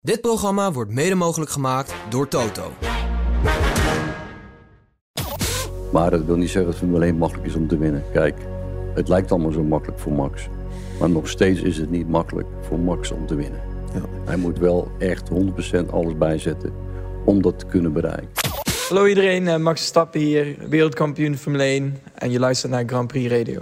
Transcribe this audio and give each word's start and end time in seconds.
Dit 0.00 0.20
programma 0.20 0.72
wordt 0.72 0.90
mede 0.90 1.14
mogelijk 1.14 1.50
gemaakt 1.50 1.94
door 2.08 2.28
Toto. 2.28 2.72
Maar 5.92 6.10
dat 6.10 6.24
wil 6.24 6.36
niet 6.36 6.50
zeggen 6.50 6.70
dat 6.70 6.80
Formule 6.80 7.04
1 7.04 7.16
makkelijk 7.16 7.46
is 7.46 7.54
om 7.54 7.68
te 7.68 7.78
winnen. 7.78 8.04
Kijk, 8.12 8.36
het 8.94 9.08
lijkt 9.08 9.30
allemaal 9.30 9.50
zo 9.50 9.62
makkelijk 9.62 9.98
voor 9.98 10.12
Max. 10.12 10.48
Maar 10.98 11.10
nog 11.10 11.28
steeds 11.28 11.60
is 11.60 11.78
het 11.78 11.90
niet 11.90 12.08
makkelijk 12.08 12.48
voor 12.60 12.78
Max 12.78 13.10
om 13.10 13.26
te 13.26 13.34
winnen. 13.34 13.60
Ja. 13.94 14.02
Hij 14.24 14.36
moet 14.36 14.58
wel 14.58 14.90
echt 14.98 15.28
100% 15.28 15.90
alles 15.90 16.16
bijzetten 16.18 16.72
om 17.24 17.42
dat 17.42 17.58
te 17.58 17.66
kunnen 17.66 17.92
bereiken. 17.92 18.28
Hallo 18.88 19.06
iedereen, 19.06 19.48
eh, 19.48 19.56
Max 19.56 19.78
Verstappen 19.78 20.20
hier, 20.20 20.56
wereldkampioen 20.68 21.36
Formule 21.36 21.64
1 21.64 21.98
en 22.14 22.30
je 22.30 22.38
luistert 22.38 22.72
naar 22.72 22.84
Grand 22.86 23.06
Prix 23.06 23.30
Radio. 23.30 23.60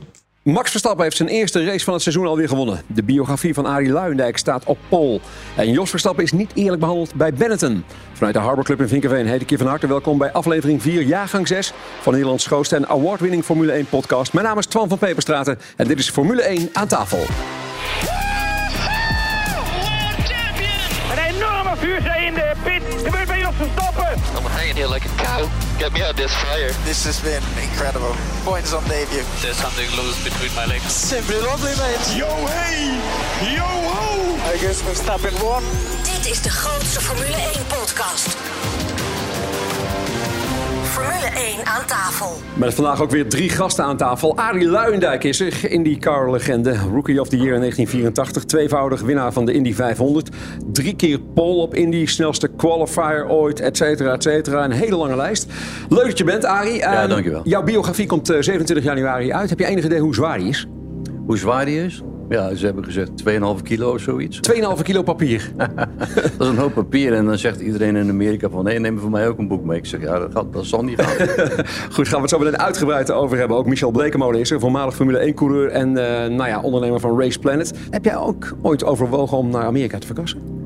Max 0.53 0.71
Verstappen 0.71 1.03
heeft 1.03 1.17
zijn 1.17 1.29
eerste 1.29 1.65
race 1.65 1.85
van 1.85 1.93
het 1.93 2.03
seizoen 2.03 2.27
alweer 2.27 2.49
gewonnen. 2.49 2.83
De 2.87 3.03
biografie 3.03 3.55
van 3.55 3.67
Arie 3.67 3.93
Luijendijk 3.93 4.37
staat 4.37 4.65
op 4.65 4.79
pol. 4.89 5.21
En 5.57 5.71
Jos 5.71 5.91
Verstappen 5.91 6.25
is 6.25 6.33
niet 6.33 6.51
eerlijk 6.55 6.81
behandeld 6.81 7.15
bij 7.15 7.33
Benetton. 7.33 7.85
Vanuit 8.13 8.35
de 8.35 8.41
Harbor 8.41 8.65
Club 8.65 8.81
in 8.81 8.89
Vinkenveen 8.89 9.27
heet 9.27 9.41
ik 9.41 9.51
je 9.51 9.59
van 9.59 9.67
harte 9.67 9.87
welkom 9.87 10.19
bij 10.19 10.33
aflevering 10.33 10.83
4, 10.83 11.03
jaargang 11.03 11.49
6 11.49 11.73
van 12.01 12.13
Nederlands 12.13 12.47
grootste 12.47 12.77
en 12.77 12.89
award-winning 12.89 13.45
Formule 13.45 13.73
1 13.73 13.89
podcast. 13.89 14.33
Mijn 14.33 14.47
naam 14.47 14.59
is 14.59 14.67
Twan 14.67 14.89
van 14.89 14.99
Peperstraten 14.99 15.59
en 15.77 15.87
dit 15.89 15.99
is 15.99 16.11
Formule 16.11 16.43
1 16.43 16.69
aan 16.73 16.89
tafel. 16.89 17.27
I'm 24.69 24.75
here 24.75 24.89
like 24.89 25.05
a 25.05 25.09
cow. 25.23 25.49
Get 25.79 25.93
me 25.93 26.03
out 26.03 26.11
of 26.11 26.17
this 26.17 26.35
fire. 26.35 26.73
This 26.85 27.05
has 27.05 27.21
been 27.21 27.43
incredible. 27.63 28.17
Points 28.43 28.73
on 28.73 28.83
debut. 28.89 29.23
There's 29.41 29.57
something 29.57 29.89
loose 29.95 30.19
between 30.25 30.53
my 30.57 30.67
legs. 30.67 30.91
Simply 30.91 31.37
lovely, 31.37 31.71
mate. 31.79 32.19
Yo 32.19 32.27
hey, 32.51 32.99
yo 33.55 33.63
ho. 33.63 34.35
I 34.43 34.59
guess 34.59 34.83
Verstappen 34.83 35.41
won. 35.41 35.63
Dit 36.03 36.33
is 36.33 36.43
de 36.43 36.51
grootste 36.51 37.01
Formule 37.01 37.37
1-podcast. 37.37 38.37
Formule 40.97 41.31
1 41.57 41.67
aan 41.67 41.87
tafel. 41.87 42.33
Met 42.55 42.75
vandaag 42.75 43.01
ook 43.03 43.11
weer 43.11 43.29
drie 43.29 43.51
gasten 43.51 43.85
aan 43.85 43.97
tafel. 43.97 44.37
Arie 44.37 44.69
Luijendijk 44.69 45.25
is 45.25 45.41
er, 45.41 45.71
IndyCar-legende. 45.71 46.75
Rookie 46.93 47.21
of 47.21 47.29
the 47.29 47.37
Year 47.37 47.55
in 47.55 47.61
1984. 47.61 48.45
Tweevoudig 48.45 49.01
winnaar 49.01 49.33
van 49.33 49.45
de 49.47 49.53
Indy 49.53 49.75
500. 49.75 50.29
Drie 50.73 50.97
keer 50.97 51.21
pole 51.21 51.63
op 51.63 51.75
Indy. 51.75 52.07
Snelste 52.07 52.49
qualifier 52.49 53.27
ooit, 53.29 53.61
et 53.61 53.77
cetera, 53.77 54.13
et 54.13 54.23
cetera. 54.23 54.65
Een 54.65 54.71
hele 54.71 54.97
lange 54.97 55.17
lijst. 55.17 55.47
Leuk 55.89 56.07
dat 56.07 56.19
je 56.19 56.25
bent, 56.25 56.45
Arie. 56.45 56.77
Ja, 56.77 57.01
Ehm, 57.01 57.09
dankjewel. 57.09 57.41
Jouw 57.45 57.63
biografie 57.63 58.07
komt 58.07 58.31
eh, 58.31 58.37
27 58.41 58.85
januari 58.85 59.33
uit. 59.33 59.49
Heb 59.51 59.59
je 59.59 59.67
enig 59.67 59.85
idee 59.85 60.01
hoe 60.01 60.15
zwaar 60.15 60.39
die 60.39 60.49
is? 60.49 60.67
Hoe 61.27 61.39
zwaar 61.39 61.65
die 61.65 61.85
is? 61.85 62.03
Ja, 62.29 62.55
ze 62.55 62.65
hebben 62.65 62.85
gezegd 62.85 63.11
2,5 63.29 63.63
kilo 63.63 63.93
of 63.93 64.01
zoiets. 64.01 64.41
2,5 64.77 64.83
kilo 64.83 65.03
papier. 65.03 65.53
Dat 66.39 66.47
is 66.47 66.47
een 66.49 66.57
hoop 66.57 66.75
papier. 66.75 67.13
En 67.13 67.25
dan 67.25 67.39
zegt 67.39 67.61
iedereen 67.61 67.97
in 67.97 68.09
Amerika 68.09 68.49
van... 68.51 68.65
nee, 68.65 68.79
neem 68.79 68.99
voor 68.99 69.11
mij 69.11 69.29
ook 69.29 69.39
een 69.39 69.49
boek 69.49 69.65
mee. 69.65 69.79
Ik 69.79 69.87
zeg, 69.87 70.01
ja, 70.01 70.19
dat, 70.19 70.33
gaat, 70.33 70.53
dat 70.53 70.67
zal 70.67 70.85
niet 70.85 71.03
gaan. 71.03 71.27
Goed, 71.95 72.09
gaan 72.09 72.17
we 72.17 72.23
het 72.23 72.31
zo 72.31 72.39
meteen 72.39 72.59
uitgebreid 72.59 73.11
over 73.11 73.39
hebben. 73.39 73.57
Ook 73.57 73.67
Michel 73.67 73.91
Blekemolen 73.91 74.41
is 74.41 74.51
er, 74.51 74.61
voormalig 74.61 74.95
Formule 74.95 75.33
1-coureur 75.33 75.69
en 75.69 75.89
eh, 75.97 76.31
nou 76.31 76.49
ja, 76.49 76.61
ondernemer 76.61 77.01
van 77.01 77.21
Race 77.21 77.39
Planet. 77.39 77.73
Heb 77.91 78.05
jij 78.05 78.17
ook 78.17 78.57
ooit 78.63 78.85
overwogen 78.85 79.39
om 79.39 79.51
naar 79.51 79.65
Amerika 79.65 79.99
te 79.99 80.07
verkassen? 80.07 80.57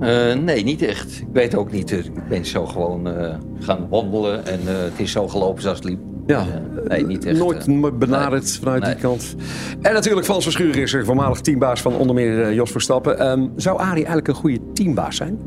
Eh, 0.00 0.34
nee, 0.34 0.64
niet 0.64 0.82
echt. 0.82 1.20
Ik 1.20 1.26
weet 1.32 1.54
ook 1.54 1.72
niet. 1.72 1.90
Ik 1.90 2.28
ben 2.28 2.46
zo 2.46 2.66
gewoon 2.66 3.08
eh, 3.08 3.34
gaan 3.58 3.88
wandelen 3.88 4.46
en 4.46 4.60
eh, 4.66 4.82
het 4.82 5.00
is 5.00 5.12
zo 5.12 5.28
gelopen 5.28 5.62
zoals 5.62 5.78
het 5.78 5.86
liep. 5.86 6.09
Ja, 6.30 6.46
nee, 6.88 7.06
niet 7.06 7.24
echt. 7.24 7.38
Nooit 7.38 7.66
eh, 7.66 7.90
benaderd 7.98 8.42
nee. 8.42 8.52
vanuit 8.52 8.84
die 8.84 8.94
kant. 8.94 9.34
En 9.80 9.92
natuurlijk 9.92 10.26
Frans 10.26 10.44
Verschuren 10.44 10.82
is 10.82 10.92
er, 10.92 11.04
voormalig 11.04 11.40
teambaas 11.40 11.80
van 11.82 11.94
onder 11.94 12.14
meer 12.14 12.42
eh, 12.42 12.54
Jos 12.54 12.70
Verstappen. 12.70 13.18
Ehm, 13.18 13.46
zou 13.56 13.78
Arie 13.78 13.94
eigenlijk 13.94 14.28
een 14.28 14.34
goede 14.34 14.58
teambaas 14.72 15.16
zijn? 15.16 15.38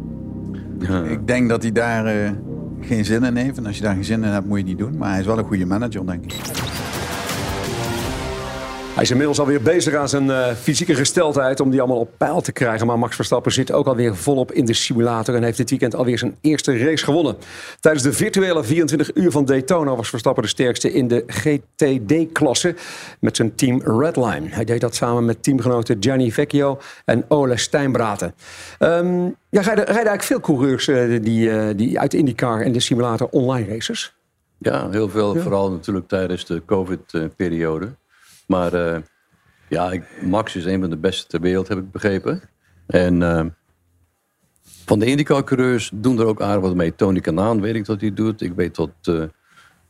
Ik 1.09 1.27
denk 1.27 1.49
dat 1.49 1.61
hij 1.61 1.71
daar 1.71 2.05
eh, 2.05 2.31
geen 2.81 3.05
zin 3.05 3.23
in 3.23 3.35
heeft. 3.35 3.57
En 3.57 3.65
als 3.65 3.77
je 3.77 3.83
daar 3.83 3.93
geen 3.93 4.03
zin 4.03 4.23
in 4.23 4.29
hebt, 4.29 4.45
moet 4.45 4.57
je 4.59 4.63
het 4.63 4.77
niet 4.77 4.87
doen. 4.87 4.97
Maar 4.97 5.09
hij 5.09 5.19
is 5.19 5.25
wel 5.25 5.37
een 5.37 5.43
goede 5.43 5.65
manager, 5.65 6.05
denk 6.05 6.23
ik. 6.23 6.33
Hij 8.93 9.03
is 9.03 9.11
inmiddels 9.11 9.39
alweer 9.39 9.61
bezig 9.61 9.93
aan 9.95 10.09
zijn 10.09 10.31
eh, 10.31 10.53
fysieke 10.53 10.95
gesteldheid 10.95 11.59
om 11.59 11.69
die 11.69 11.79
allemaal 11.79 11.99
op 11.99 12.09
peil 12.17 12.41
te 12.41 12.51
krijgen. 12.51 12.87
Maar 12.87 12.99
Max 12.99 13.15
Verstappen 13.15 13.51
zit 13.51 13.71
ook 13.71 13.87
alweer 13.87 14.15
volop 14.15 14.51
in 14.51 14.65
de 14.65 14.73
simulator 14.73 15.35
en 15.35 15.43
heeft 15.43 15.57
dit 15.57 15.69
weekend 15.69 15.95
alweer 15.95 16.17
zijn 16.17 16.37
eerste 16.41 16.77
race 16.77 17.03
gewonnen. 17.03 17.35
Tijdens 17.79 18.03
de 18.03 18.13
virtuele 18.13 18.63
24 18.63 19.15
uur 19.15 19.31
van 19.31 19.45
Daytona 19.45 19.95
was 19.95 20.09
Verstappen 20.09 20.43
de 20.43 20.49
sterkste 20.49 20.93
in 20.93 21.07
de 21.07 21.23
GTD-klasse 21.27 22.75
met 23.19 23.35
zijn 23.35 23.55
team 23.55 23.81
Redline. 23.81 24.47
Hij 24.49 24.63
deed 24.63 24.81
dat 24.81 24.95
samen 24.95 25.25
met 25.25 25.43
teamgenoten 25.43 25.97
Gianni 25.99 26.31
Vecchio 26.31 26.79
en 27.05 27.25
Ole 27.27 27.57
Steinbraten. 27.57 28.33
Ehm 28.79 29.23
ja, 29.49 29.61
rijden, 29.61 29.85
rijden 29.85 29.93
eigenlijk 29.93 30.23
veel 30.23 30.39
coureurs 30.39 30.87
eh, 30.87 31.21
die, 31.21 31.51
eh, 31.51 31.67
die 31.75 31.99
uit 31.99 32.13
IndyCar 32.13 32.61
en 32.61 32.71
de 32.71 32.79
simulator 32.79 33.27
online 33.31 33.67
races? 33.67 34.15
Ja, 34.57 34.89
heel 34.89 35.09
veel. 35.09 35.35
Vooral 35.35 35.71
natuurlijk 35.71 36.07
tijdens 36.07 36.45
de 36.45 36.61
COVID-periode. 36.65 37.89
Maar 38.47 38.73
eh, 38.73 39.01
ja, 39.69 39.91
ik, 39.91 40.03
Max 40.21 40.55
is 40.55 40.65
een 40.65 40.79
van 40.81 40.89
de 40.89 40.97
beste 40.97 41.27
ter 41.27 41.39
wereld, 41.41 41.67
heb 41.67 41.77
ik 41.77 41.91
begrepen. 41.91 42.41
En 42.87 43.21
eh, 43.23 43.45
van 44.85 44.99
de 44.99 45.05
IndyCar-coureurs 45.05 45.91
doen 45.93 46.19
er 46.19 46.25
ook 46.25 46.41
aardig 46.41 46.61
wat 46.61 46.75
mee. 46.75 46.95
Tony 46.95 47.19
Kanaan 47.19 47.61
weet 47.61 47.75
ik 47.75 47.85
dat 47.85 48.01
hij 48.01 48.13
doet. 48.13 48.41
Ik 48.41 48.53
weet 48.55 48.75
dat 48.75 48.89
eh, 49.01 49.23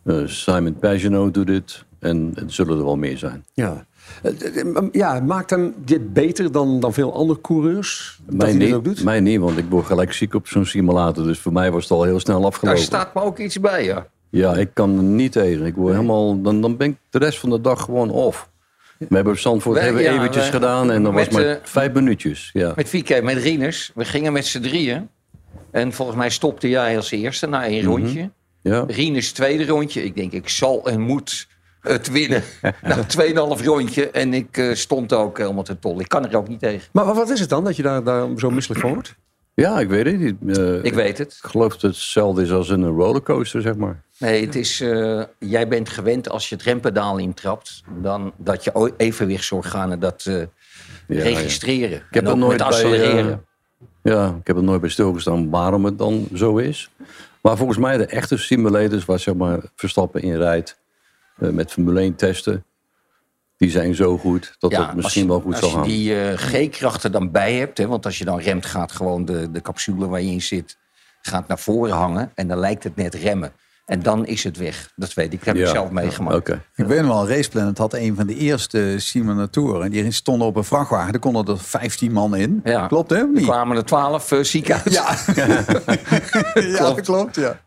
eh, 0.04 0.28
Simon 0.28 0.76
Pagenaud 0.80 1.34
doet 1.34 1.48
het. 1.50 1.86
En 2.00 2.32
het 2.36 2.54
zullen 2.54 2.78
er 2.78 2.84
wel 2.84 2.96
meer 2.98 3.18
zijn. 3.18 3.46
Ja. 3.54 3.86
Ja, 4.92 5.20
maakt 5.20 5.50
hem 5.50 5.74
dit 5.86 6.14
beter 6.14 6.52
dan, 6.52 6.80
dan 6.80 6.94
veel 6.94 7.14
andere 7.14 7.42
coureurs? 7.42 8.20
dat 8.26 8.36
Mij 8.36 8.50
hij 8.50 8.58
dit 8.58 8.68
niet, 8.68 8.76
ook 8.78 8.84
doet? 8.84 9.04
mij 9.04 9.20
niet, 9.20 9.40
want 9.40 9.58
ik 9.58 9.66
word 9.70 9.86
gelijk 9.86 10.14
ziek 10.14 10.34
op 10.34 10.48
zo'n 10.48 10.66
simulator. 10.66 11.24
Dus 11.24 11.40
voor 11.40 11.54
mij 11.54 11.72
was 11.72 11.84
het 11.84 11.92
al 11.92 12.04
heel 12.04 12.20
snel 12.20 12.38
Daar 12.38 12.48
afgelopen. 12.48 12.82
staat 12.82 13.14
me 13.14 13.22
ook 13.22 13.38
iets 13.40 13.60
bij, 13.60 13.84
ja. 13.86 14.08
Ja, 14.34 14.54
ik 14.56 14.70
kan 14.74 14.98
er 14.98 15.04
niet 15.04 15.32
tegen. 15.32 15.66
Ik 15.66 15.76
word 15.76 15.94
helemaal, 15.94 16.42
dan, 16.42 16.62
dan 16.62 16.78
ben 16.78 16.88
ik 16.90 16.96
de 17.10 17.18
rest 17.18 17.40
van 17.40 17.50
de 17.50 17.62
dag 17.62 17.82
gewoon 17.82 18.10
off. 18.10 18.50
We 18.98 19.16
hebben 19.16 19.34
op 19.34 19.40
Zandvoort 19.40 19.76
Wij- 19.76 19.86
hebben 19.86 20.04
ja, 20.04 20.14
eventjes 20.14 20.44
wij- 20.44 20.52
gedaan 20.52 20.92
en 20.92 21.04
dat 21.04 21.14
was 21.14 21.30
maar 21.30 21.46
eh, 21.46 21.56
vijf 21.64 21.94
minuutjes. 21.94 22.50
Ja. 22.54 22.74
Met 22.76 22.90
VK, 22.90 23.24
met 23.24 23.38
Rieners. 23.38 23.92
We 23.96 24.06
gingen 24.06 24.34
met 24.34 24.46
z'n 24.46 24.62
drieën. 24.62 25.10
En 25.72 25.94
volgens 25.94 26.18
mij 26.18 26.30
stopte 26.30 26.70
jij 26.70 26.96
als 26.96 27.12
eerste 27.12 27.48
na 27.48 27.60
Mhm. 27.60 27.68
één 27.70 27.84
rondje. 27.84 28.30
Ja. 28.62 28.84
Rieners 28.88 29.32
tweede 29.32 29.66
rondje. 29.66 30.04
Ik 30.04 30.16
denk, 30.16 30.32
ik 30.32 30.50
zal 30.50 30.88
en 30.90 31.02
moet 31.02 31.48
het 31.82 32.12
winnen. 32.12 32.44
Na 32.82 33.04
2,5 33.58 33.64
rondje. 33.66 34.10
En 34.10 34.34
ik 34.34 34.58
eh, 34.58 34.74
stond 34.74 35.14
ook 35.14 35.38
helemaal 35.38 35.64
te 35.64 35.80
tol. 35.80 36.00
Ik 36.00 36.08
kan 36.08 36.28
er 36.30 36.38
ook 36.38 36.48
niet 36.48 36.60
tegen. 36.60 36.88
Maar 36.92 37.06
wat 37.14 37.30
is 37.30 37.40
het 37.40 37.50
dan 37.50 37.64
dat 37.64 37.76
je 37.76 37.84
daar, 37.84 38.04
daar 38.04 38.28
zo 38.38 38.50
misselijk 38.50 38.82
van 38.82 38.94
wordt? 38.94 39.16
ja, 39.54 39.80
ik 39.80 39.88
weet 39.90 40.06
het 40.06 40.20
niet. 40.42 40.58
Eh, 40.58 40.84
Ik 40.84 40.94
weet 40.94 41.18
het. 41.18 41.40
ik 41.44 41.50
geloof 41.50 41.72
dat 41.72 41.82
het 41.82 41.92
hetzelfde 41.92 42.42
is 42.42 42.52
als 42.52 42.70
in 42.70 42.82
een 42.82 42.96
rollercoaster, 42.96 43.62
zeg 43.62 43.76
maar. 43.76 44.02
Nee, 44.24 44.46
het 44.46 44.56
is, 44.56 44.82
eh, 44.82 45.24
jij 45.40 45.68
bent 45.68 45.90
gewend 45.90 46.30
als 46.30 46.50
je 46.50 46.56
het 46.56 46.64
rempedaal 46.64 47.18
intrapt, 47.18 47.84
dan 48.02 48.34
dat 48.38 48.64
je 48.64 48.94
evenwichtsorganen 48.98 50.00
dat 50.00 50.26
eh, 50.26 50.44
registreren. 51.08 51.98
Ik 51.98 52.14
heb 52.14 52.28
er 52.28 52.38
nooit 52.38 52.58
bij, 52.58 52.66
accelereren. 52.68 53.32
eh, 54.04 54.14
ja, 54.14 54.36
ik 54.40 54.48
heb 54.48 54.56
er 54.56 54.64
nooit 54.64 54.82
bij 54.82 54.90
stilgestaan 54.90 55.50
waarom 55.50 55.86
het 55.86 55.98
dan 55.98 56.28
zo 56.34 56.58
is. 56.58 56.90
Maar 57.42 57.58
volgens 57.58 57.78
mij 57.78 57.98
de 57.98 58.06
echte 58.06 58.38
simulators 58.38 59.06
waar 59.06 59.20
zeg 59.20 59.36
maar, 59.36 59.60
Verstappen 59.76 60.22
in 60.22 60.36
rijdt 60.38 60.80
eh, 61.38 61.50
met 61.50 61.72
Formule 61.72 62.00
1 62.00 62.16
testen, 62.16 62.66
die 63.58 63.70
zijn 63.70 63.96
zo 63.96 64.18
goed 64.18 64.56
dat 64.60 64.72
Ja, 64.72 64.86
het 64.86 64.96
misschien 64.96 65.30
als, 65.30 65.32
wel 65.32 65.40
goed 65.42 65.52
als 65.52 65.60
zal 65.62 65.70
je 65.70 65.76
gaan. 65.76 65.88
die 65.88 66.22
eh, 66.22 66.38
G-krachten 66.68 67.12
dan 67.12 67.32
bij 67.32 67.54
hebt, 67.54 67.78
hè, 67.78 67.88
want 67.88 68.06
als 68.06 68.18
je 68.18 68.26
dan 68.26 68.40
remt, 68.40 68.66
gaat 68.66 68.92
gewoon 68.92 69.26
de, 69.26 69.52
de 69.52 69.62
capsule 69.62 70.08
waar 70.08 70.22
je 70.22 70.32
in 70.32 70.42
zit, 70.42 70.78
gaat 71.22 71.48
naar 71.48 71.60
voren 71.60 71.96
hangen 71.96 72.32
en 72.36 72.48
dan 72.48 72.58
lijkt 72.60 72.84
het 72.84 72.96
net 72.96 73.14
remmen. 73.14 73.52
En 73.86 74.02
dan 74.02 74.26
is 74.26 74.44
het 74.44 74.58
weg. 74.58 74.92
Dat 74.96 75.14
weet 75.14 75.34
ik. 75.34 75.38
Dat 75.40 75.46
heb 75.48 75.56
Ja, 75.56 75.62
ik 75.64 75.68
zelf 75.68 75.90
meegemaakt. 75.90 76.36
Oké. 76.36 76.62
Ik 76.76 76.86
weet 76.86 77.02
nog 77.02 77.08
wel, 77.08 77.28
Race 77.28 77.50
Planet 77.50 77.78
had 77.78 77.94
een 77.94 78.16
van 78.16 78.28
de 78.28 78.36
eerste 78.36 78.96
simulatoren. 78.98 79.92
Die 79.92 80.12
stonden 80.12 80.48
op 80.48 80.56
een 80.56 80.64
vrachtwagen. 80.64 81.12
Daar 81.12 81.22
konden 81.22 81.46
er 81.46 81.60
15 81.60 82.12
man 82.12 82.36
in. 82.36 82.62
Ja. 82.64 82.88
Klopt, 82.88 83.10
hè? 83.10 83.18
Er 83.18 83.30
Niet? 83.34 83.44
kwamen 83.44 83.78
er 83.78 83.86
twaalf 83.86 84.32
uh, 84.32 84.44
ziek 84.44 84.72
uit. 84.72 84.94
Ja. 84.94 85.16
ja, 86.54 86.78
dat 86.78 87.02
klopt, 87.02 87.36
ja. 87.36 87.60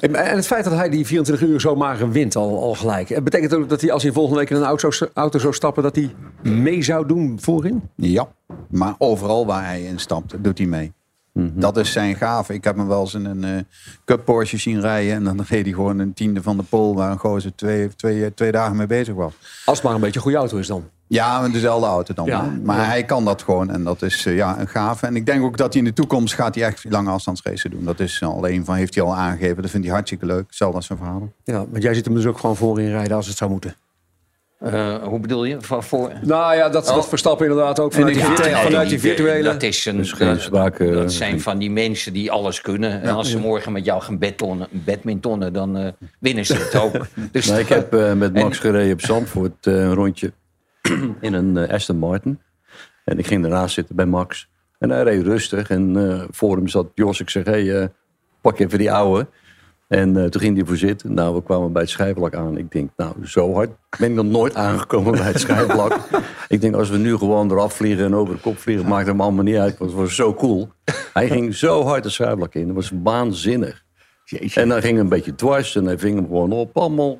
En 0.00 0.14
het 0.36 0.46
feit 0.46 0.64
dat 0.64 0.72
hij 0.72 0.88
die 0.88 1.06
24 1.06 1.48
uur 1.48 1.60
zomaar 1.60 2.10
wint 2.10 2.36
al, 2.36 2.62
al 2.62 2.74
gelijk. 2.74 3.10
eh, 3.10 3.22
Betekent 3.22 3.50
dat 3.50 3.60
ook 3.60 3.68
dat 3.68 3.80
hij 3.80 3.92
als 3.92 4.02
hij 4.02 4.12
volgende 4.12 4.38
week 4.38 4.50
in 4.50 4.56
een 4.56 4.62
auto, 4.62 4.88
auto 5.14 5.38
zou 5.38 5.52
stappen... 5.54 5.82
dat 5.82 5.96
hij 5.96 6.14
mee 6.42 6.82
zou 6.82 7.06
doen 7.06 7.38
voorin? 7.40 7.82
Ja, 7.96 8.28
maar 8.70 8.94
overal 8.98 9.46
waar 9.46 9.64
hij 9.64 9.82
in 9.82 9.98
stapt, 9.98 10.34
doet 10.44 10.58
hij 10.58 10.66
mee. 10.66 10.92
Dat 11.36 11.76
is 11.76 11.92
zijn 11.92 12.16
gave. 12.16 12.54
Ik 12.54 12.64
heb 12.64 12.76
hem 12.76 12.88
wel 12.88 13.00
eens 13.00 13.14
in 13.14 13.24
een 13.24 13.44
eh, 13.44 13.62
Cup 14.04 14.24
Porsche 14.24 14.56
zien 14.56 14.80
rijden. 14.80 15.14
En 15.14 15.24
dan 15.24 15.44
reed 15.48 15.64
hij 15.64 15.74
gewoon 15.74 15.98
een 15.98 16.14
tiende 16.14 16.42
van 16.42 16.56
de 16.56 16.62
pol 16.62 16.94
waar 16.94 17.10
een 17.10 17.18
gozer 17.18 17.54
twee, 17.54 17.88
twee, 17.96 18.34
twee 18.34 18.52
dagen 18.52 18.76
mee 18.76 18.86
bezig 18.86 19.14
was. 19.14 19.32
Als 19.64 19.76
het 19.76 19.86
maar 19.86 19.94
een 19.94 20.00
beetje 20.00 20.16
een 20.16 20.22
goede 20.22 20.38
auto 20.38 20.56
is 20.56 20.66
dan. 20.66 20.84
Ja, 21.06 21.48
dezelfde 21.48 21.86
auto 21.86 22.14
dan. 22.14 22.26
Ja, 22.26 22.52
maar 22.62 22.76
ja. 22.76 22.84
hij 22.84 23.04
kan 23.04 23.24
dat 23.24 23.42
gewoon 23.42 23.70
en 23.70 23.84
dat 23.84 24.02
is 24.02 24.26
eh, 24.26 24.36
ja, 24.36 24.60
een 24.60 24.68
gave. 24.68 25.06
En 25.06 25.16
ik 25.16 25.26
denk 25.26 25.44
ook 25.44 25.56
dat 25.56 25.72
hij 25.72 25.82
in 25.82 25.88
de 25.88 25.94
toekomst 25.94 26.34
gaat 26.34 26.54
hij 26.54 26.64
echt 26.64 26.84
lange 26.88 27.10
afstandsracen 27.10 27.70
doen. 27.70 27.84
Dat 27.84 28.00
is 28.00 28.22
al 28.22 28.48
een 28.48 28.64
van, 28.64 28.74
heeft 28.74 28.94
hij 28.94 29.04
al 29.04 29.14
aangegeven. 29.14 29.62
Dat 29.62 29.70
vindt 29.70 29.86
hij 29.86 29.94
hartstikke 29.94 30.26
leuk. 30.26 30.46
Hetzelfde 30.46 30.76
als 30.76 30.86
zijn 30.86 30.98
vader. 30.98 31.28
Ja, 31.44 31.66
want 31.70 31.82
jij 31.82 31.94
zit 31.94 32.04
hem 32.04 32.14
dus 32.14 32.26
ook 32.26 32.38
gewoon 32.38 32.56
voorin 32.56 32.90
rijden 32.90 33.16
als 33.16 33.26
het 33.26 33.36
zou 33.36 33.50
moeten. 33.50 33.76
Eh, 34.64 34.94
hoe 35.02 35.20
bedoel 35.20 35.44
je? 35.44 35.56
Van 35.60 35.82
voor... 35.82 36.12
Nou 36.22 36.54
ja, 36.56 36.68
dat, 36.68 36.86
dat 36.86 37.08
Verstappen 37.08 37.46
inderdaad 37.46 37.80
ook 37.80 37.92
vanuit, 37.92 38.14
die, 38.14 38.22
Ja, 38.22 38.28
virtu- 38.28 38.50
nee, 38.50 38.62
vanuit 38.62 38.88
die 38.88 39.00
virtuele... 39.00 39.42
Dat, 39.42 39.62
is 39.62 39.84
een, 39.84 39.96
Dus 39.96 40.12
geen 40.12 40.38
dat- 40.50 40.76
eh, 40.78 41.02
zijn 41.06 41.40
van 41.40 41.58
die 41.58 41.70
mensen 41.70 42.12
die 42.12 42.30
alles 42.30 42.60
kunnen. 42.60 43.02
En 43.02 43.08
als 43.14 43.30
ze 43.30 43.38
morgen 43.38 43.72
met 43.72 43.84
jou 43.84 44.02
gaan 44.02 44.18
badmintonnen, 44.18 44.68
badmintonnen 44.70 45.52
dan 45.52 45.76
eh, 45.76 45.88
winnen 46.18 46.46
ze 46.46 46.54
het 46.54 46.74
ook. 46.76 46.92
Dus 47.32 47.46
Nou, 47.46 47.60
ik 47.60 47.68
heb 47.68 47.94
eh, 47.94 48.12
met 48.12 48.32
Max 48.34 48.58
gereden 48.58 48.92
op 48.92 49.00
Zandvoort 49.00 49.66
eh, 49.66 49.74
een 49.74 49.94
rondje 49.94 50.32
in 51.20 51.32
een 51.34 51.56
eh, 51.56 51.74
Aston 51.74 51.96
Martin. 51.98 52.40
En 53.04 53.18
ik 53.18 53.26
ging 53.26 53.42
daarnaast 53.42 53.74
zitten 53.74 53.96
bij 53.96 54.06
Max. 54.06 54.48
En 54.78 54.90
hij 54.90 55.02
reed 55.02 55.22
rustig. 55.22 55.70
En 55.70 56.10
eh, 56.10 56.24
voor 56.30 56.56
hem 56.56 56.68
zat 56.68 56.86
Jos. 56.94 57.20
Ik 57.20 57.30
zeg, 57.30 57.44
hey, 57.44 57.80
eh, 57.80 57.86
pak 58.40 58.58
even 58.58 58.78
die 58.78 58.92
ouwe. 58.92 59.26
En 59.88 60.16
eh, 60.16 60.24
toen 60.24 60.40
ging 60.40 60.56
hij 60.56 60.66
voor 60.66 60.76
zitten. 60.76 61.14
Nou, 61.14 61.34
we 61.34 61.42
kwamen 61.42 61.72
bij 61.72 61.82
het 61.82 61.90
schijfvlak 61.90 62.34
aan. 62.34 62.58
Ik 62.58 62.72
denk, 62.72 62.90
nou, 62.96 63.14
zo 63.26 63.54
hard 63.54 63.70
ben 63.98 64.08
ik 64.08 64.14
nog 64.14 64.26
nooit 64.26 64.54
aangekomen 64.54 65.12
bij 65.12 65.26
het 65.26 65.40
schijfvlak. 65.40 65.98
ik 66.48 66.60
denk, 66.60 66.74
als 66.74 66.90
we 66.90 66.96
nu 66.96 67.16
gewoon 67.16 67.50
eraf 67.50 67.74
vliegen 67.74 68.04
en 68.04 68.14
over 68.14 68.34
de 68.34 68.40
kop 68.40 68.58
vliegen, 68.58 68.88
maakt 68.88 69.06
hem 69.06 69.20
allemaal 69.20 69.44
niet 69.44 69.56
uit. 69.56 69.78
Want 69.78 69.90
het 69.90 70.00
was 70.00 70.14
zo 70.14 70.34
cool. 70.34 70.68
Hij 71.12 71.28
ging 71.28 71.54
zo 71.54 71.84
hard 71.84 72.04
het 72.04 72.12
schijfvlak 72.12 72.54
in. 72.54 72.66
Dat 72.66 72.74
was 72.74 72.92
waanzinnig. 73.02 73.82
En 74.54 74.68
dan 74.68 74.80
ging 74.80 74.92
hij 74.92 75.02
een 75.02 75.08
beetje 75.08 75.34
dwars 75.34 75.76
en 75.76 75.84
hij 75.84 75.98
ving 75.98 76.16
hem 76.16 76.26
gewoon 76.26 76.52
op. 76.52 76.76
Allemaal 76.76 77.18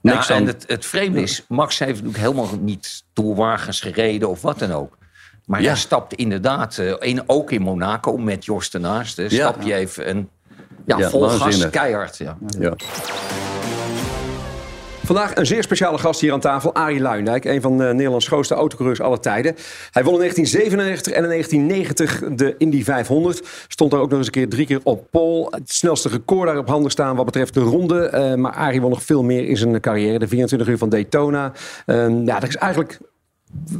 niks 0.00 0.28
ja, 0.28 0.34
aan. 0.34 0.40
en 0.40 0.46
het, 0.46 0.64
het 0.66 0.86
vreemde 0.86 1.20
is, 1.22 1.44
Max 1.48 1.78
heeft 1.78 2.02
natuurlijk 2.02 2.34
helemaal 2.34 2.58
niet 2.60 3.04
toerwagens 3.12 3.80
gereden 3.80 4.28
of 4.28 4.42
wat 4.42 4.58
dan 4.58 4.72
ook. 4.72 4.98
Maar 5.46 5.60
Ja. 5.60 5.66
hij 5.66 5.76
stapt 5.76 6.14
inderdaad, 6.14 6.78
eh, 6.78 6.94
in, 6.98 7.22
ook 7.26 7.50
in 7.50 7.62
Monaco 7.62 8.16
met 8.16 8.44
Jos 8.44 8.70
ernaast. 8.70 9.16
Ja. 9.16 9.28
Stap 9.28 9.62
je 9.62 9.74
even 9.74 10.06
en 10.06 10.28
ja, 10.86 10.98
Ja, 10.98 11.08
vol 11.10 11.28
gas, 11.28 11.70
keihard. 11.70 12.16
Ja. 12.16 12.36
Ja. 12.58 12.74
Vandaag 15.04 15.34
een 15.34 15.46
zeer 15.46 15.62
speciale 15.62 15.98
gast 15.98 16.20
hier 16.20 16.32
aan 16.32 16.40
tafel, 16.40 16.74
Arie 16.74 17.00
Luijendijk. 17.00 17.44
Een 17.44 17.60
van 17.60 17.78
de 17.78 17.84
Nederlands 17.84 18.26
grootste 18.26 18.54
autocoureurs 18.54 19.00
aller 19.00 19.20
tijden. 19.20 19.54
Hij 19.90 20.04
won 20.04 20.12
in 20.12 20.18
1997 20.18 21.12
en 21.12 21.22
in 21.22 21.28
1990 21.28 22.36
de 22.36 22.54
Indy 22.58 22.84
500. 22.84 23.42
Stond 23.68 23.90
daar 23.90 24.00
ook 24.00 24.08
nog 24.08 24.18
eens 24.18 24.26
een 24.26 24.32
keer 24.32 24.48
drie 24.48 24.66
keer 24.66 24.80
op 24.82 25.06
pole. 25.10 25.46
Het 25.50 25.72
snelste 25.72 26.08
record 26.08 26.48
daar 26.48 26.58
op 26.58 26.68
handen 26.68 26.90
staan 26.90 27.16
wat 27.16 27.24
betreft 27.24 27.54
de 27.54 27.60
ronde. 27.60 28.04
Eh, 28.04 28.34
maar 28.34 28.52
Arie 28.52 28.80
won 28.80 28.90
nog 28.90 29.02
veel 29.02 29.22
meer 29.22 29.48
in 29.48 29.56
zijn 29.56 29.80
carrière. 29.80 30.18
De 30.18 30.28
24 30.28 30.68
uur 30.68 30.78
van 30.78 30.88
Daytona. 30.88 31.52
Eh, 31.86 32.24
ja, 32.24 32.40
dat 32.40 32.48
is 32.48 32.56
eigenlijk... 32.56 32.98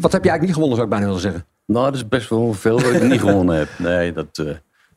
Wat 0.00 0.12
heb 0.12 0.24
je 0.24 0.30
eigenlijk 0.30 0.42
niet 0.42 0.54
gewonnen, 0.54 0.76
zou 0.76 0.82
ik 0.82 0.92
bijna 0.92 1.06
willen 1.06 1.20
zeggen. 1.20 1.46
Nou, 1.66 1.84
dat 1.84 1.94
is 1.94 2.08
best 2.08 2.28
wel 2.28 2.52
veel 2.52 2.76
dat 2.76 2.92
ik 2.92 3.02
niet 3.02 3.20
gewonnen 3.20 3.56
heb. 3.56 3.68
Nee, 3.78 4.12
dat 4.12 4.38
eh, 4.38 4.46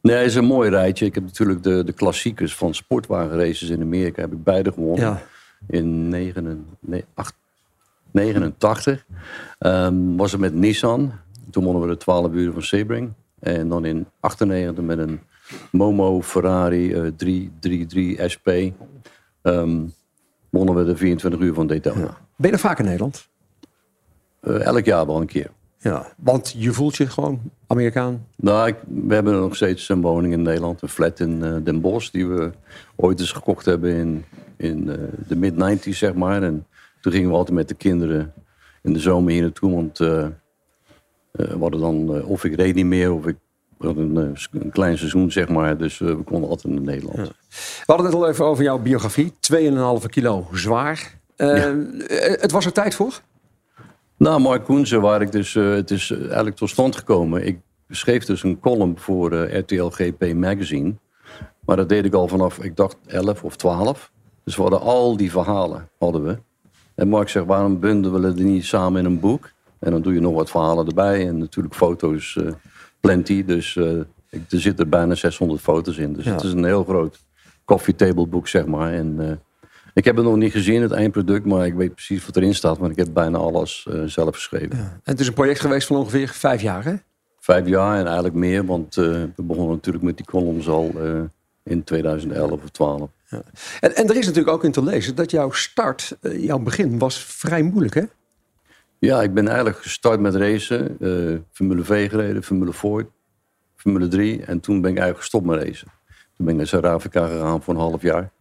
nee, 0.06 0.16
het 0.16 0.26
is 0.26 0.36
een 0.36 0.46
mooi 0.46 0.70
rijtje. 0.70 1.06
Ik 1.06 1.16
heb 1.16 1.24
natuurlijk 1.24 1.64
de, 1.64 1.84
de 1.84 1.94
klassiekers 1.94 2.56
van 2.56 2.74
sportwagenraces 2.74 3.70
in 3.70 3.82
Amerika 3.82 4.22
heb 4.22 4.32
ik 4.34 4.44
beide 4.44 4.72
gewonnen. 4.72 5.06
Ja. 5.06 5.22
In 5.68 6.10
9, 6.10 6.66
nee, 6.80 7.06
acht- 7.14 7.36
89 8.12 9.06
ehm, 9.60 10.16
was 10.16 10.32
het 10.32 10.42
met 10.42 10.54
Nissan. 10.54 11.12
Toen 11.52 11.64
wonnen 11.64 11.82
we 11.82 11.88
de 11.88 11.98
12 11.98 12.32
uur 12.32 12.52
van 12.52 12.62
Sebring. 12.62 13.14
En 13.40 13.70
dan 13.70 13.86
in 13.86 14.08
98 14.20 14.84
met 14.84 14.98
een 14.98 15.20
Momo 15.72 16.22
Ferrari 16.22 16.94
eh 16.94 17.08
333 17.18 18.32
SP. 18.34 18.48
wonnen 20.50 20.76
we 20.76 20.84
de 20.84 20.96
24 20.96 21.40
uur 21.40 21.54
van 21.54 21.68
Daytona. 21.68 22.18
Ben 22.36 22.50
je 22.50 22.52
er 22.52 22.60
vaak 22.60 22.80
in 22.80 22.86
Nederland? 22.86 23.28
Eh, 24.42 24.62
elk 24.66 24.86
jaar 24.86 25.06
wel 25.06 25.22
een 25.22 25.28
keer. 25.28 25.50
Ja, 25.86 26.06
want 26.18 26.54
je 26.58 26.72
voelt 26.74 26.96
je 26.96 27.08
gewoon 27.08 27.40
Amerikaan. 27.68 28.26
Nou, 28.36 28.68
ik- 28.68 28.76
we 29.08 29.14
hebben 29.14 29.34
nog 29.40 29.56
steeds 29.56 29.90
een 29.90 30.02
woning 30.02 30.34
in 30.34 30.42
Nederland, 30.42 30.82
een 30.82 30.90
flat 30.90 31.20
in 31.20 31.44
eh, 31.44 31.56
Den 31.64 31.82
Bosch, 31.82 32.12
die 32.12 32.28
we 32.28 32.52
ooit 32.96 33.20
eens 33.20 33.32
gekocht 33.32 33.66
hebben 33.66 33.96
in, 33.96 34.26
in 34.58 34.90
eh, 34.90 34.96
de 35.28 35.36
mid-90s, 35.36 35.90
zeg 35.98 36.14
maar. 36.14 36.44
En 36.44 36.66
toen 37.02 37.12
gingen 37.12 37.30
we 37.30 37.36
altijd 37.36 37.58
met 37.58 37.68
de 37.68 37.74
kinderen 37.76 38.34
in 38.84 38.94
de 38.94 39.00
zomer 39.00 39.32
hier 39.32 39.42
naartoe, 39.42 39.74
want 39.74 40.00
eh, 40.00 40.28
we 41.32 41.58
hadden 41.60 41.80
dan, 41.80 42.24
of 42.24 42.44
ik 42.44 42.56
reed 42.56 42.76
niet 42.76 42.86
meer, 42.86 43.12
of 43.14 43.26
ik 43.26 43.36
had 43.78 43.96
een, 43.98 44.16
een 44.52 44.72
klein 44.72 44.98
seizoen, 44.98 45.32
zeg 45.32 45.50
maar. 45.50 45.78
Dus 45.78 45.98
we 45.98 46.16
konden 46.24 46.50
altijd 46.50 46.74
in 46.74 46.84
Nederland. 46.84 47.18
We 47.18 47.84
hadden 47.86 48.06
het 48.06 48.16
al 48.16 48.28
even 48.30 48.46
over 48.46 48.64
jouw 48.64 48.80
biografie. 48.80 49.34
2,5 49.40 50.06
kilo 50.10 50.48
zwaar. 50.54 51.14
Het 51.36 52.52
was 52.52 52.66
er 52.66 52.72
tijd 52.72 52.96
voor? 52.96 53.22
Nou, 54.18 54.42
Mark 54.42 54.64
Koensen, 54.64 55.02
waar 55.02 55.22
ik 55.22 55.32
dus, 55.32 55.56
eh, 55.56 55.70
het 55.70 55.92
is 55.92 56.12
eh, 56.12 56.20
eigenlijk 56.20 56.56
tot 56.56 56.70
stand 56.70 56.96
gekomen. 56.96 57.46
Ik 57.46 57.60
schreef 57.90 58.26
dus 58.26 58.44
een 58.44 58.60
column 58.60 59.00
voor 59.00 59.32
eh, 59.32 59.60
RTL 59.60 59.86
GP 59.88 60.34
Magazine. 60.34 60.94
Maar 61.66 61.76
dat 61.76 61.90
deed 61.90 62.06
ik 62.06 62.14
al 62.14 62.28
vanaf, 62.28 62.58
ik 62.60 62.76
dacht 62.76 62.98
11 63.06 63.44
of 63.44 63.56
12. 63.56 64.12
Dus 64.44 64.56
we 64.56 64.62
hadden 64.62 64.82
al 64.82 65.18
die 65.18 65.32
verhalen, 65.32 65.90
hadden 66.00 66.24
we. 66.24 66.38
En 66.96 67.08
Mark 67.08 67.30
zegt, 67.30 67.46
waarom 67.46 67.80
bundelen 67.80 68.22
we 68.22 68.34
die 68.34 68.46
niet 68.46 68.66
samen 68.66 69.00
in 69.00 69.06
een 69.06 69.20
boek? 69.20 69.52
En 69.80 69.92
dan 69.92 70.02
doe 70.02 70.14
je 70.14 70.20
nog 70.20 70.34
wat 70.34 70.50
verhalen 70.50 70.88
erbij. 70.88 71.28
En 71.28 71.38
natuurlijk 71.38 71.76
foto's, 71.76 72.40
plenty. 73.00 73.46
Dus 73.46 73.76
ik, 74.30 74.52
er 74.52 74.60
zitten 74.60 74.90
bijna 74.90 75.16
600 75.16 75.62
foto's 75.62 75.98
in. 75.98 76.14
Dus 76.14 76.26
Ja. 76.26 76.32
het 76.32 76.44
is 76.44 76.52
een 76.52 76.64
heel 76.66 76.84
groot 76.84 77.20
coffee 77.66 77.96
table 77.96 78.28
boek, 78.28 78.48
zeg 78.48 78.66
maar. 78.66 78.94
En 78.94 79.42
ik 79.96 80.06
heb 80.06 80.16
het 80.16 80.26
nog 80.26 80.36
niet 80.36 80.52
gezien, 80.52 80.82
het 80.82 80.92
eindproduct. 80.92 81.46
Maar 81.46 81.66
ik 81.66 81.74
weet 81.74 81.94
precies 81.94 82.26
wat 82.26 82.36
erin 82.36 82.56
staat. 82.56 82.78
Want 82.78 82.92
ik 82.92 82.98
heb 82.98 83.14
bijna 83.14 83.38
alles 83.38 83.88
eh, 83.90 84.04
zelf 84.04 84.36
geschreven. 84.36 84.78
En 84.80 85.02
het 85.04 85.20
is 85.20 85.28
een 85.28 85.34
project 85.34 85.60
geweest 85.60 85.88
van 85.88 85.98
ongeveer 85.98 86.28
vijf 86.28 86.62
jaar, 86.62 86.84
hè? 86.84 86.94
Vijf 87.40 87.68
jaar 87.68 87.98
en 87.98 88.06
eigenlijk 88.06 88.36
meer. 88.36 88.66
Want 88.66 88.98
eh, 88.98 89.04
we 89.36 89.44
begonnen 89.44 89.76
natuurlijk 89.76 90.04
met 90.04 90.18
die 90.18 90.26
columns 90.26 90.68
al 90.68 90.92
eh, 90.96 91.20
in 91.64 91.84
2011 91.84 92.52
of 92.52 92.70
12. 92.70 93.10
En, 93.30 93.96
en 93.96 94.10
er 94.10 94.16
is 94.16 94.26
natuurlijk 94.26 94.56
ook 94.56 94.64
in 94.64 94.72
te 94.72 94.84
lezen 94.84 95.16
dat 95.16 95.32
jouw 95.32 95.52
start, 95.52 96.18
jouw 96.22 96.60
begin, 96.60 97.00
was 97.00 97.18
vrij 97.24 97.62
moeilijk, 97.62 97.94
hè? 97.94 98.04
Ja, 99.00 99.22
ik 99.22 99.34
ben 99.34 99.48
eigenlijk 99.48 99.78
gestart 99.78 100.20
met 100.20 100.36
racen. 100.36 100.98
Formule 101.52 101.84
V 101.84 102.10
gereden, 102.10 102.44
Formule 102.44 102.74
Ford, 102.74 103.08
Formule 103.76 104.08
3. 104.08 104.44
En 104.46 104.60
toen 104.60 104.82
ben 104.82 104.92
ik 104.92 104.98
eigenlijk 104.98 105.20
gestopt 105.20 105.46
met 105.46 105.64
racen. 105.64 105.88
Toen 106.36 106.46
ben 106.46 106.50
ik 106.50 106.56
naar 106.56 106.68
Zuid-Afrika 106.68 107.28
gegaan 107.28 107.64
voor 107.64 107.74
een 107.74 107.80
half 107.80 108.02
jaar. 108.02 108.32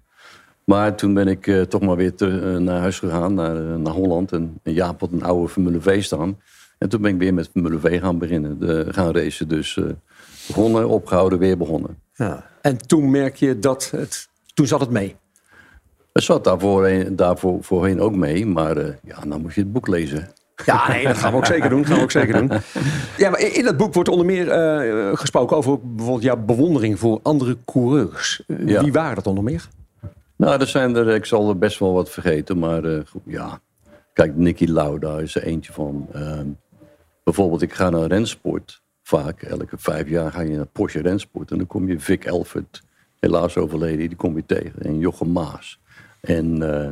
Maar 0.65 0.95
toen 0.95 1.15
ben 1.15 1.29
ik 1.29 1.47
eh, 1.47 1.61
toch 1.61 1.81
maar 1.81 1.97
weer 1.97 2.15
te- 2.15 2.41
eh, 2.55 2.57
naar 2.61 2.81
huis 2.81 2.99
gegaan, 2.99 3.35
naar, 3.35 3.57
eh, 3.57 3.77
naar 3.77 3.93
Holland. 3.93 4.33
En, 4.33 4.61
en 4.63 4.73
Jaap 4.73 5.01
had 5.01 5.13
een 5.13 5.23
oude 5.25 5.49
Formule 5.49 5.81
V 5.81 6.03
staan. 6.03 6.39
En 6.79 6.89
toen 6.89 7.01
ben 7.03 7.11
ik 7.13 7.19
weer 7.19 7.35
met 7.35 7.49
Formule 7.53 7.79
V 7.79 8.01
gaan 8.01 8.19
beginnen, 8.19 8.59
de, 8.61 8.87
gaan 8.89 9.13
racen. 9.13 9.49
Dus 9.49 9.79
begonnen, 10.47 10.89
opgehouden, 10.89 11.39
weer 11.39 11.57
begonnen. 11.57 11.99
Ja. 12.15 12.45
En 12.63 12.79
toen 12.87 13.11
merk 13.11 13.37
je 13.37 13.59
dat 13.59 13.91
het... 13.91 14.29
Toen 14.55 14.67
zat 14.67 14.81
het 14.81 14.91
mee. 14.91 15.17
Het 16.13 16.23
zat 16.23 16.45
daarvoor, 16.45 16.91
daarvoor 17.11 17.59
voorheen 17.65 18.01
ook 18.01 18.15
mee. 18.15 18.47
Maar 18.47 18.77
ja, 19.05 19.25
nou 19.25 19.41
moet 19.41 19.55
je 19.55 19.61
het 19.61 19.73
boek 19.73 19.89
lezen. 19.89 20.29
Ja, 20.65 20.89
nee, 20.89 21.07
dat 21.07 21.17
gaan 21.17 21.31
we 21.31 21.37
ook 21.37 21.47
zeker 21.47 21.71
doen. 21.71 21.87
Gaan 21.87 21.97
we 21.97 22.03
ook 22.03 22.11
zeker 22.11 22.35
doen. 22.35 22.51
Ja, 23.17 23.31
maar 23.31 23.41
in 23.41 23.55
in 23.55 23.65
dat 23.65 23.77
boek 23.77 23.95
wordt 23.95 24.09
onder 24.09 24.27
meer 24.27 24.47
gesproken 25.17 25.57
over 25.57 25.79
bijvoorbeeld 25.81 26.23
jouw 26.25 26.37
bewondering 26.37 26.99
voor 26.99 27.21
andere 27.23 27.57
coureurs. 27.65 28.43
Ja. 28.47 28.83
Wie 28.83 28.93
waren 28.93 29.15
dat 29.15 29.27
onder 29.27 29.45
meer? 29.45 29.69
Nou, 30.37 30.61
er 30.61 30.67
zijn 30.67 30.97
er, 30.97 31.09
ik 31.09 31.25
zal 31.25 31.49
er 31.49 31.59
best 31.59 31.79
wel 31.79 31.93
wat 31.93 32.11
vergeten, 32.11 32.59
maar 32.59 32.85
eh, 32.85 33.01
ja. 33.25 33.61
Kijk, 34.13 34.37
Nicky 34.37 34.67
Lauda 34.67 35.19
is 35.19 35.35
er 35.35 35.43
eentje 35.43 35.73
van. 35.73 36.09
Ehm, 36.13 36.47
bijvoorbeeld, 37.25 37.63
ik 37.63 37.73
ga 37.73 37.91
naar 37.91 38.07
rensport 38.07 38.83
vaak. 39.03 39.43
Elke 39.43 39.77
vijf 39.79 40.09
jaar 40.09 40.33
ga 40.33 40.41
je 40.41 40.57
naar 40.57 40.67
Porsche 40.67 41.01
Rensport. 41.01 41.51
En 41.51 41.57
dan 41.57 41.67
kom 41.67 41.89
je 41.89 42.01
Vic 42.01 42.25
Elfert, 42.25 42.83
helaas 43.21 43.57
overleden, 43.57 44.09
die 44.09 44.17
kom 44.17 44.37
je 44.37 44.47
tegen. 44.47 44.83
En 44.83 44.99
Jochem 44.99 45.33
Maas. 45.33 45.81
En, 46.21 46.63
eh, 46.63 46.91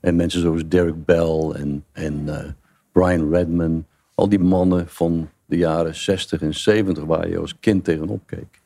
en 0.00 0.16
mensen 0.16 0.40
zoals 0.40 0.68
Derek 0.68 1.04
Bell 1.04 1.50
en, 1.54 1.84
en 1.92 2.22
eh, 2.26 2.50
Brian 2.92 3.30
Redman. 3.30 3.86
Al 4.14 4.28
die 4.28 4.38
mannen 4.38 4.88
van 4.88 5.28
de 5.46 5.56
jaren 5.56 5.94
60 5.94 6.42
en 6.42 6.54
70 6.54 7.04
waar 7.04 7.28
je 7.28 7.38
als 7.38 7.58
kind 7.60 7.84
tegenop 7.84 8.26
keek. 8.26 8.62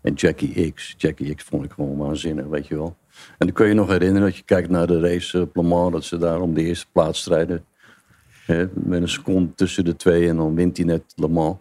En 0.00 0.14
Jackie 0.14 0.72
X. 0.72 0.94
Jackie 0.96 1.34
X 1.34 1.44
vond 1.44 1.64
ik 1.64 1.72
gewoon 1.72 1.96
waanzinnig, 1.96 2.46
weet 2.46 2.66
je 2.66 2.74
wel. 2.74 2.96
En 3.38 3.46
dan 3.46 3.52
kun 3.52 3.66
je 3.66 3.74
nog 3.74 3.88
herinneren 3.88 4.28
dat 4.28 4.36
je 4.36 4.42
kijkt 4.42 4.68
naar 4.68 4.86
de 4.86 5.00
race 5.00 5.40
op 5.40 5.56
Le 5.56 5.62
Mans, 5.62 5.92
dat 5.92 6.04
ze 6.04 6.18
daar 6.18 6.40
om 6.40 6.54
de 6.54 6.62
eerste 6.62 6.86
plaats 6.92 7.20
strijden. 7.20 7.64
Hè, 8.46 8.66
met 8.72 9.02
een 9.02 9.08
seconde 9.08 9.54
tussen 9.54 9.84
de 9.84 9.96
twee 9.96 10.28
en 10.28 10.36
dan 10.36 10.54
wint 10.54 10.76
hij 10.76 10.86
net 10.86 11.02
Le 11.16 11.28
Mans. 11.28 11.56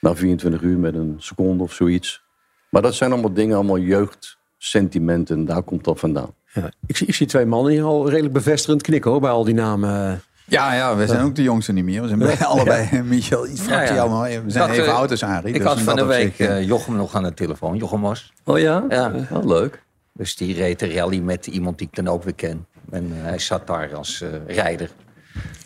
Na 0.00 0.14
24 0.14 0.60
uur 0.60 0.78
met 0.78 0.94
een 0.94 1.14
seconde 1.18 1.62
of 1.62 1.72
zoiets. 1.72 2.22
Maar 2.70 2.82
dat 2.82 2.94
zijn 2.94 3.12
allemaal 3.12 3.32
dingen, 3.32 3.56
allemaal 3.56 3.78
jeugdsentimenten. 3.78 5.44
Daar 5.44 5.62
komt 5.62 5.84
dat 5.84 5.98
vandaan. 5.98 6.34
Ja. 6.52 6.70
Ik, 6.86 6.96
zie, 6.96 7.06
ik 7.06 7.14
zie 7.14 7.26
twee 7.26 7.46
mannen 7.46 7.72
hier 7.72 7.82
al 7.82 8.08
redelijk 8.08 8.34
bevestigend 8.34 8.82
knikken 8.82 9.10
hoor, 9.10 9.20
bij 9.20 9.30
al 9.30 9.44
die 9.44 9.54
namen. 9.54 10.22
Ja, 10.44 10.74
ja, 10.74 10.96
we 10.96 11.06
zijn 11.06 11.24
ook 11.24 11.34
de 11.34 11.42
jongste 11.42 11.72
niet 11.72 11.84
meer. 11.84 12.02
We 12.02 12.08
zijn 12.08 12.38
allebei, 12.44 13.02
Michel, 13.02 13.46
iets 13.46 13.66
Ja, 13.66 13.82
ja. 13.82 13.96
allemaal. 13.96 14.22
We 14.22 14.42
zijn 14.46 14.68
had, 14.68 14.76
even 14.76 14.86
eh, 14.86 14.96
oud 14.96 15.10
als 15.10 15.22
Arie. 15.22 15.54
Ik 15.54 15.60
dus 15.60 15.68
had 15.68 15.80
van 15.80 15.96
de 15.96 16.04
week 16.04 16.38
eh, 16.38 16.56
eh, 16.56 16.66
Jochem 16.66 16.96
nog 16.96 17.14
aan 17.14 17.22
de 17.22 17.34
telefoon. 17.34 17.76
Jochem 17.76 18.00
was. 18.00 18.32
Oh 18.44 18.58
ja? 18.58 18.84
Ja. 18.88 19.12
Oh, 19.32 19.44
leuk. 19.44 19.82
Dus 20.18 20.36
die 20.36 20.54
reed 20.54 20.78
de 20.78 20.92
rally 20.94 21.18
met 21.18 21.46
iemand 21.46 21.78
die 21.78 21.86
ik 21.90 21.96
dan 22.04 22.08
ook 22.14 22.22
weer 22.22 22.34
ken. 22.34 22.66
En 22.90 23.04
eh, 23.04 23.22
hij 23.22 23.38
zat 23.38 23.66
daar 23.66 23.94
als 23.94 24.20
eh, 24.20 24.28
rijder. 24.56 24.90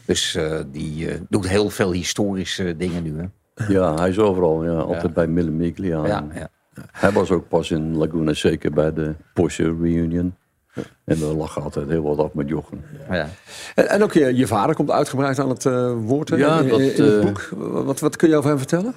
Dus 0.05 0.35
eh, 0.35 0.59
die 0.73 1.11
eh, 1.11 1.21
doet 1.29 1.49
heel 1.49 1.71
veel 1.71 1.93
historische 1.93 2.77
dingen 2.77 3.03
nu. 3.03 3.19
Hè? 3.19 3.25
Ja, 3.69 3.95
hij 3.95 4.09
is 4.09 4.19
overal. 4.19 4.65
Ja, 4.65 4.71
altijd 4.79 5.03
Ja. 5.03 5.09
bij 5.09 5.27
Mille 5.27 5.51
Miglia. 5.51 6.07
Ja, 6.07 6.27
ja. 6.35 6.49
Hij 6.93 7.11
was 7.13 7.31
ook 7.31 7.49
pas 7.49 7.71
in 7.71 7.97
Laguna 7.97 8.33
Seca 8.33 8.71
bij 8.71 8.93
de 8.93 9.15
Porsche 9.35 9.63
Reunion. 9.81 10.35
En 11.05 11.19
dan 11.19 11.37
lachen 11.37 11.63
altijd 11.63 11.89
heel 11.89 12.03
wat 12.03 12.19
af 12.19 12.33
met 12.35 12.49
Jochen. 12.49 12.85
Ja. 13.11 13.29
En, 13.75 13.89
en 13.89 14.03
ook 14.03 14.13
je, 14.13 14.37
je 14.37 14.47
vader 14.47 14.75
komt 14.75 14.91
uitgebreid 14.91 15.39
aan 15.39 15.49
het 15.49 15.65
woord 16.05 16.29
hè, 16.29 16.37
Ja, 16.37 16.61
in, 16.61 16.69
dat, 16.69 16.81
in 16.81 17.05
het 17.05 17.21
boek. 17.25 17.49
Wat, 17.85 18.01
wat 18.01 18.17
kun 18.17 18.29
je 18.29 18.37
over 18.37 18.49
hem 18.49 18.59
vertellen? 18.59 18.95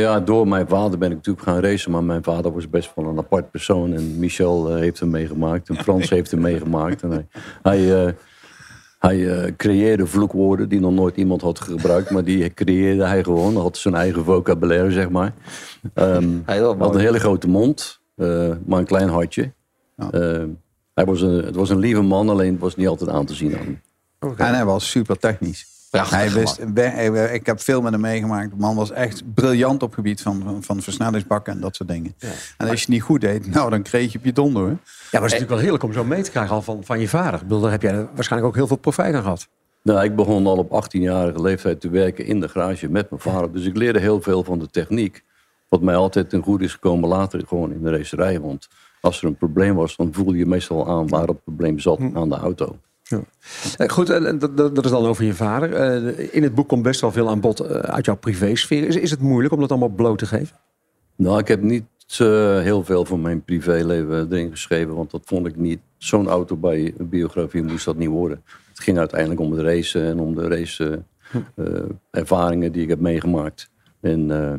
Ja, 0.00 0.20
door 0.20 0.48
mijn 0.48 0.68
vader 0.68 0.98
ben 0.98 1.10
ik 1.10 1.16
natuurlijk 1.16 1.46
gaan 1.46 1.60
racen. 1.60 1.90
Maar 1.90 2.04
mijn 2.04 2.22
vader 2.22 2.52
was 2.52 2.70
best 2.70 2.92
wel 2.94 3.04
een 3.04 3.18
apart 3.18 3.50
persoon. 3.50 3.92
En 3.92 4.18
Michel 4.18 4.70
eh, 4.70 4.76
heeft 4.76 5.00
hem 5.00 5.10
meegemaakt. 5.10 5.68
En 5.68 5.76
Frans 5.76 6.10
heeft 6.16 6.30
hem 6.30 6.40
meegemaakt. 6.40 7.02
En 7.02 7.10
hij 7.10 7.26
hij, 7.62 8.06
eh, 8.06 8.12
hij 8.98 9.28
eh, 9.28 9.52
creëerde 9.56 10.06
vloekwoorden 10.06 10.68
die 10.68 10.80
nog 10.80 10.92
nooit 10.92 11.16
iemand 11.16 11.40
had 11.40 11.60
gebruikt. 11.60 12.10
Maar 12.10 12.24
die 12.24 12.54
creëerde 12.54 13.04
hij 13.04 13.24
gewoon. 13.24 13.52
Hij 13.52 13.62
had 13.62 13.76
zijn 13.76 13.94
eigen 13.94 14.24
vocabulaire, 14.24 14.90
zeg 14.90 15.08
maar. 15.08 15.32
Ehm, 15.94 16.28
hij 16.44 16.58
had 16.58 16.94
een 16.94 17.00
hele 17.00 17.20
grote 17.20 17.48
mond. 17.48 18.00
maar 18.66 18.78
een 18.78 18.86
klein 18.86 19.08
hartje. 19.08 19.52
Eh, 19.96 20.44
hij 20.94 21.04
was 21.04 21.20
een, 21.20 21.44
het 21.44 21.54
was 21.54 21.70
een 21.70 21.78
lieve 21.78 22.02
man. 22.02 22.28
Alleen 22.28 22.52
het 22.52 22.60
was 22.60 22.76
niet 22.76 22.88
altijd 22.88 23.10
aan 23.10 23.26
te 23.26 23.34
zien 23.34 23.58
aan 23.58 23.64
hem. 23.64 23.80
En 24.36 24.54
hij 24.54 24.64
was 24.64 24.90
super 24.90 25.18
technisch. 25.18 25.73
Prachtig 25.98 26.18
Hij 26.18 26.30
wist, 26.30 26.60
hij- 26.74 27.34
ik 27.34 27.46
heb 27.46 27.60
veel 27.60 27.82
met 27.82 27.92
hem 27.92 28.00
meegemaakt. 28.00 28.50
De 28.50 28.56
man 28.58 28.76
was 28.76 28.90
echt 28.90 29.22
briljant 29.34 29.82
op 29.82 29.88
het 29.88 29.94
gebied 29.94 30.22
van, 30.22 30.42
van, 30.44 30.62
van 30.62 30.82
versnellingsbakken 30.82 31.52
en 31.52 31.60
dat 31.60 31.76
soort 31.76 31.88
dingen. 31.88 32.14
En 32.58 32.68
als 32.68 32.70
je 32.70 32.78
het 32.84 32.88
niet 32.88 33.02
goed 33.02 33.20
deed, 33.20 33.46
nou 33.46 33.70
dan 33.70 33.82
kreeg 33.82 34.12
je 34.12 34.18
op 34.18 34.24
je 34.24 34.32
donder. 34.32 34.62
hoor. 34.62 34.70
Ja, 34.70 34.76
maar 34.76 34.80
het 35.10 35.12
is 35.12 35.20
natuurlijk 35.20 35.48
wel 35.50 35.58
heerlijk 35.58 35.82
om 35.82 35.92
zo 35.92 36.04
mee 36.04 36.22
te 36.22 36.30
krijgen 36.30 36.54
al 36.54 36.62
van, 36.62 36.84
van 36.84 37.00
je 37.00 37.08
vader. 37.08 37.34
Ik 37.34 37.46
bedoel, 37.46 37.60
daar 37.60 37.70
heb 37.70 37.82
jij 37.82 38.06
waarschijnlijk 38.14 38.50
ook 38.52 38.56
heel 38.58 38.66
veel 38.66 38.76
profijt 38.76 39.14
aan 39.14 39.22
gehad. 39.22 39.48
Nou, 39.82 40.04
ik 40.04 40.16
begon 40.16 40.46
al 40.46 40.56
op 40.56 40.84
18-jarige 40.84 41.42
leeftijd 41.42 41.80
te 41.80 41.88
werken 41.88 42.26
in 42.26 42.40
de 42.40 42.48
garage 42.48 42.88
met 42.90 43.10
mijn 43.10 43.22
vader. 43.22 43.52
Dus 43.52 43.64
ik 43.64 43.76
leerde 43.76 43.98
heel 44.00 44.20
veel 44.22 44.44
van 44.44 44.58
de 44.58 44.70
techniek. 44.70 45.24
Wat 45.68 45.80
mij 45.82 45.96
altijd 45.96 46.30
ten 46.30 46.42
goede 46.42 46.64
is 46.64 46.72
gekomen 46.72 47.08
later 47.08 47.42
gewoon 47.46 47.72
in 47.72 47.82
de 47.82 47.90
racerij. 47.90 48.40
Want 48.40 48.68
als 49.00 49.20
er 49.20 49.26
een 49.26 49.36
probleem 49.36 49.74
was, 49.74 49.96
dan 49.96 50.08
voelde 50.12 50.36
je 50.36 50.46
meestal 50.46 50.88
aan 50.88 51.08
waar 51.08 51.26
het 51.26 51.44
probleem 51.44 51.78
zat 51.78 52.00
aan 52.14 52.28
de 52.28 52.36
auto. 52.36 52.78
Eh, 53.08 53.88
Goed, 53.88 54.10
en 54.10 54.38
dat, 54.38 54.56
dat 54.56 54.84
is 54.84 54.90
dan 54.90 55.06
over 55.06 55.24
je 55.24 55.34
vader. 55.34 55.72
Eh, 55.74 56.28
in 56.34 56.42
het 56.42 56.54
boek 56.54 56.68
komt 56.68 56.82
best 56.82 57.00
wel 57.00 57.12
veel 57.12 57.28
aan 57.28 57.40
bod 57.40 57.60
eh, 57.60 57.76
uit 57.76 58.04
jouw 58.04 58.16
privésfeer. 58.16 58.86
Is, 58.86 58.96
is 58.96 59.10
het 59.10 59.20
moeilijk 59.20 59.54
om 59.54 59.60
dat 59.60 59.70
allemaal 59.70 59.88
bloot 59.88 60.18
te 60.18 60.26
geven? 60.26 60.56
Nou, 61.16 61.38
ik 61.38 61.48
heb 61.48 61.62
niet 61.62 61.84
eh, 62.18 62.60
heel 62.60 62.84
veel 62.84 63.04
van 63.04 63.20
mijn 63.20 63.42
privéleven 63.42 64.26
erin 64.30 64.50
geschreven. 64.50 64.94
Want 64.94 65.10
dat 65.10 65.22
vond 65.24 65.46
ik 65.46 65.56
niet. 65.56 65.80
Zo'n 65.98 66.28
autobiografie 66.28 67.62
moest 67.62 67.84
dat 67.84 67.96
niet 67.96 68.08
worden. 68.08 68.42
Het 68.68 68.80
ging 68.80 68.98
uiteindelijk 68.98 69.40
om 69.40 69.52
het 69.52 69.60
racen 69.60 70.04
en 70.04 70.18
om 70.20 70.34
de 70.34 70.48
race 70.48 71.02
eh, 71.32 71.40
eh, 71.54 71.82
ervaringen 72.10 72.72
die 72.72 72.82
ik 72.82 72.88
heb 72.88 73.00
meegemaakt. 73.00 73.70
En 74.00 74.30
eh, 74.30 74.54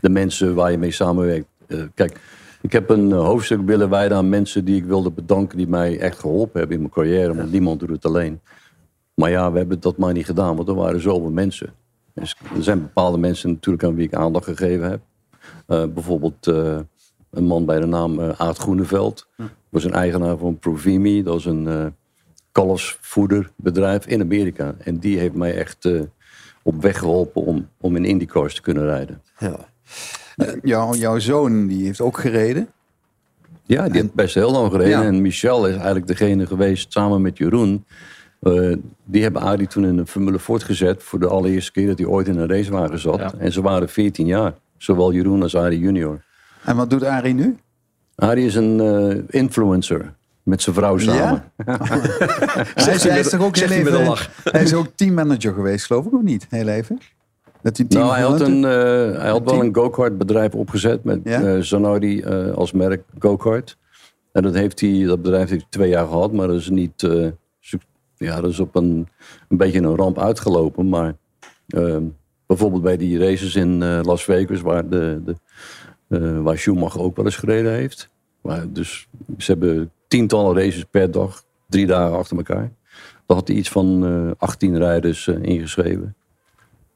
de 0.00 0.08
mensen 0.08 0.54
waar 0.54 0.70
je 0.70 0.78
mee 0.78 0.90
samenwerkt. 0.90 1.46
Eh, 1.66 1.82
kijk, 1.94 2.20
ik 2.60 2.72
heb 2.72 2.90
een 2.90 3.12
eh, 3.12 3.24
hoofdstuk 3.24 3.60
willen 3.66 3.90
wijden 3.90 4.16
aan 4.16 4.28
mensen 4.28 4.64
die 4.64 4.76
ik 4.76 4.84
wilde 4.84 5.10
bedanken. 5.10 5.56
Die 5.56 5.68
mij 5.68 5.98
echt 5.98 6.18
geholpen 6.18 6.58
hebben 6.58 6.76
in 6.76 6.82
mijn 6.82 6.94
carrière. 6.94 7.34
Want 7.34 7.52
niemand 7.52 7.80
doet 7.80 7.88
het 7.88 8.04
alleen. 8.04 8.40
Maar 9.14 9.30
ja, 9.30 9.52
we 9.52 9.58
hebben 9.58 9.80
dat 9.80 9.96
maar 9.96 10.12
niet 10.12 10.26
gedaan. 10.26 10.56
Want 10.56 10.68
er 10.68 10.74
waren 10.74 11.00
zoveel 11.00 11.30
mensen. 11.30 11.74
Dus 12.14 12.36
er 12.56 12.62
zijn 12.62 12.82
bepaalde 12.82 13.18
mensen 13.18 13.50
natuurlijk 13.50 13.84
aan 13.84 13.94
wie 13.94 14.06
ik 14.06 14.14
aandacht 14.14 14.44
gegeven 14.44 14.90
heb. 14.90 15.00
Eh, 15.66 15.84
bijvoorbeeld 15.86 16.46
eh, 16.46 16.78
een 17.30 17.44
man 17.44 17.64
bij 17.64 17.80
de 17.80 17.86
naam 17.86 18.20
eh, 18.20 18.40
Aad 18.40 18.58
Groeneveld. 18.58 19.28
Was 19.68 19.84
een 19.84 19.92
eigenaar 19.92 20.36
van 20.36 20.58
Provimi. 20.58 21.22
Dat 21.22 21.32
was 21.32 21.44
een 21.44 21.94
kalfsvoederbedrijf 22.52 24.06
in 24.06 24.20
Amerika. 24.20 24.74
En 24.78 24.98
die 24.98 25.18
heeft 25.18 25.34
mij 25.34 25.54
echt 25.54 25.88
op 26.62 26.82
weg 26.82 26.98
geholpen 26.98 27.42
om, 27.42 27.68
om 27.80 27.96
in 27.96 28.04
IndyCars 28.04 28.54
te 28.54 28.60
kunnen 28.60 28.84
rijden. 28.84 29.22
Ja. 29.38 29.56
Jouw, 30.62 30.94
jouw 30.94 31.18
zoon 31.18 31.66
die 31.66 31.84
heeft 31.84 32.00
ook 32.00 32.18
gereden. 32.18 32.68
Ja, 33.66 33.88
die 33.88 34.00
heeft 34.00 34.14
best 34.14 34.34
heel 34.34 34.50
lang 34.50 34.70
gereden. 34.70 35.00
Ja. 35.00 35.02
En 35.02 35.22
Michel 35.22 35.66
is 35.66 35.74
eigenlijk 35.74 36.06
degene 36.06 36.46
geweest, 36.46 36.92
samen 36.92 37.22
met 37.22 37.38
Jeroen. 37.38 37.84
eh, 38.40 38.76
die 39.04 39.22
hebben 39.22 39.42
Arie 39.42 39.66
toen 39.66 39.84
in 39.84 39.96
de 39.96 40.06
Formule 40.06 40.38
Ford 40.38 40.62
gezet... 40.62 41.02
voor 41.02 41.18
de 41.18 41.26
allereerste 41.28 41.72
keer 41.72 41.86
dat 41.86 41.98
hij 41.98 42.06
ooit 42.06 42.28
in 42.28 42.38
een 42.38 42.48
racewagen 42.48 42.98
zat. 42.98 43.18
Ja. 43.18 43.32
En 43.38 43.52
ze 43.52 43.60
waren 43.62 43.88
14 43.88 44.26
jaar. 44.26 44.54
Zowel 44.76 45.12
Jeroen 45.12 45.42
als 45.42 45.56
Arie 45.56 45.78
junior. 45.78 46.22
En 46.64 46.76
wat 46.76 46.90
doet 46.90 47.04
Arie 47.04 47.34
nu? 47.34 47.56
Arie 48.14 48.46
is 48.46 48.54
een 48.54 48.80
eh, 48.80 49.40
influencer. 49.40 50.14
Met 50.42 50.62
zijn 50.62 50.74
vrouw 50.74 50.98
samen. 50.98 51.44
Hij 52.74 52.94
is, 52.94 53.02
hij 53.04 53.18
is 53.18 53.28
toch 53.28 53.40
ook 53.40 53.56
heel 53.56 53.70
even-. 53.70 54.28
Hij 54.44 54.62
is 54.62 54.74
ook 54.74 54.86
teammanager 54.94 55.52
geweest, 55.52 55.86
geloof 55.86 56.06
ik, 56.06 56.12
of 56.14 56.22
niet? 56.22 56.46
Heel 56.48 56.68
even. 56.68 56.98
Dat 57.62 57.76
hij 57.76 57.86
team 57.86 58.02
Nou, 58.02 58.14
hij 58.14 58.22
had, 58.22 58.40
een, 58.40 58.64
eh, 58.64 59.20
hij 59.20 59.30
had 59.30 59.44
wel 59.50 59.60
een 59.62 59.74
go-kart 59.74 60.18
bedrijf 60.18 60.54
opgezet 60.54 61.04
met 61.04 61.20
Ja? 61.24 61.42
eh, 61.42 61.60
Zanardi 61.62 62.20
eh, 62.20 62.50
als 62.54 62.72
merk 62.72 63.02
go-kart. 63.18 63.76
En 64.32 64.42
dat, 64.42 64.54
heeft 64.54 64.80
hij, 64.80 65.02
dat 65.04 65.22
bedrijf 65.22 65.48
heeft 65.48 65.60
hij 65.60 65.70
twee 65.70 65.88
jaar 65.88 66.06
gehad, 66.06 66.32
maar 66.32 66.46
dat 66.46 66.56
is 66.56 66.68
niet. 66.70 67.02
eh, 67.02 67.26
ja, 68.16 68.40
dat 68.40 68.50
is 68.50 68.60
op 68.60 68.76
een, 68.76 69.08
een 69.48 69.56
beetje 69.56 69.78
een 69.78 69.96
ramp 69.96 70.18
uitgelopen. 70.18 70.88
Maar 70.88 71.14
ehm, 71.68 72.02
bijvoorbeeld 72.46 72.82
bij 72.82 72.96
die 72.96 73.18
races 73.18 73.54
in 73.54 73.82
eh, 73.82 74.00
Las 74.02 74.24
Vegas, 74.24 74.60
waar, 74.60 74.88
de, 74.88 75.20
de, 75.24 75.34
eh, 76.08 76.40
waar 76.42 76.58
Schumacher 76.58 77.00
ook 77.00 77.16
wel 77.16 77.24
eens 77.24 77.36
gereden 77.36 77.72
heeft. 77.72 78.08
Maar 78.40 78.72
dus 78.72 79.08
ze 79.38 79.50
hebben 79.50 79.90
tientallen 80.08 80.54
races 80.56 80.84
per 80.84 81.10
dag, 81.10 81.44
drie 81.68 81.86
dagen 81.86 82.16
achter 82.16 82.36
elkaar. 82.36 82.70
Daar 83.26 83.36
had 83.36 83.48
hij 83.48 83.56
iets 83.56 83.68
van 83.68 84.04
eh 84.06 84.30
18 84.38 84.78
rijders 84.78 85.26
eh, 85.28 85.42
ingeschreven. 85.42 86.14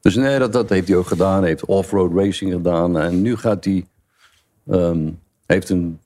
Dus 0.03 0.15
nee, 0.15 0.39
dat, 0.39 0.53
dat 0.53 0.69
heeft 0.69 0.87
hij 0.87 0.97
ook 0.97 1.07
gedaan. 1.07 1.39
Hij 1.39 1.49
heeft 1.49 1.65
off-road 1.65 2.13
racing 2.13 2.51
gedaan. 2.51 2.99
En 2.99 3.21
nu 3.21 3.35
gaat 3.35 3.65
hij... 3.65 3.85
ehm, 4.67 5.09
heeft 5.45 5.69
een 5.69 5.99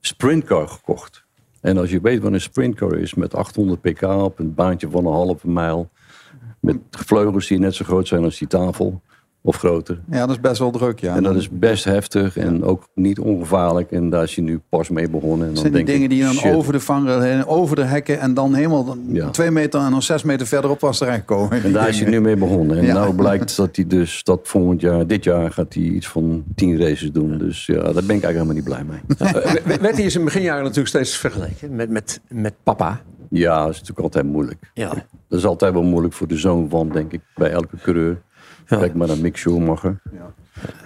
sprintcar 0.00 0.68
gekocht. 0.68 1.24
En 1.60 1.78
als 1.78 1.90
je 1.90 2.00
weet 2.00 2.22
wat 2.22 2.32
een 2.32 2.40
sprintcar 2.40 2.98
is... 2.98 3.14
met 3.14 3.34
800 3.34 3.80
pk 3.80 4.02
op 4.02 4.38
een 4.38 4.54
baantje 4.54 4.90
van 4.90 5.06
een 5.06 5.12
halve 5.12 5.48
mijl... 5.48 5.90
met 6.60 6.76
vleugels 6.90 7.46
die 7.46 7.58
net 7.58 7.74
zo 7.74 7.84
groot 7.84 8.08
zijn 8.08 8.24
als 8.24 8.38
die 8.38 8.48
tafel... 8.48 9.02
of 9.42 9.56
groter. 9.56 10.00
Ja, 10.10 10.20
dat 10.20 10.30
is 10.30 10.40
best 10.40 10.58
wel 10.58 10.70
druk, 10.70 11.00
ja. 11.00 11.16
En 11.16 11.22
dat 11.22 11.36
is 11.36 11.48
best 11.50 11.84
heftig 11.84 12.36
en 12.36 12.64
ook 12.64 12.88
niet 12.94 13.18
ongevaarlijk. 13.18 13.90
En 13.90 14.10
daar 14.10 14.22
is 14.22 14.34
hij 14.34 14.44
nu 14.44 14.60
pas 14.68 14.88
mee 14.88 15.10
begonnen. 15.10 15.46
En 15.48 15.54
dan 15.54 15.62
zijn 15.62 15.72
die 15.72 15.84
denk 15.84 15.86
dingen 15.86 16.02
ik, 16.02 16.08
die 16.10 16.18
je 16.18 16.24
dan 16.24 16.34
shit. 16.34 16.54
over 16.54 16.72
de 16.72 16.80
vangrail 16.80 17.20
heen, 17.20 17.46
over 17.46 17.76
de 17.76 17.82
hekken 17.84 18.20
en 18.20 18.34
dan 18.34 18.54
helemaal 18.54 18.84
dan 18.84 18.98
Ja. 19.12 19.30
twee 19.30 19.50
meter 19.50 19.80
en 19.80 19.90
dan 19.90 20.02
zes 20.02 20.22
meter 20.22 20.46
verderop 20.46 20.80
was 20.80 20.98
terechtkomen. 20.98 21.62
En 21.62 21.72
daar 21.72 21.88
is 21.88 22.00
hij 22.00 22.10
nu 22.10 22.20
mee 22.20 22.36
begonnen. 22.36 22.78
En 22.78 22.84
Ja. 22.84 22.92
nou 22.94 23.14
blijkt 23.14 23.56
dat 23.56 23.76
hij 23.76 23.86
dus 23.86 24.24
dat 24.24 24.40
volgend 24.42 24.80
jaar, 24.80 25.06
dit 25.06 25.24
jaar 25.24 25.50
gaat 25.52 25.74
hij 25.74 25.82
iets 25.82 26.08
van 26.08 26.44
tien 26.54 26.78
races 26.80 27.12
doen. 27.12 27.38
Dus 27.38 27.66
ja, 27.66 27.74
daar 27.82 27.92
ben 27.92 28.16
ik 28.16 28.22
eigenlijk 28.22 28.32
helemaal 28.32 28.54
niet 28.54 28.64
blij 28.64 28.84
mee. 28.84 29.00
Eh, 29.18 29.52
w- 29.52 29.80
werd 29.80 29.94
hij 29.94 30.04
in 30.04 30.10
zijn 30.10 30.24
beginjaren 30.24 30.62
natuurlijk 30.62 30.88
steeds 30.88 31.16
vergeleken 31.16 31.74
met, 31.74 31.90
met, 31.90 32.20
met 32.28 32.54
papa. 32.62 33.00
Ja, 33.30 33.58
dat 33.60 33.68
is 33.70 33.78
natuurlijk 33.78 34.00
altijd 34.00 34.24
moeilijk. 34.26 34.70
Ja. 34.74 34.88
Dat 35.28 35.38
is 35.38 35.44
altijd 35.46 35.72
wel 35.72 35.82
moeilijk 35.82 36.14
voor 36.14 36.26
de 36.28 36.36
zoon 36.36 36.68
van, 36.68 36.88
denk 36.88 37.12
ik, 37.12 37.20
bij 37.34 37.50
elke 37.50 37.76
coureur. 37.82 38.22
Kijk 38.78 38.94
maar 38.94 39.08
naar 39.08 39.18
Mick 39.18 39.36
Schumacher. 39.36 40.00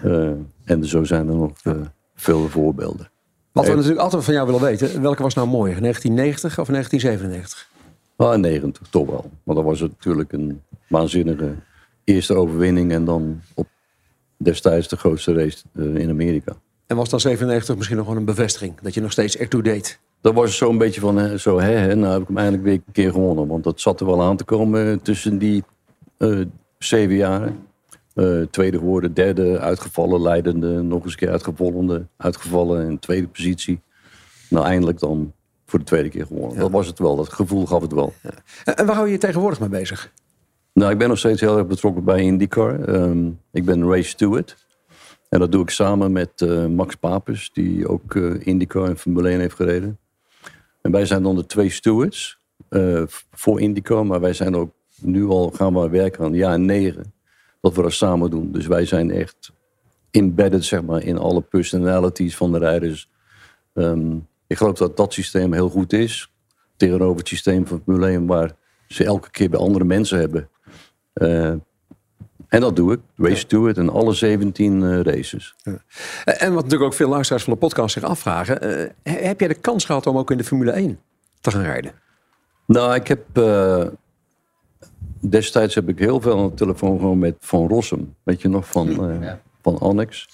Eh, 0.02 0.30
en 0.64 0.84
zo 0.84 1.04
zijn 1.04 1.28
er 1.28 1.34
nog 1.34 1.52
eh, 1.62 1.72
veel 2.14 2.48
voorbeelden. 2.48 3.10
Wat 3.52 3.64
we 3.64 3.70
Eh, 3.70 3.76
natuurlijk 3.76 4.02
altijd 4.02 4.24
van 4.24 4.34
jou 4.34 4.46
willen 4.46 4.62
weten. 4.62 5.02
Welke 5.02 5.22
was 5.22 5.34
nou 5.34 5.48
mooier? 5.48 5.80
1990 5.80 6.58
of 6.58 6.68
1997? 6.68 7.68
Ah, 8.16 8.38
90 8.38 8.86
toch 8.90 9.06
wel. 9.06 9.30
Want 9.42 9.58
dan 9.58 9.66
was 9.66 9.80
het 9.80 9.90
natuurlijk 9.90 10.32
een 10.32 10.62
waanzinnige 10.88 11.54
eerste 12.04 12.34
overwinning. 12.34 12.92
En 12.92 13.04
dan 13.04 13.40
op 13.54 13.66
destijds 14.36 14.88
de 14.88 14.96
grootste 14.96 15.32
race 15.32 15.58
in 15.74 16.10
Amerika. 16.10 16.52
En 16.86 16.96
was 16.96 17.08
dan 17.08 17.20
97 17.20 17.76
misschien 17.76 17.96
nog 17.96 18.06
wel 18.06 18.16
een 18.16 18.24
bevestiging? 18.24 18.80
Dat 18.80 18.94
je 18.94 19.00
nog 19.00 19.12
steeds 19.12 19.36
ertoe 19.36 19.62
deed? 19.62 19.98
Dat 20.20 20.34
was 20.34 20.56
zo'n 20.56 20.78
beetje 20.78 21.00
van, 21.00 21.16
hè, 21.16 21.38
zo 21.38 21.60
hè, 21.60 21.72
hè, 21.72 21.94
nou 21.94 22.12
heb 22.12 22.22
ik 22.22 22.28
hem 22.28 22.36
eindelijk 22.36 22.64
weer 22.64 22.74
een 22.74 22.92
keer 22.92 23.10
gewonnen. 23.12 23.46
Want 23.46 23.64
dat 23.64 23.80
zat 23.80 24.00
er 24.00 24.06
wel 24.06 24.22
aan 24.22 24.36
te 24.36 24.44
komen 24.44 25.02
tussen 25.02 25.38
die 25.38 25.64
eh, 26.16 26.40
zeven 26.78 27.16
jaren. 27.16 27.58
Eh, 28.14 28.42
tweede 28.50 28.78
geworden, 28.78 29.14
derde, 29.14 29.58
uitgevallen, 29.58 30.22
leidende, 30.22 30.82
nog 30.82 31.02
eens 31.02 31.12
een 31.12 31.18
keer 31.18 31.30
uitgevallen, 31.30 32.08
uitgevallen 32.16 32.86
in 32.86 32.98
tweede 32.98 33.28
positie. 33.28 33.80
Nou, 34.50 34.66
eindelijk 34.66 34.98
dan 34.98 35.32
voor 35.66 35.78
de 35.78 35.84
tweede 35.84 36.08
keer 36.08 36.26
gewonnen. 36.26 36.58
Dat 36.58 36.70
was 36.70 36.86
het 36.86 36.98
wel, 36.98 37.16
dat 37.16 37.32
gevoel 37.32 37.66
gaf 37.66 37.82
het 37.82 37.92
wel. 37.92 38.12
Ja. 38.22 38.74
En 38.74 38.86
waar 38.86 38.94
hou 38.94 39.06
je 39.06 39.12
je 39.12 39.18
tegenwoordig 39.18 39.60
mee 39.60 39.68
bezig? 39.68 40.12
Nou, 40.72 40.92
ik 40.92 40.98
ben 40.98 41.08
nog 41.08 41.18
steeds 41.18 41.40
heel 41.40 41.58
erg 41.58 41.66
betrokken 41.66 42.04
bij 42.04 42.22
IndyCar. 42.22 42.80
Ehm, 42.80 43.30
ik 43.52 43.64
ben 43.64 43.88
race 43.88 44.08
steward. 44.08 44.66
En 45.28 45.38
dat 45.38 45.52
doe 45.52 45.62
ik 45.62 45.70
samen 45.70 46.12
met 46.12 46.40
eh, 46.40 46.66
Max 46.66 46.94
Papus, 46.94 47.50
die 47.52 47.88
ook 47.88 48.14
uh, 48.14 48.46
IndyCar 48.46 48.88
en 48.88 48.98
Formule 48.98 49.28
1 49.28 49.40
heeft 49.40 49.54
gereden. 49.54 49.98
En 50.80 50.90
wij 50.90 51.06
zijn 51.06 51.22
dan 51.22 51.36
de 51.36 51.46
twee 51.46 51.70
stewards 51.70 52.38
voor 53.32 53.60
IndyCar, 53.60 54.06
maar 54.06 54.20
wij 54.20 54.32
zijn 54.32 54.56
ook 54.56 54.70
nu 55.00 55.26
al 55.26 55.50
gaan 55.50 55.74
we 55.74 55.88
werken 55.88 56.24
aan 56.24 56.34
jaar 56.34 56.60
negen 56.60 57.14
wat 57.64 57.74
we 57.74 57.82
dat 57.82 57.92
samen 57.92 58.30
doen. 58.30 58.52
Dus 58.52 58.66
wij 58.66 58.84
zijn 58.84 59.10
echt 59.10 59.52
embedded 60.10 60.64
zeg 60.64 60.82
maar, 60.82 61.02
in 61.02 61.18
alle 61.18 61.40
personalities 61.40 62.36
van 62.36 62.52
de 62.52 62.58
rijders. 62.58 63.10
Ehm, 63.74 64.16
ik 64.46 64.56
geloof 64.56 64.78
dat 64.78 64.96
dat 64.96 65.12
systeem 65.12 65.52
heel 65.52 65.68
goed 65.68 65.92
is. 65.92 66.32
Tegenover 66.76 67.18
het 67.18 67.28
systeem 67.28 67.66
van 67.66 67.82
Formule 67.84 68.10
1 68.10 68.26
waar 68.26 68.52
ze 68.88 69.04
elke 69.04 69.30
keer 69.30 69.50
bij 69.50 69.60
andere 69.60 69.84
mensen 69.84 70.18
hebben. 70.18 70.48
Eh, 71.12 71.48
en 72.48 72.60
dat 72.60 72.76
doe 72.76 72.92
ik. 72.92 73.00
Race 73.16 73.46
to 73.46 73.66
it 73.68 73.78
en 73.78 73.90
alle 73.90 74.12
17 74.12 74.82
eh, 74.82 75.00
races. 75.00 75.54
Ja. 75.56 75.78
En 76.24 76.54
wat 76.54 76.62
natuurlijk 76.62 76.90
ook 76.90 76.96
veel 76.96 77.08
luisteraars 77.08 77.44
van 77.44 77.52
de 77.52 77.58
podcast 77.58 77.92
zich 77.92 78.02
afvragen. 78.02 78.60
Eh, 78.60 78.90
heb 79.02 79.40
jij 79.40 79.48
de 79.48 79.54
kans 79.54 79.84
gehad 79.84 80.06
om 80.06 80.18
ook 80.18 80.30
in 80.30 80.38
de 80.38 80.44
Formule 80.44 80.72
1 80.72 81.00
te 81.40 81.50
gaan 81.50 81.62
rijden? 81.62 81.92
Nou, 82.66 82.94
ik 82.94 83.08
heb 83.08 83.26
destijds 85.20 85.74
heb 85.74 85.88
ik 85.88 85.98
heel 85.98 86.20
veel 86.20 86.38
aan 86.38 86.48
de 86.48 86.54
telefoon 86.54 86.98
gewoon 86.98 87.18
met 87.18 87.34
Van 87.38 87.68
Rossum. 87.68 88.14
Weet 88.22 88.42
je 88.42 88.48
nog, 88.48 88.68
van, 88.68 89.10
eh, 89.10 89.32
van 89.62 89.78
Annex. 89.78 90.28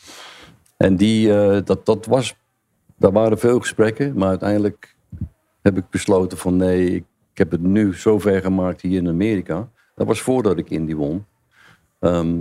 En 0.77 0.97
die, 0.97 1.35
eh, 1.35 1.65
dat, 1.65 1.87
dat 1.87 2.07
was... 2.07 2.35
Daar 2.97 3.13
waren 3.13 3.39
veel 3.39 3.59
gesprekken, 3.59 4.15
maar 4.17 4.29
uiteindelijk 4.29 4.97
heb 5.63 5.77
ik 5.77 5.91
besloten 5.91 6.39
van 6.39 6.57
nee, 6.57 6.95
ik, 6.95 7.05
ik 7.33 7.39
heb 7.39 7.51
het 7.51 7.63
nu 7.63 7.95
zo 7.95 8.19
ver 8.19 8.41
gemaakt 8.41 8.81
hier 8.81 8.99
in 8.99 9.09
Amerika. 9.09 9.69
Dat 9.95 10.07
was 10.07 10.21
voordat 10.21 10.59
ik 10.59 10.71
Indy 10.71 10.95
won. 10.95 11.25
Ehm, 11.99 12.37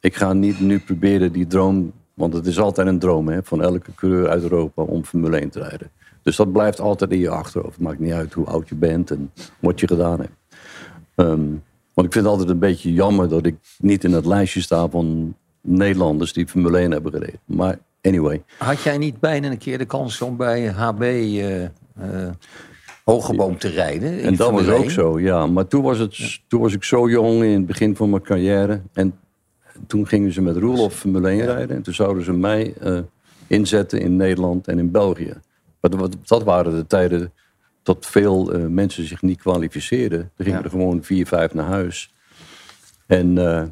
ik 0.00 0.14
ga 0.14 0.32
niet 0.32 0.60
nu 0.60 0.78
proberen 0.78 1.32
die 1.32 1.46
droom, 1.46 1.92
want 2.14 2.32
het 2.32 2.46
is 2.46 2.60
altijd 2.60 2.86
een 2.86 2.98
droom 2.98 3.28
hè, 3.28 3.42
van 3.42 3.62
elke 3.62 3.94
coureur 3.94 4.28
uit 4.28 4.42
Europa 4.42 4.82
om 4.82 5.04
Formule 5.04 5.40
1 5.40 5.50
te 5.50 5.58
rijden. 5.58 5.90
Dus 6.22 6.36
dat 6.36 6.52
blijft 6.52 6.80
altijd 6.80 7.10
in 7.10 7.18
je 7.18 7.28
achterhoofd. 7.28 7.74
Het 7.74 7.84
maakt 7.84 7.98
niet 7.98 8.12
uit 8.12 8.32
hoe 8.32 8.46
oud 8.46 8.68
je 8.68 8.74
bent 8.74 9.10
en 9.10 9.32
wat 9.58 9.80
je 9.80 9.86
gedaan 9.86 10.20
hebt. 10.20 10.41
Ehm, 11.14 11.46
want 11.94 12.06
ik 12.06 12.12
vind 12.12 12.14
het 12.14 12.26
altijd 12.26 12.48
een 12.48 12.58
beetje 12.58 12.92
jammer 12.92 13.28
dat 13.28 13.46
ik 13.46 13.56
niet 13.78 14.04
in 14.04 14.12
het 14.12 14.26
lijstje 14.26 14.60
sta 14.60 14.88
van 14.88 15.34
Nederlanders 15.60 16.32
die 16.32 16.48
Formule 16.48 16.78
1 16.78 16.90
hebben 16.90 17.12
gereden. 17.12 17.40
Maar 17.44 17.78
anyway. 18.02 18.42
Had 18.58 18.82
jij 18.82 18.98
niet 18.98 19.20
bijna 19.20 19.50
een 19.50 19.58
keer 19.58 19.78
de 19.78 19.84
kans 19.84 20.20
om 20.22 20.36
bij 20.36 20.66
HB 20.66 21.02
eh 21.02 21.64
eh 21.64 21.70
Hogeboom 23.04 23.58
te 23.58 23.68
rijden? 23.68 24.18
in 24.18 24.24
En 24.24 24.36
dat 24.36 24.50
was 24.50 24.68
ook 24.68 24.82
1? 24.82 24.90
zo, 24.90 25.20
ja. 25.20 25.46
Maar 25.46 25.66
toen 25.66 25.82
was, 25.82 25.98
het, 25.98 26.40
toen 26.48 26.60
was 26.60 26.72
ik 26.72 26.84
zo 26.84 27.08
jong 27.08 27.42
in 27.42 27.52
het 27.52 27.66
begin 27.66 27.96
van 27.96 28.10
mijn 28.10 28.22
carrière. 28.22 28.80
En 28.92 29.14
toen 29.86 30.06
gingen 30.06 30.32
ze 30.32 30.42
met 30.42 30.56
Roelof 30.56 30.94
Formule 30.94 31.28
1 31.28 31.44
rijden. 31.44 31.76
En 31.76 31.82
toen 31.82 31.94
zouden 31.94 32.24
ze 32.24 32.32
mij 32.32 32.74
eh, 32.80 32.98
inzetten 33.46 34.00
in 34.00 34.16
Nederland 34.16 34.68
en 34.68 34.78
in 34.78 34.90
België. 34.90 35.34
Maar 35.80 35.90
dat, 35.90 36.16
dat 36.24 36.42
waren 36.42 36.76
de 36.76 36.86
tijden 36.86 37.32
dat 37.82 38.06
veel 38.06 38.52
eh, 38.52 38.66
mensen 38.66 39.04
zich 39.06 39.22
niet 39.22 39.40
kwalificeerden. 39.40 40.18
Er 40.36 40.44
gingen 40.44 40.58
Ja. 40.58 40.64
er 40.64 40.70
gewoon 40.70 41.02
vier, 41.02 41.26
vijf 41.26 41.54
naar 41.54 41.66
huis. 41.66 42.14
En 43.06 43.38
eh, 43.38 43.64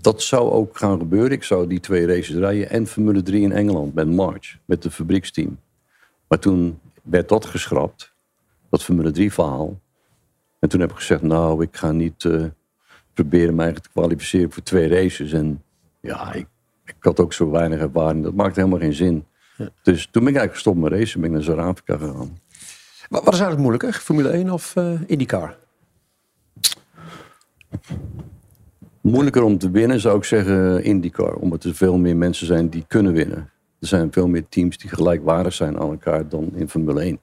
dat 0.00 0.22
zou 0.22 0.50
ook 0.50 0.78
gaan 0.78 0.98
gebeuren. 0.98 1.30
Ik 1.30 1.44
zou 1.44 1.66
die 1.66 1.80
twee 1.80 2.06
races 2.06 2.34
rijden. 2.34 2.70
En 2.70 2.86
Formule 2.86 3.22
3 3.22 3.42
in 3.42 3.52
Engeland 3.52 3.94
met 3.94 4.08
March, 4.10 4.56
met 4.64 4.84
het 4.84 4.94
fabrieksteam. 4.94 5.58
Maar 6.28 6.38
toen 6.38 6.78
werd 7.02 7.28
dat 7.28 7.46
geschrapt, 7.46 8.12
dat 8.70 8.82
Formule 8.84 9.10
3 9.10 9.32
verhaal. 9.32 9.80
En 10.58 10.68
toen 10.68 10.80
heb 10.80 10.90
ik 10.90 10.96
gezegd, 10.96 11.22
nou, 11.22 11.62
ik 11.62 11.76
ga 11.76 11.92
niet 11.92 12.24
eh, 12.24 12.44
proberen 13.14 13.54
mij 13.54 13.72
te 13.72 13.88
kwalificeren 13.92 14.52
voor 14.52 14.62
twee 14.62 14.88
races. 14.88 15.32
En 15.32 15.62
ja, 16.00 16.32
ik, 16.32 16.46
ik 16.84 16.94
had 17.00 17.20
ook 17.20 17.32
zo 17.32 17.50
weinig 17.50 17.78
ervaring. 17.80 18.24
Dat 18.24 18.34
maakte 18.34 18.60
helemaal 18.60 18.80
geen 18.80 18.92
zin. 18.94 19.24
Dus 19.82 20.08
toen 20.10 20.24
ben 20.24 20.32
ik 20.32 20.38
eigenlijk 20.38 20.52
gestopt 20.54 20.78
met 20.78 20.92
racen. 20.92 21.20
Ben 21.20 21.28
ik 21.28 21.34
naar 21.34 21.44
Zuid-Afrika 21.44 21.96
gegaan. 21.96 22.38
Wat, 23.08 23.24
wat 23.24 23.34
is 23.34 23.40
eigenlijk 23.40 23.60
moeilijker, 23.60 24.00
Formule 24.00 24.28
1 24.28 24.50
of 24.50 24.76
eh 24.76 25.00
IndyCar? 25.06 25.56
Moeilijker 29.00 29.42
om 29.42 29.58
te 29.58 29.70
winnen 29.70 30.00
zou 30.00 30.16
ik 30.16 30.24
zeggen 30.24 30.84
IndyCar. 30.84 31.34
Omdat 31.34 31.64
er 31.64 31.74
veel 31.74 31.98
meer 31.98 32.16
mensen 32.16 32.46
zijn 32.46 32.68
die 32.68 32.84
kunnen 32.88 33.12
winnen. 33.12 33.50
Er 33.80 33.86
zijn 33.86 34.12
veel 34.12 34.28
meer 34.28 34.44
teams 34.48 34.78
die 34.78 34.90
gelijkwaardig 34.90 35.52
zijn 35.52 35.78
aan 35.78 35.90
elkaar 35.90 36.28
dan 36.28 36.50
in 36.54 36.68
Formule 36.68 37.00
1. 37.00 37.18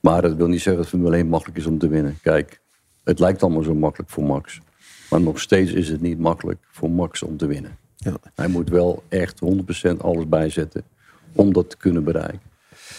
Maar 0.00 0.22
dat 0.22 0.34
wil 0.34 0.46
niet 0.46 0.60
zeggen 0.60 0.82
dat 0.82 0.90
Formule 0.90 1.16
1 1.16 1.28
makkelijk 1.28 1.58
is 1.58 1.66
om 1.66 1.78
te 1.78 1.88
winnen. 1.88 2.18
Kijk, 2.22 2.60
het 3.04 3.18
lijkt 3.18 3.42
allemaal 3.42 3.62
zo 3.62 3.74
makkelijk 3.74 4.10
voor 4.10 4.24
Max. 4.24 4.60
Maar 5.10 5.20
nog 5.20 5.40
steeds 5.40 5.72
is 5.72 5.88
het 5.88 6.00
niet 6.00 6.18
makkelijk 6.18 6.58
voor 6.70 6.90
Max 6.90 7.22
om 7.22 7.36
te 7.36 7.46
winnen. 7.46 7.78
Ja. 7.96 8.16
Hij 8.34 8.48
moet 8.48 8.68
wel 8.68 9.02
echt 9.08 9.40
100% 9.92 9.96
alles 9.98 10.28
bijzetten 10.28 10.82
om 11.32 11.52
dat 11.52 11.70
te 11.70 11.76
kunnen 11.76 12.04
bereiken. 12.04 12.40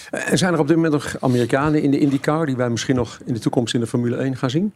En 0.10 0.38
zijn 0.38 0.54
er 0.54 0.60
op 0.60 0.68
dit 0.68 0.76
moment 0.76 0.94
nog 0.94 1.16
Amerikanen 1.20 1.82
in 1.82 1.92
de 1.92 2.00
IndyCar... 2.00 2.46
die 2.46 2.56
wij 2.56 2.70
misschien 2.70 2.96
nog 2.96 3.20
in 3.26 3.34
de 3.34 3.40
toekomst 3.40 3.74
in 3.74 3.80
de 3.80 3.88
Formule 3.88 4.16
1 4.16 4.36
gaan 4.36 4.50
zien? 4.50 4.74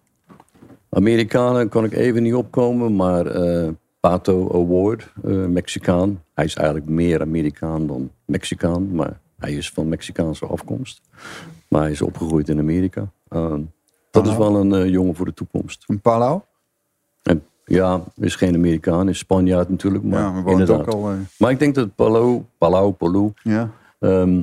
Amerikanen 0.89 1.69
kan 1.69 1.83
ik 1.83 1.93
even 1.93 2.23
niet 2.23 2.33
opkomen, 2.33 2.95
maar 2.95 3.25
eh, 3.25 3.69
Pato 3.99 4.51
Award, 4.53 5.13
eh, 5.23 5.33
Mexicaan. 5.45 6.23
Hij 6.33 6.45
is 6.45 6.55
eigenlijk 6.55 6.89
meer 6.89 7.21
Amerikaan 7.21 7.87
dan 7.87 8.11
Mexicaan, 8.25 8.95
maar 8.95 9.19
hij 9.37 9.53
is 9.53 9.69
van 9.69 9.89
Mexicaanse 9.89 10.45
afkomst. 10.45 11.01
Maar 11.67 11.81
hij 11.81 11.91
is 11.91 12.01
opgegroeid 12.01 12.49
in 12.49 12.59
Amerika. 12.59 13.11
Uh, 13.29 13.53
dat 14.11 14.27
is 14.27 14.37
wel 14.37 14.55
een 14.55 14.73
eh, 14.73 14.89
jongen 14.89 15.15
voor 15.15 15.25
de 15.25 15.33
toekomst. 15.33 15.83
Een 15.87 16.01
Palau? 16.01 16.41
En, 17.23 17.43
ja, 17.65 18.01
is 18.15 18.35
geen 18.35 18.55
Amerikaan, 18.55 19.09
is 19.09 19.17
Spanjaard 19.17 19.69
natuurlijk, 19.69 20.03
maar 20.03 20.19
Ja, 20.19 20.31
maar 20.31 20.51
inderdaad. 20.51 20.79
ook 20.79 20.87
al, 20.87 21.09
eh, 21.09 21.15
Maar 21.37 21.51
ik 21.51 21.59
denk 21.59 21.75
dat 21.75 21.95
Palau, 21.95 22.41
Palau, 22.57 22.91
Palau, 22.91 23.31
Ja. 23.43 23.69
Ehm, 23.99 24.41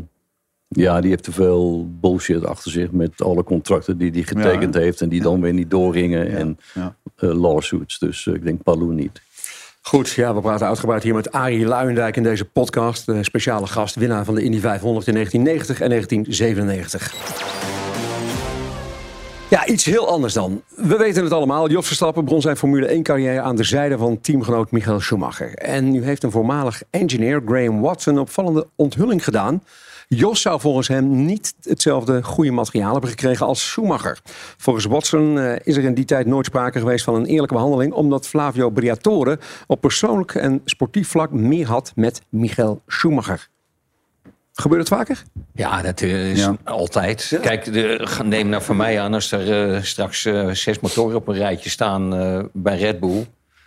ja, 0.77 1.01
die 1.01 1.11
heeft 1.11 1.23
te 1.23 1.33
veel 1.33 1.89
bullshit 2.01 2.45
achter 2.45 2.71
zich 2.71 2.91
met 2.91 3.23
alle 3.23 3.45
contracten 3.45 3.99
die 3.99 4.11
hij 4.11 4.23
getekend 4.23 4.75
Ja, 4.75 4.81
heeft 4.81 5.01
en 5.01 5.09
die 5.09 5.23
dan 5.23 5.41
weer 5.41 5.53
niet 5.53 5.71
doorgingen 5.71 6.31
en 6.31 6.59
eh, 7.17 7.41
lawsuits. 7.41 7.99
Dus 7.99 8.27
eh, 8.27 8.35
ik 8.35 8.45
denk 8.45 8.63
Palou 8.63 8.95
niet. 8.95 9.23
Goed, 9.83 10.11
ja, 10.11 10.35
we 10.35 10.41
praten 10.41 10.67
uitgebreid 10.67 11.03
hier 11.03 11.15
met 11.15 11.33
Arie 11.33 11.67
Luijendijk 11.67 12.17
in 12.17 12.23
deze 12.23 12.45
podcast. 12.45 13.07
De 13.07 13.25
speciale 13.25 13.67
gast, 13.67 13.95
winnaar 13.95 14.25
van 14.25 14.35
de 14.35 14.43
Indy 14.43 14.61
500 14.61 15.07
in 15.07 15.15
1990 15.15 15.81
en 15.81 15.89
1997. 15.89 17.15
Ja, 19.51 19.67
iets 19.67 19.85
heel 19.85 20.09
anders 20.09 20.33
dan. 20.33 20.63
We 20.77 20.97
weten 20.97 21.23
het 21.23 21.33
allemaal. 21.33 21.71
Jos 21.71 21.87
Verstappen 21.87 22.25
begon 22.25 22.41
zijn 22.41 22.57
Formule 22.57 22.99
1-carrière 22.99 23.41
aan 23.41 23.57
de 23.57 23.65
zijde 23.65 23.99
van 23.99 24.21
teamgenoot 24.21 24.71
Michael 24.71 25.01
Schumacher. 25.01 25.55
En 25.55 25.91
nu 25.91 26.05
heeft 26.05 26.23
een 26.23 26.31
voormalig 26.31 26.83
engineer, 26.91 27.43
Graham 27.47 27.81
Watson, 27.81 28.15
een 28.15 28.21
opvallende 28.21 28.67
onthulling 28.77 29.25
gedaan. 29.25 29.63
Jos 30.17 30.41
zou 30.41 30.61
volgens 30.61 30.89
hem 30.89 31.25
niet 31.25 31.55
hetzelfde 31.63 32.23
goede 32.23 32.51
materiaal 32.51 32.93
hebben 32.93 33.11
gekregen 33.11 33.47
als 33.47 33.69
Schumacher. 33.71 34.19
Volgens 34.57 34.85
Watson 34.85 35.39
eh, 35.39 35.55
is 35.65 35.77
er 35.77 35.85
in 35.85 35.95
die 35.95 36.05
tijd 36.05 36.27
nooit 36.27 36.47
sprake 36.47 36.79
geweest 36.79 37.05
van 37.05 37.15
een 37.15 37.25
eerlijke 37.27 37.55
behandeling, 37.55 37.93
omdat 37.93 38.27
Flavio 38.27 38.71
Briatore 38.71 39.39
op 39.67 39.81
persoonlijk 39.81 40.35
en 40.35 40.61
sportief 40.65 41.09
vlak 41.09 41.31
meer 41.31 41.67
had 41.67 41.93
met 41.95 42.23
Michael 42.29 42.83
Schumacher. 42.87 43.49
Gebeurt 44.53 44.81
het 44.89 44.99
vaker? 44.99 45.23
Ja, 45.55 45.83
dat 45.83 46.01
is 46.01 46.39
Ja. 46.41 46.57
altijd. 46.65 47.39
Kijk, 47.43 47.73
de, 47.73 48.07
neem 48.25 48.49
nou 48.49 48.63
van 48.63 48.77
mij 48.77 49.01
aan, 49.01 49.15
als 49.15 49.33
er 49.33 49.75
eh, 49.75 49.83
straks 49.83 50.25
eh, 50.25 50.51
zes 50.51 50.81
motoren 50.81 51.17
op 51.17 51.29
een 51.29 51.35
rijtje 51.35 51.71
staan 51.71 52.15
eh, 52.15 52.39
bij 52.53 52.79
Red 52.79 53.01
Bull. 53.01 53.27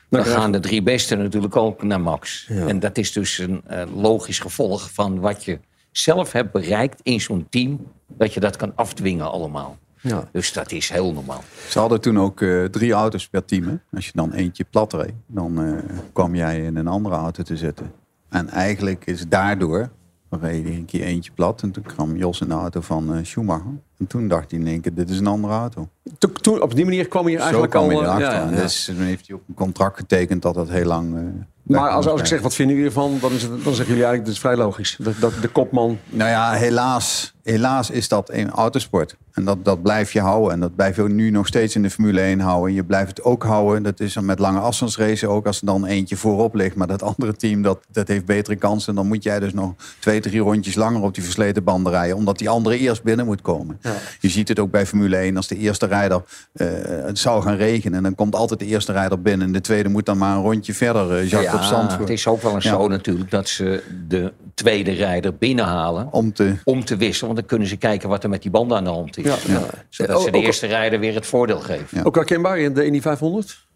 Dan 0.09 0.25
gaan 0.25 0.51
de 0.51 0.59
drie 0.59 0.81
beste 0.83 1.15
natuurlijk 1.15 1.55
ook 1.55 1.83
naar 1.83 2.01
Max. 2.01 2.47
En 2.49 2.79
dat 2.79 2.97
is 2.97 3.11
dus 3.11 3.37
een 3.37 3.61
eh, 3.67 3.81
logisch 3.95 4.39
gevolg 4.39 4.89
van 4.93 5.19
wat 5.19 5.43
je 5.45 5.59
zelf 5.93 6.31
hebt 6.31 6.51
bereikt 6.51 6.99
in 7.03 7.21
zo'n 7.21 7.45
team. 7.49 7.79
Dat 8.07 8.33
je 8.33 8.39
dat 8.39 8.55
kan 8.55 8.71
afdwingen 8.75 9.31
allemaal. 9.31 9.77
Ja. 10.01 10.29
Dus 10.31 10.53
dat 10.53 10.71
is 10.71 10.89
heel 10.89 11.13
normaal. 11.13 11.43
Ze 11.69 11.79
hadden 11.79 12.01
toen 12.01 12.19
ook 12.19 12.41
eh, 12.41 12.63
drie 12.63 12.91
auto's 12.91 13.27
per 13.27 13.45
team. 13.45 13.63
Hè? 13.67 13.75
Als 13.95 14.05
je 14.05 14.11
dan 14.15 14.31
eentje 14.31 14.65
plat 14.69 14.93
reed, 14.93 15.13
dan 15.27 15.63
eh, 15.63 15.73
kwam 16.13 16.35
jij 16.35 16.59
in 16.63 16.75
een 16.75 16.87
andere 16.87 17.15
auto 17.15 17.43
te 17.43 17.57
zitten. 17.57 17.91
En 18.29 18.49
eigenlijk 18.49 19.05
is 19.05 19.27
daardoor, 19.27 19.89
reed 20.29 20.65
een 20.65 20.85
keer 20.85 21.01
eentje 21.01 21.31
plat. 21.31 21.61
En 21.61 21.71
toen 21.71 21.83
kwam 21.83 22.15
Jos 22.17 22.41
in 22.41 22.47
de 22.47 22.53
auto 22.53 22.81
van 22.81 23.13
eh, 23.15 23.23
Schumacher. 23.23 23.71
En 23.97 24.07
toen 24.07 24.27
dacht 24.27 24.51
hij 24.51 24.59
in 24.59 24.67
één 24.67 24.81
keer, 24.81 24.93
dit 24.93 25.09
is 25.09 25.19
een 25.19 25.27
andere 25.27 25.53
auto. 25.53 25.89
Toen, 26.17 26.31
toen- 26.33 26.61
op 26.61 26.75
die 26.75 26.85
manier 26.85 27.07
kwam 27.07 27.27
je 27.27 27.35
Zo 27.37 27.41
eigenlijk 27.41 27.71
kwam 27.71 27.87
hij 27.87 27.95
al... 27.95 28.01
eh, 28.03 28.07
erachter. 28.07 28.29
ja, 28.31 28.39
ja, 28.45 28.49
En. 28.51 28.55
Dus 28.55 28.85
toen 28.85 28.95
heeft 29.01 29.27
hij 29.27 29.35
ook 29.35 29.43
een 29.47 29.53
contract 29.55 29.97
getekend 29.97 30.41
dat 30.41 30.53
dat 30.53 30.69
heel 30.69 30.85
lang... 30.85 31.15
Maar 31.63 31.89
als, 31.89 32.05
ik 32.05 32.25
zeg, 32.25 32.41
wat 32.41 32.53
vinden 32.55 32.75
jullie 32.75 32.89
ervan? 32.91 33.17
Dan, 33.21 33.31
is 33.31 33.41
het, 33.41 33.51
dan 33.51 33.73
zeggen 33.73 33.95
jullie 33.95 34.03
eigenlijk, 34.03 34.25
dat 34.25 34.33
is 34.33 34.39
vrij 34.39 34.55
logisch. 34.55 34.95
Dat, 34.99 35.13
dat 35.19 35.33
de 35.41 35.47
kopman... 35.47 35.99
Nou 36.09 36.29
ja, 36.29 36.51
helaas, 36.51 37.33
helaas 37.43 37.89
is 37.89 38.07
dat 38.07 38.29
een 38.31 38.49
autosport. 38.49 39.15
En 39.33 39.45
dat, 39.45 39.65
dat 39.65 39.81
blijf 39.81 40.13
je 40.13 40.19
houden. 40.19 40.51
En 40.51 40.59
dat 40.59 40.75
blijf 40.75 40.95
je 40.95 41.03
nu 41.03 41.29
nog 41.29 41.47
steeds 41.47 41.75
in 41.75 41.81
de 41.81 41.89
Formule 41.89 42.21
1 42.21 42.39
houden. 42.39 42.73
Je 42.73 42.83
blijft 42.83 43.09
het 43.09 43.23
ook 43.23 43.43
houden. 43.43 43.83
Dat 43.83 43.99
is 43.99 44.13
dan 44.13 44.25
met 44.25 44.39
lange 44.39 44.59
afstandsracen 44.59 45.29
ook. 45.29 45.45
Als 45.45 45.59
er 45.59 45.65
dan 45.65 45.85
eentje 45.85 46.15
voorop 46.17 46.55
ligt. 46.55 46.75
Maar 46.75 46.87
dat 46.87 47.03
andere 47.03 47.35
team 47.35 47.61
dat, 47.61 47.79
dat 47.91 48.07
heeft 48.07 48.25
betere 48.25 48.55
kansen. 48.55 48.95
Dan 48.95 49.07
moet 49.07 49.23
jij 49.23 49.39
dus 49.39 49.53
nog 49.53 49.73
twee, 49.99 50.19
drie 50.19 50.39
rondjes 50.39 50.75
langer 50.75 51.01
op 51.01 51.13
die 51.13 51.23
versleten 51.23 51.63
banden 51.63 51.91
rijden. 51.91 52.15
Omdat 52.15 52.37
die 52.37 52.49
andere 52.49 52.77
eerst 52.77 53.03
binnen 53.03 53.25
moet 53.25 53.41
komen. 53.41 53.79
Je 54.19 54.29
ziet 54.29 54.47
het 54.47 54.59
ook 54.59 54.71
bij 54.71 54.85
Formule 54.85 55.15
1. 55.17 55.37
Als 55.37 55.47
de 55.47 55.57
eerste 55.57 55.85
rijder 55.85 56.21
eh, 56.53 56.67
het 56.85 57.19
zou 57.19 57.41
gaan 57.43 57.55
regenen. 57.55 57.97
En 57.97 58.03
dan 58.03 58.15
komt 58.15 58.35
altijd 58.35 58.59
de 58.59 58.65
eerste 58.65 58.91
rijder 58.91 59.21
binnen. 59.21 59.47
En 59.47 59.53
de 59.53 59.61
tweede 59.61 59.89
moet 59.89 60.05
dan 60.05 60.17
maar 60.17 60.35
een 60.35 60.41
rondje 60.41 60.73
verder. 60.73 61.17
eh 61.17 61.29
Jacques 61.29 61.52
op 61.53 61.99
het 61.99 62.09
is 62.09 62.27
ook 62.27 62.41
wel 62.41 62.51
een 62.53 62.59
Ja. 62.63 62.69
zo 62.69 62.87
natuurlijk 62.87 63.31
dat 63.31 63.47
ze 63.47 63.83
de 64.07 64.33
tweede 64.53 64.91
rijder 64.91 65.35
binnenhalen. 65.35 66.07
Om 66.11 66.33
te... 66.33 66.55
Om 66.63 66.85
te 66.85 66.97
wisselen, 66.97 67.25
want 67.25 67.39
dan 67.39 67.47
kunnen 67.47 67.67
ze 67.67 67.77
kijken 67.77 68.09
wat 68.09 68.23
er 68.23 68.29
met 68.29 68.41
die 68.41 68.51
banden 68.51 68.77
aan 68.77 68.83
de 68.83 68.89
hand 68.89 69.17
is. 69.17 69.23
Ja, 69.23 69.35
ja. 69.53 69.61
Zodat 69.89 70.21
ze 70.21 70.31
de 70.31 70.37
Ook- 70.37 70.43
eerste 70.43 70.67
rijder 70.67 70.99
weer 70.99 71.13
het 71.13 71.25
voordeel 71.25 71.59
geven. 71.59 71.97
Ja. 71.97 72.03
Ook 72.03 72.15
herkenbaar 72.15 72.59
in 72.59 72.73
de 72.73 72.85
Indy 72.85 73.01
500? 73.01 73.67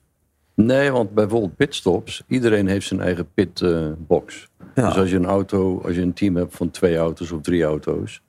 Nee, 0.56 0.92
want 0.92 1.12
bijvoorbeeld 1.14 1.56
pitstops, 1.56 2.24
iedereen 2.28 2.68
heeft 2.68 2.88
zijn 2.88 3.02
eigen 3.02 3.28
pitbox. 3.34 4.48
Ja. 4.76 4.88
Dus 4.88 4.98
als 4.98 5.10
je 5.10 5.16
een 5.16 5.26
auto, 5.26 5.82
als 5.86 5.96
je 5.96 6.02
een 6.02 6.14
team 6.14 6.36
hebt 6.36 6.56
van 6.56 6.72
twee 6.72 6.98
auto's 6.98 7.32
of 7.32 7.42
drie 7.42 7.64
auto's, 7.64 8.22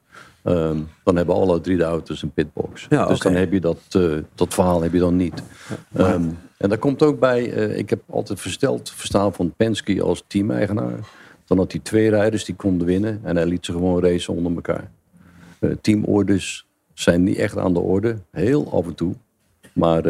ehm, 0.49 0.79
dan 1.05 1.17
hebben 1.17 1.35
alle 1.35 1.61
drie 1.61 1.77
de 1.77 1.85
auto's 1.85 2.23
een 2.23 2.31
pitbox. 2.31 2.87
Ja, 2.89 3.07
dus 3.07 3.21
dan 3.21 3.35
heb 3.35 3.53
je 3.53 3.61
dat, 3.61 3.79
eh, 3.91 4.11
dat 4.35 4.55
verhaal 4.55 4.83
heb 4.83 4.93
je 4.93 4.99
dan 4.99 5.17
niet. 5.17 5.43
Ehm, 5.95 6.25
en 6.57 6.69
daar 6.69 6.79
komt 6.79 7.03
ook 7.03 7.19
bij, 7.19 7.53
eh, 7.53 7.79
ik 7.79 7.91
heb 7.91 8.01
altijd 8.11 8.41
versteld 8.41 8.91
verstaan 8.91 9.35
van 9.35 9.53
Penske 9.57 10.03
als 10.03 10.25
team-eigenaar. 10.27 10.99
Dan 11.45 11.59
had 11.59 11.73
hij 11.73 11.81
twee 11.81 12.11
rijders 12.11 12.45
die 12.45 12.55
konden 12.55 12.87
winnen 12.87 13.21
en 13.23 13.37
hij 13.37 13.47
liet 13.47 13.65
ze 13.65 13.73
gewoon 13.73 14.03
racen 14.03 14.35
onder 14.35 14.55
elkaar. 14.55 14.91
Eh, 15.59 15.71
teamorders 15.81 16.67
zijn 16.95 17.23
niet 17.23 17.37
echt 17.37 17.57
aan 17.57 17.73
de 17.73 17.81
orde, 17.81 18.17
heel 18.31 18.73
af 18.73 18.87
en 18.87 18.95
toe. 18.95 19.15
Maar 19.73 20.03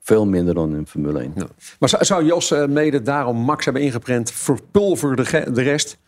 veel 0.00 0.26
minder 0.26 0.54
dan 0.54 0.76
in 0.76 0.86
Formule 0.86 1.20
1. 1.20 1.32
Maar 1.78 1.88
zou, 1.88 2.04
zou 2.04 2.24
Jos 2.24 2.50
mede 2.68 3.02
daarom 3.02 3.36
Max 3.36 3.64
hebben 3.64 3.82
ingeprent, 3.82 4.30
verpulver 4.30 5.16
de, 5.16 5.50
de 5.52 5.62
rest? 5.62 5.98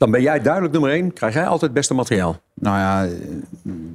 Dan 0.00 0.10
ben 0.10 0.22
jij 0.22 0.40
duidelijk 0.40 0.72
nummer 0.72 0.90
één, 0.90 1.12
krijg 1.12 1.34
jij 1.34 1.44
altijd 1.44 1.60
het 1.60 1.72
beste 1.72 1.94
materiaal. 1.94 2.40
Nou 2.54 2.76
ja, 2.76 3.16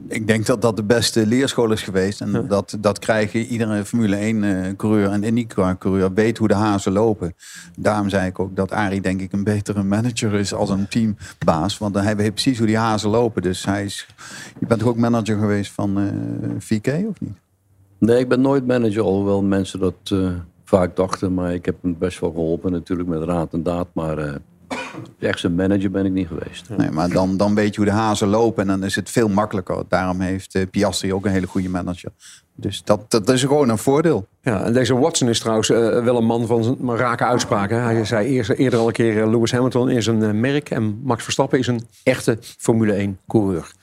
ik 0.08 0.28
denk 0.28 0.46
dat 0.46 0.62
dat 0.62 0.76
de 0.76 0.84
beste 0.84 1.26
leerschool 1.28 1.72
is 1.72 1.82
geweest. 1.82 2.22
En 2.22 2.46
dat, 2.48 2.78
dat 2.80 3.00
krijgen 3.00 3.40
iedere 3.40 3.86
Formule 3.86 4.16
1 4.16 4.44
eh, 4.44 4.76
coureur 4.76 5.10
en 5.10 5.24
IndyCar 5.24 5.78
coureur 5.78 6.14
weet 6.14 6.38
hoe 6.38 6.48
de 6.48 6.54
hazen 6.54 6.92
lopen. 6.92 7.36
Daarom 7.78 8.10
zei 8.10 8.28
ik 8.28 8.40
ook 8.40 8.56
dat 8.56 8.72
Arie 8.72 9.02
denk 9.02 9.22
ik 9.22 9.32
een 9.32 9.44
betere 9.44 9.84
manager 9.84 10.34
is 10.34 10.54
als 10.54 10.70
een 10.70 10.88
teambaas. 10.88 11.78
Want 11.78 11.96
hij 11.96 12.16
weet 12.16 12.34
precies 12.34 12.58
hoe 12.58 12.68
die 12.68 12.78
hazen 12.78 13.10
lopen. 13.10 13.42
Dus 13.42 13.66
hij 13.66 13.84
is, 13.84 14.08
je 14.60 14.66
bent 14.66 14.80
toch 14.80 14.90
ook 14.90 14.98
manager 14.98 15.38
geweest 15.38 15.72
van 15.72 15.98
eh 15.98 16.50
VK 16.60 16.88
of 16.88 17.20
niet? 17.20 17.38
Nee, 17.98 18.20
ik 18.20 18.30
ben 18.30 18.42
nooit 18.42 18.68
manager, 18.68 19.02
alhoewel 19.02 19.44
mensen 19.44 19.80
dat 19.80 19.96
eh, 20.04 20.30
vaak 20.64 20.96
dachten. 20.96 21.34
Maar 21.34 21.54
ik 21.54 21.66
heb 21.66 21.76
hem 21.82 21.98
best 21.98 22.20
wel 22.20 22.32
geholpen 22.32 22.72
natuurlijk 22.72 23.10
met 23.10 23.24
raad 23.24 23.54
en 23.54 23.64
daad. 23.64 23.88
Maar 23.94 24.18
eh, 24.18 24.36
echt 25.20 25.40
zijn 25.40 25.56
manager 25.56 25.92
ben 25.92 26.06
ik 26.06 26.12
niet 26.12 26.28
geweest. 26.28 26.70
Nee, 26.78 26.92
maar 26.92 27.10
dan, 27.10 27.38
dan 27.38 27.56
weet 27.56 27.76
je 27.76 27.82
hoe 27.82 27.90
de 27.90 27.96
hazen 27.96 28.28
lopen 28.28 28.62
en 28.62 28.68
dan 28.68 28.84
is 28.84 28.96
het 28.96 29.10
veel 29.10 29.28
makkelijker. 29.28 29.84
Daarom 29.88 30.20
heeft 30.20 30.56
eh, 30.56 30.64
Piastri 30.72 31.14
ook 31.14 31.26
een 31.26 31.32
hele 31.32 31.48
goede 31.48 31.70
manager. 31.70 32.12
Dus 32.56 32.84
dat, 32.84 33.12
dat 33.12 33.30
is 33.30 33.42
gewoon 33.42 33.70
een 33.70 33.78
voordeel. 33.78 34.28
Ja, 34.42 34.64
en 34.64 34.74
deze 34.74 34.96
Watson 34.96 35.30
is 35.30 35.40
trouwens 35.40 35.70
eh, 35.70 36.04
wel 36.04 36.18
een 36.18 36.26
man 36.26 36.48
van 36.48 36.64
zijn 36.64 36.96
rake 36.96 37.26
uitspraken. 37.26 37.84
Hij 37.84 38.06
zei 38.06 38.28
eerst, 38.28 38.50
eerder 38.50 38.80
al 38.80 38.88
een 38.88 38.94
keer, 38.94 39.22
eh, 39.22 39.30
Lewis 39.30 39.52
Hamilton 39.52 39.90
is 39.90 40.08
een 40.08 40.40
merk 40.40 40.70
en 40.70 41.02
Max 41.04 41.24
Verstappen 41.24 41.60
is 41.60 41.68
een 41.68 41.88
echte 42.04 42.38
Formule 42.42 42.94
1 42.94 43.20
coureur. 43.28 43.75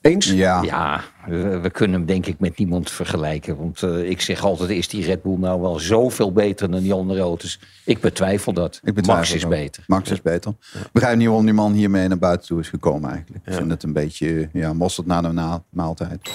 Eens? 0.00 0.26
Ja, 0.30 0.62
Ja, 0.62 1.00
we, 1.26 1.58
we 1.58 1.70
kunnen 1.70 1.96
hem 1.96 2.06
denk 2.06 2.26
ik 2.26 2.38
met 2.38 2.58
niemand 2.58 2.90
vergelijken. 2.90 3.56
Want 3.56 3.82
eh, 3.82 4.10
ik 4.10 4.20
zeg 4.20 4.44
altijd, 4.44 4.70
is 4.70 4.88
die 4.88 5.04
Red 5.04 5.22
Bull 5.22 5.36
nou 5.38 5.60
wel 5.60 5.78
zoveel 5.78 6.32
beter 6.32 6.70
dan 6.70 6.80
die 6.82 6.92
andere 6.92 7.20
auto's? 7.20 7.60
Ik 7.84 8.00
betwijfel 8.00 8.52
dat. 8.52 8.80
ik 8.84 8.94
betwijfel 8.94 9.14
Max 9.24 9.34
is 9.34 9.44
ook. 9.44 9.50
beter. 9.50 9.84
Max 9.86 10.10
is 10.10 10.22
beter. 10.22 10.52
Ik 10.74 10.92
begrijp 10.92 11.16
niet 11.16 11.26
waarom 11.26 11.44
die 11.44 11.54
man 11.54 11.72
hiermee 11.72 12.08
naar 12.08 12.18
buiten 12.18 12.46
toe 12.46 12.60
is 12.60 12.68
gekomen 12.68 13.10
eigenlijk. 13.10 13.46
Ik 13.46 13.52
vind 13.54 13.70
het 13.70 13.82
een 13.82 13.92
beetje 13.92 14.48
ja, 14.52 14.72
mosterd 14.72 15.06
na 15.06 15.20
de 15.20 15.28
na- 15.32 15.62
maaltijd. 15.70 16.30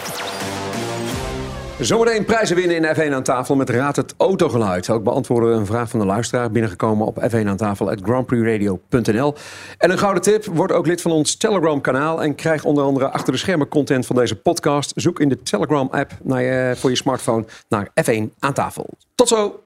Zometeen 1.79 2.25
prijzen 2.25 2.55
winnen 2.55 2.75
in 2.75 2.95
F1 2.95 3.13
aan 3.13 3.23
tafel 3.23 3.55
met 3.55 3.69
Raad 3.69 3.95
het 3.95 4.13
Autogeluid. 4.17 4.89
Ook 4.89 5.03
beantwoorden 5.03 5.49
we 5.49 5.55
een 5.55 5.65
vraag 5.65 5.89
van 5.89 5.99
de 5.99 6.05
luisteraar 6.05 6.51
binnengekomen 6.51 7.05
op 7.05 7.27
F1 7.31 7.47
aan 7.47 7.57
tafel 7.57 7.89
at 7.89 7.99
grandprixradio.nl. 8.01 9.35
En 9.77 9.91
een 9.91 9.97
gouden 9.97 10.23
tip, 10.23 10.45
word 10.45 10.71
ook 10.71 10.88
lid 10.88 11.01
van 11.01 11.11
ons 11.11 11.35
Telegram 11.35 11.81
kanaal 11.81 12.23
en 12.23 12.35
krijg 12.35 12.63
onder 12.63 12.83
andere 12.83 13.09
achter 13.09 13.33
de 13.33 13.39
schermen 13.39 13.67
content 13.67 14.05
van 14.05 14.15
deze 14.15 14.35
podcast. 14.35 14.91
Zoek 14.95 15.19
in 15.19 15.29
de 15.29 15.41
Telegram 15.43 15.88
app 15.91 16.11
naar 16.23 16.77
voor 16.77 16.89
je 16.89 16.95
smartphone 16.95 17.45
naar 17.69 17.89
F1 18.03 18.39
aan 18.39 18.53
tafel. 18.53 18.89
Tot 19.15 19.27
zo! 19.27 19.64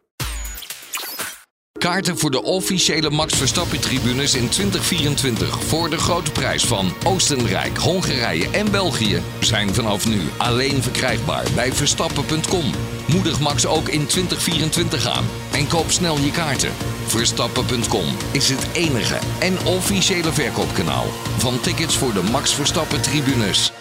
Kaarten 1.80 2.18
voor 2.18 2.32
de 2.32 2.44
officiële 2.44 3.10
Max 3.10 3.38
Verstappen 3.38 3.80
tribunes 3.80 4.36
in 4.36 4.50
2024 4.50 5.64
voor 5.64 5.90
de 5.90 5.98
grote 5.98 6.32
prijs 6.32 6.66
van 6.66 6.94
Oostenrijk, 7.06 7.78
Hongarije 7.78 8.50
en 8.50 8.72
België 8.72 9.22
zijn 9.40 9.74
vanaf 9.74 10.08
nu 10.08 10.20
alleen 10.38 10.82
verkrijgbaar 10.82 11.46
bij 11.56 11.74
verstappen.com. 11.74 12.72
Moedig 13.14 13.40
Max 13.40 13.66
ook 13.66 13.88
in 13.88 14.08
2024 14.08 15.08
aan 15.08 15.26
en 15.52 15.68
koop 15.68 15.92
snel 15.92 16.18
je 16.18 16.32
kaarten. 16.32 16.72
Verstappen.com 17.06 18.06
is 18.32 18.50
het 18.50 18.68
enige 18.74 19.20
en 19.40 19.66
officiële 19.66 20.34
verkoopkanaal 20.34 21.06
van 21.38 21.60
tickets 21.60 21.98
voor 21.98 22.14
de 22.14 22.22
Max 22.32 22.54
Verstappen 22.54 23.02
tribunes. 23.02 23.72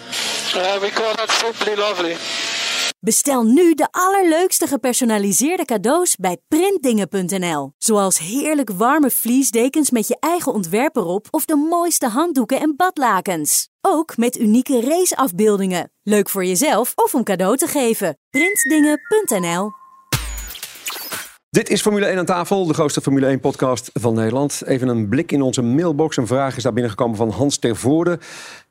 Uh, 0.55 0.79
we 0.79 0.89
call 0.93 1.15
that 1.15 1.31
simply 1.31 1.75
lovely. 1.75 2.17
Bestel 2.99 3.43
nu 3.43 3.73
de 3.73 3.87
allerleukste 3.91 4.67
gepersonaliseerde 4.67 5.65
cadeaus 5.65 6.15
bij 6.15 6.37
printdingen.nl. 6.47 7.71
Zoals 7.77 8.17
heerlijk 8.17 8.69
warme 8.69 9.09
vliesdekens 9.09 9.91
met 9.91 10.07
je 10.07 10.17
eigen 10.19 10.53
ontwerp 10.53 10.95
erop 10.95 11.27
of 11.29 11.45
de 11.45 11.55
mooiste 11.55 12.07
handdoeken 12.07 12.59
en 12.59 12.73
badlakens. 12.77 13.68
Ook 13.81 14.17
met 14.17 14.39
unieke 14.39 14.81
raceafbeeldingen. 14.81 15.91
Leuk 16.03 16.29
voor 16.29 16.45
jezelf 16.45 16.91
of 16.95 17.13
om 17.13 17.23
cadeau 17.23 17.57
te 17.57 17.67
geven. 17.67 18.17
Printdingen.nl 18.29 19.71
Dit 21.51 21.69
is 21.69 21.81
Formule 21.81 22.05
1 22.05 22.17
aan 22.17 22.25
tafel, 22.25 22.65
de 22.65 22.73
grootste 22.73 23.01
Formule 23.01 23.25
1 23.25 23.39
podcast 23.39 23.89
van 23.93 24.13
Nederland. 24.13 24.61
Even 24.65 24.87
een 24.87 25.07
blik 25.07 25.31
in 25.31 25.41
onze 25.41 25.61
mailbox. 25.61 26.17
Een 26.17 26.27
vraag 26.27 26.57
is 26.57 26.63
daar 26.63 26.73
binnengekomen 26.73 27.17
van 27.17 27.29
Hans 27.29 27.57
Tervoorde. 27.57 28.19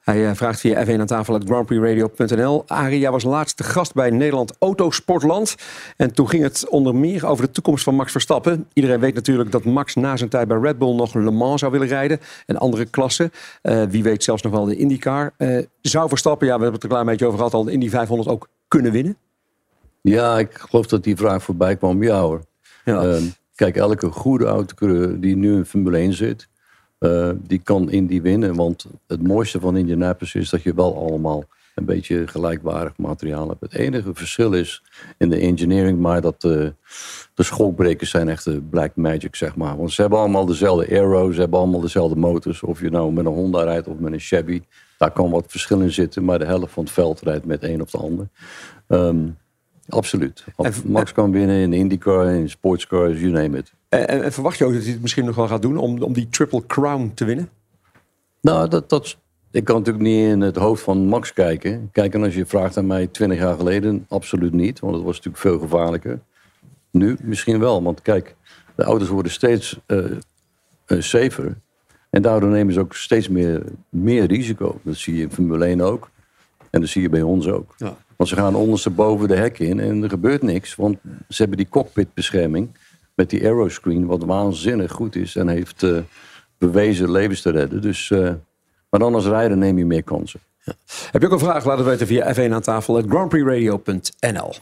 Hij 0.00 0.28
eh, 0.28 0.34
vraagt 0.34 0.60
via 0.60 0.86
F1 0.86 1.00
aan 1.00 1.06
tafel 1.06 1.34
at 1.34 1.44
grandprixradio.nl. 1.44 2.64
Jij 2.90 3.10
was 3.10 3.22
laatste 3.22 3.62
gast 3.62 3.94
bij 3.94 4.10
Nederland 4.10 4.56
Autosportland. 4.58 5.54
En 5.96 6.14
toen 6.14 6.28
ging 6.28 6.42
het 6.42 6.68
onder 6.68 6.94
meer 6.94 7.26
over 7.26 7.44
de 7.44 7.50
toekomst 7.50 7.84
van 7.84 7.94
Max 7.94 8.12
Verstappen. 8.12 8.68
Iedereen 8.72 9.00
weet 9.00 9.14
natuurlijk 9.14 9.50
dat 9.50 9.64
Max 9.64 9.94
na 9.94 10.16
zijn 10.16 10.30
tijd 10.30 10.48
bij 10.48 10.58
Red 10.58 10.78
Bull 10.78 10.94
nog 10.94 11.14
Le 11.14 11.30
Mans 11.30 11.60
zou 11.60 11.72
willen 11.72 11.88
rijden. 11.88 12.20
En 12.46 12.56
andere 12.56 12.84
klassen. 12.84 13.32
Eh, 13.62 13.82
wie 13.82 14.02
weet 14.02 14.24
zelfs 14.24 14.42
nog 14.42 14.52
wel 14.52 14.64
de 14.64 14.76
IndyCar. 14.76 15.32
Eh, 15.36 15.58
zou 15.80 16.08
Verstappen, 16.08 16.46
ja, 16.46 16.56
we 16.56 16.62
hebben 16.62 16.80
het 16.80 16.90
er 16.90 16.96
een 16.96 17.04
klein 17.04 17.16
beetje 17.16 17.26
over 17.26 17.38
gehad 17.38 17.54
al, 17.54 17.64
de 17.64 17.72
Indy 17.72 17.88
500 17.88 18.28
ook 18.28 18.48
kunnen 18.68 18.92
winnen? 18.92 19.16
Ja, 20.00 20.38
ik 20.38 20.58
geloof 20.58 20.86
dat 20.86 21.04
die 21.04 21.16
vraag 21.16 21.42
voorbij 21.42 21.76
kwam. 21.76 22.02
Ja 22.02 22.20
hoor. 22.20 22.40
Ja. 22.88 23.02
Ehm, 23.02 23.22
kijk, 23.54 23.76
elke 23.76 24.10
goede 24.10 24.44
autocoureur 24.44 25.20
die 25.20 25.36
nu 25.36 25.54
in 25.54 25.64
Formule 25.64 25.98
1 25.98 26.12
zit, 26.12 26.48
eh, 26.98 27.30
die 27.38 27.58
kan 27.58 27.90
Indy 27.90 28.20
winnen. 28.20 28.54
Want 28.54 28.86
het 29.06 29.22
mooiste 29.22 29.60
van 29.60 29.76
Indianapolis 29.76 30.34
is 30.34 30.50
dat 30.50 30.62
je 30.62 30.74
wel 30.74 30.96
allemaal 31.08 31.44
een 31.74 31.84
beetje 31.84 32.26
gelijkwaardig 32.26 32.96
materiaal 32.96 33.48
hebt. 33.48 33.60
Het 33.60 33.74
enige 33.74 34.14
verschil 34.14 34.52
is 34.52 34.82
in 35.18 35.28
de 35.28 35.38
engineering, 35.38 35.98
maar 35.98 36.20
dat 36.20 36.44
eh, 36.44 36.50
de 37.34 37.42
schokbrekers 37.42 38.10
zijn 38.10 38.28
echt 38.28 38.44
de 38.44 38.60
black 38.60 38.96
magic, 38.96 39.36
zeg 39.36 39.56
maar. 39.56 39.76
Want 39.76 39.92
ze 39.92 40.00
hebben 40.00 40.18
allemaal 40.18 40.46
dezelfde 40.46 40.88
aero, 40.88 41.32
ze 41.32 41.40
hebben 41.40 41.58
allemaal 41.58 41.80
dezelfde 41.80 42.16
motors. 42.16 42.62
Of 42.62 42.80
je 42.80 42.90
nou 42.90 43.12
met 43.12 43.26
een 43.26 43.32
Honda 43.32 43.62
rijdt 43.62 43.88
of 43.88 43.98
met 43.98 44.12
een 44.12 44.20
Chevy. 44.20 44.62
Daar 44.98 45.12
kan 45.12 45.30
wat 45.30 45.44
verschil 45.48 45.80
in 45.80 45.92
zitten, 45.92 46.24
maar 46.24 46.38
de 46.38 46.44
helft 46.44 46.72
van 46.72 46.84
het 46.84 46.92
veld 46.92 47.20
rijdt 47.20 47.44
met 47.44 47.62
een 47.62 47.82
of 47.82 47.90
de 47.90 47.98
ander. 47.98 48.28
Ehm, 48.86 49.28
absoluut. 49.88 50.44
Max 50.84 51.12
kan 51.12 51.30
winnen 51.32 51.56
in 51.56 51.72
IndyCar, 51.72 52.26
in 52.34 52.50
sportscars, 52.50 53.20
you 53.20 53.32
name 53.32 53.58
it. 53.58 53.72
En, 53.88 54.08
en- 54.08 54.22
en 54.22 54.32
verwacht 54.32 54.58
je 54.58 54.64
ook 54.64 54.72
dat 54.72 54.82
hij 54.82 54.92
het 54.92 55.02
misschien 55.02 55.24
nog 55.24 55.34
wel 55.34 55.48
gaat 55.48 55.62
doen 55.62 55.76
om, 55.76 56.02
om 56.02 56.12
die 56.12 56.28
Triple 56.28 56.66
Crown 56.66 57.12
te 57.14 57.24
winnen? 57.24 57.48
Nou, 58.40 58.68
dat, 58.68 58.88
dat, 58.88 59.16
ik 59.50 59.64
kan 59.64 59.76
natuurlijk 59.76 60.04
niet 60.04 60.28
in 60.28 60.40
het 60.40 60.56
hoofd 60.56 60.82
van 60.82 61.06
Max 61.06 61.32
kijken. 61.32 61.88
Kijk, 61.92 62.14
en 62.14 62.22
als 62.22 62.34
je 62.34 62.46
vraagt 62.46 62.76
aan 62.76 62.86
mij 62.86 63.06
20 63.06 63.38
jaar 63.38 63.56
geleden, 63.56 64.06
absoluut 64.08 64.52
niet. 64.52 64.80
Want 64.80 64.94
het 64.94 65.04
was 65.04 65.16
natuurlijk 65.16 65.42
veel 65.42 65.58
gevaarlijker. 65.58 66.20
Nu 66.90 67.16
misschien 67.22 67.58
wel, 67.58 67.82
want 67.82 68.02
kijk, 68.02 68.36
de 68.74 68.82
auto's 68.82 69.08
worden 69.08 69.32
steeds 69.32 69.78
eh 69.86 70.04
eh, 70.88 71.00
safer. 71.00 71.56
En 72.10 72.22
daardoor 72.22 72.50
nemen 72.50 72.72
ze 72.74 72.80
ook 72.80 72.94
steeds 72.94 73.28
meer, 73.28 73.62
meer 73.88 74.24
risico. 74.24 74.80
Dat 74.82 74.96
zie 74.96 75.14
je 75.16 75.22
in 75.22 75.30
Formule 75.32 75.64
1 75.64 75.80
ook. 75.80 76.10
En 76.70 76.80
dat 76.80 76.88
zie 76.88 77.02
je 77.02 77.08
bij 77.08 77.22
ons 77.22 77.48
ook. 77.48 77.74
Ja. 77.76 77.96
Want 78.18 78.30
ze 78.30 78.36
gaan 78.36 78.54
ondersteboven 78.54 79.28
de 79.28 79.36
hek 79.36 79.58
in 79.58 79.80
en 79.80 80.02
er 80.02 80.08
gebeurt 80.08 80.42
niks. 80.42 80.74
Want 80.74 80.98
ze 81.28 81.36
hebben 81.36 81.56
die 81.56 81.68
cockpitbescherming 81.68 82.76
met 83.14 83.30
die 83.30 83.44
aeroscreen... 83.44 84.06
wat 84.06 84.24
waanzinnig 84.24 84.92
goed 84.92 85.16
is 85.16 85.36
en 85.36 85.48
heeft 85.48 85.82
eh, 85.82 85.98
bewezen 86.58 87.10
levens 87.10 87.42
te 87.42 87.50
redden. 87.50 87.82
Dus, 87.82 88.10
eh, 88.10 88.30
maar 88.90 89.00
dan 89.00 89.14
als 89.14 89.26
rijder 89.26 89.56
neem 89.56 89.78
je 89.78 89.86
meer 89.86 90.02
kansen. 90.02 90.40
Heb 91.10 91.20
je 91.20 91.26
ook 91.26 91.32
een 91.32 91.38
vraag? 91.38 91.64
Laat 91.64 91.78
het 91.78 91.86
weten 91.86 92.06
via 92.06 92.34
F1 92.34 92.52
aan 92.52 92.60
tafel 92.60 92.96
at 92.96 93.04
grandprixradio.nl. 93.08 94.54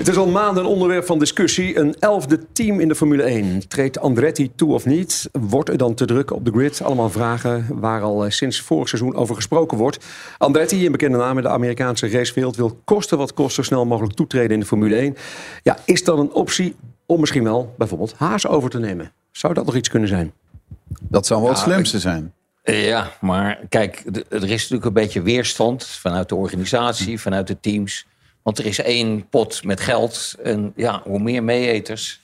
Het 0.00 0.08
is 0.08 0.16
al 0.16 0.26
maanden 0.26 0.64
een 0.64 0.70
onderwerp 0.70 1.06
van 1.06 1.18
discussie. 1.18 1.78
Een 1.78 1.94
elfde 1.98 2.52
team 2.52 2.80
in 2.80 2.88
de 2.88 2.94
Formule 2.94 3.22
1. 3.22 3.68
Treedt 3.68 3.98
Andretti 3.98 4.54
toe 4.54 4.74
of 4.74 4.86
niet? 4.86 5.28
Wordt 5.32 5.68
er 5.68 5.76
dan 5.76 5.94
te 5.94 6.04
druk 6.04 6.30
op 6.30 6.44
de 6.44 6.50
grid? 6.50 6.82
Allemaal 6.82 7.10
vragen 7.10 7.66
waar 7.70 8.02
al 8.02 8.24
eh, 8.24 8.30
sinds 8.30 8.60
vorig 8.60 8.88
seizoen 8.88 9.14
over 9.14 9.34
gesproken 9.34 9.78
wordt. 9.78 10.04
Andretti, 10.38 10.86
een 10.86 10.92
bekende 10.92 11.18
naam 11.18 11.36
in 11.36 11.42
de 11.42 11.48
Amerikaanse 11.48 12.08
racewereld... 12.08 12.56
wil 12.56 12.80
kosten 12.84 13.18
wat 13.18 13.34
kost 13.34 13.54
zo 13.54 13.62
snel 13.62 13.86
mogelijk 13.86 14.14
toetreden 14.14 14.50
in 14.50 14.60
de 14.60 14.66
Formule 14.66 14.96
1. 14.96 15.16
Ja, 15.62 15.78
is 15.84 16.04
dat 16.04 16.18
een 16.18 16.32
optie 16.32 16.76
om 17.06 17.20
misschien 17.20 17.44
wel 17.44 17.74
bijvoorbeeld 17.78 18.14
Haas 18.16 18.46
over 18.46 18.70
te 18.70 18.78
nemen? 18.78 19.12
Zou 19.30 19.54
dat 19.54 19.66
nog 19.66 19.76
iets 19.76 19.88
kunnen 19.88 20.08
zijn? 20.08 20.32
Dat 21.00 21.26
zou 21.26 21.40
wel 21.40 21.50
het 21.50 21.58
slimste 21.58 21.98
zijn. 21.98 22.32
Ja, 22.62 23.12
maar 23.20 23.58
kijk, 23.68 24.04
er 24.28 24.42
is 24.42 24.60
natuurlijk 24.62 24.84
een 24.84 24.92
beetje 24.92 25.22
weerstand 25.22 25.86
vanuit 25.86 26.28
de 26.28 26.34
organisatie, 26.34 27.20
vanuit 27.20 27.46
de 27.46 27.60
teams. 27.60 28.06
Want 28.42 28.58
er 28.58 28.66
is 28.66 28.78
één 28.80 29.28
pot 29.28 29.64
met 29.64 29.80
geld. 29.80 30.34
En 30.42 30.72
ja, 30.76 31.02
hoe 31.04 31.18
meer 31.18 31.42
meeeters, 31.44 32.20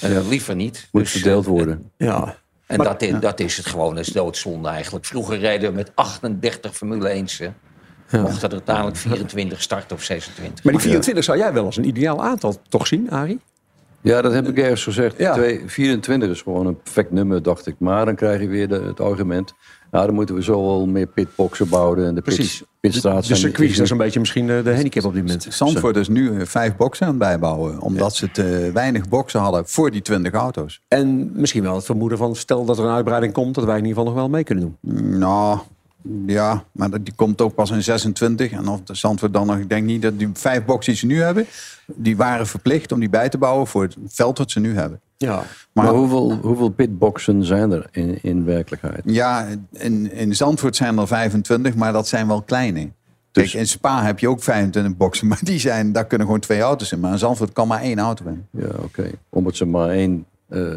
eh, 0.00 0.28
liever 0.28 0.54
niet. 0.54 0.88
Moet 0.92 1.02
Dus, 1.02 1.10
verdeeld 1.12 1.44
eh, 1.44 1.50
worden. 1.50 1.90
Ja. 1.96 2.36
En 2.66 2.76
Maar- 2.76 2.86
dat, 2.86 3.02
is, 3.02 3.20
dat 3.20 3.40
is 3.40 3.56
het 3.56 3.66
gewoon 3.66 3.96
een 3.96 4.04
doodzonde 4.12 4.68
eigenlijk. 4.68 5.04
Vroeger 5.04 5.38
reden 5.38 5.70
we 5.70 5.76
met 5.76 5.92
38 5.94 6.76
Formule 6.76 7.08
1's. 7.22 7.38
hè. 7.38 7.50
Mochten 8.20 8.48
er 8.48 8.54
uiteindelijk 8.54 8.96
24 8.96 9.62
starten 9.62 9.96
of 9.96 10.02
26. 10.02 10.64
Maar 10.64 10.72
die 10.72 10.82
24 10.82 11.24
zou 11.24 11.38
jij 11.38 11.52
wel 11.52 11.64
als 11.64 11.76
een 11.76 11.86
ideaal 11.86 12.22
aantal 12.24 12.62
toch 12.68 12.86
zien, 12.86 13.10
Arie? 13.10 13.40
Ja, 14.02 14.22
dat 14.22 14.32
heb 14.32 14.48
ik 14.48 14.58
ergens 14.58 14.82
gezegd. 14.84 15.18
Ja. 15.18 15.32
Twee- 15.32 15.62
24 15.66 16.30
is 16.30 16.42
gewoon 16.42 16.66
een 16.66 16.76
perfect 16.82 17.10
nummer, 17.10 17.42
dacht 17.42 17.66
ik. 17.66 17.74
Maar 17.78 18.04
dan 18.04 18.14
krijg 18.14 18.40
je 18.40 18.48
weer 18.48 18.68
de, 18.68 18.80
het 18.86 19.00
argument. 19.00 19.54
Nou, 19.90 20.06
dan 20.06 20.14
moeten 20.14 20.34
we 20.34 20.42
zo 20.42 20.62
wel 20.66 20.86
meer 20.86 21.06
pitboxen 21.06 21.68
bouwen. 21.68 22.06
En 22.06 22.14
de 22.14 22.20
Precies. 22.22 22.62
pitstraat 22.80 23.20
De 23.20 23.26
zijn- 23.26 23.38
circuit 23.38 23.70
is 23.70 23.76
dat 23.76 23.84
is 23.84 23.90
een 23.90 23.96
beetje 23.96 24.18
misschien 24.20 24.46
de, 24.46 24.60
de 24.64 24.74
handicap 24.74 25.04
op 25.04 25.12
dit 25.14 25.22
moment. 25.22 25.46
Zandvoort 25.50 25.96
is 25.96 26.08
nu 26.08 26.30
eh, 26.40 26.46
vijf 26.46 26.76
boxen 26.76 27.06
aan 27.06 27.12
het 27.12 27.18
bijbouwen. 27.22 27.80
Omdat 27.80 28.14
ze 28.16 28.30
te 28.30 28.70
weinig 28.74 29.08
boxen 29.08 29.40
hadden 29.40 29.66
voor 29.66 29.90
die 29.90 30.02
20 30.02 30.32
auto's. 30.32 30.80
En 30.88 31.30
misschien 31.40 31.62
wel 31.62 31.74
het 31.74 31.84
vermoeden 31.84 32.18
van, 32.18 32.36
stel 32.36 32.64
dat 32.64 32.78
er 32.78 32.84
een 32.84 32.94
uitbreiding 32.94 33.32
komt, 33.32 33.54
dat 33.54 33.64
wij 33.64 33.78
in 33.78 33.84
ieder 33.84 33.96
geval 33.98 34.12
nog 34.12 34.20
wel 34.20 34.28
mee 34.30 34.44
kunnen 34.44 34.76
doen. 34.80 35.18
Nou, 35.18 35.58
ja, 36.26 36.64
maar 36.72 37.02
die 37.02 37.14
komt 37.16 37.40
ook 37.40 37.54
pas 37.54 37.70
in 37.70 37.82
26. 37.82 38.50
En 38.50 38.68
of 38.68 38.80
de 38.82 38.94
Zandvoort 38.94 39.32
dan 39.32 39.46
nog, 39.46 39.56
ik 39.58 39.68
denk 39.68 39.86
niet 39.86 40.02
dat 40.02 40.18
die 40.18 40.30
vijf 40.32 40.64
boxen 40.64 40.92
die 40.92 41.00
ze 41.00 41.06
nu 41.06 41.22
hebben, 41.22 41.46
die 41.86 42.16
waren 42.16 42.46
verplicht 42.46 42.92
om 42.92 43.00
die 43.00 43.10
bij 43.10 43.28
te 43.28 43.38
bouwen 43.38 43.66
voor 43.66 43.82
het 43.82 43.96
veld 44.06 44.38
wat 44.38 44.50
ze 44.50 44.60
nu 44.60 44.74
hebben. 44.76 45.00
Ja. 45.16 45.34
Maar, 45.72 45.84
Maar, 45.84 45.94
hoeveel, 45.94 46.32
hoeveel 46.42 46.68
pitboxen 46.68 47.44
zijn 47.44 47.70
er 47.72 47.86
in, 47.90 48.18
in 48.22 48.44
werkelijkheid? 48.44 49.00
ja, 49.04 49.46
in, 49.72 50.12
in 50.12 50.36
Zandvoort 50.36 50.76
zijn 50.76 50.98
er 50.98 51.06
25, 51.06 51.74
maar 51.74 51.92
dat 51.92 52.08
zijn 52.08 52.26
wel 52.26 52.42
kleine. 52.42 52.78
Kijk, 53.32 53.46
Dus- 53.46 53.54
in 53.54 53.66
Spa 53.68 54.02
heb 54.04 54.18
je 54.18 54.28
ook 54.28 54.42
25 54.42 54.96
boxen, 54.96 55.26
maar 55.28 55.40
die 55.42 55.58
zijn, 55.58 55.92
daar 55.92 56.06
kunnen 56.06 56.26
gewoon 56.26 56.42
twee 56.42 56.60
auto's 56.60 56.92
in. 56.92 57.00
Maar 57.00 57.12
in 57.12 57.18
Zandvoort 57.18 57.52
kan 57.52 57.68
maar 57.68 57.80
één 57.80 57.98
auto 57.98 58.24
in. 58.26 58.46
Ja, 58.50 58.68
oké. 58.82 59.10
Omdat 59.28 59.56
ze 59.56 59.64
maar 59.64 59.88
één, 59.88 60.24
eh, 60.48 60.74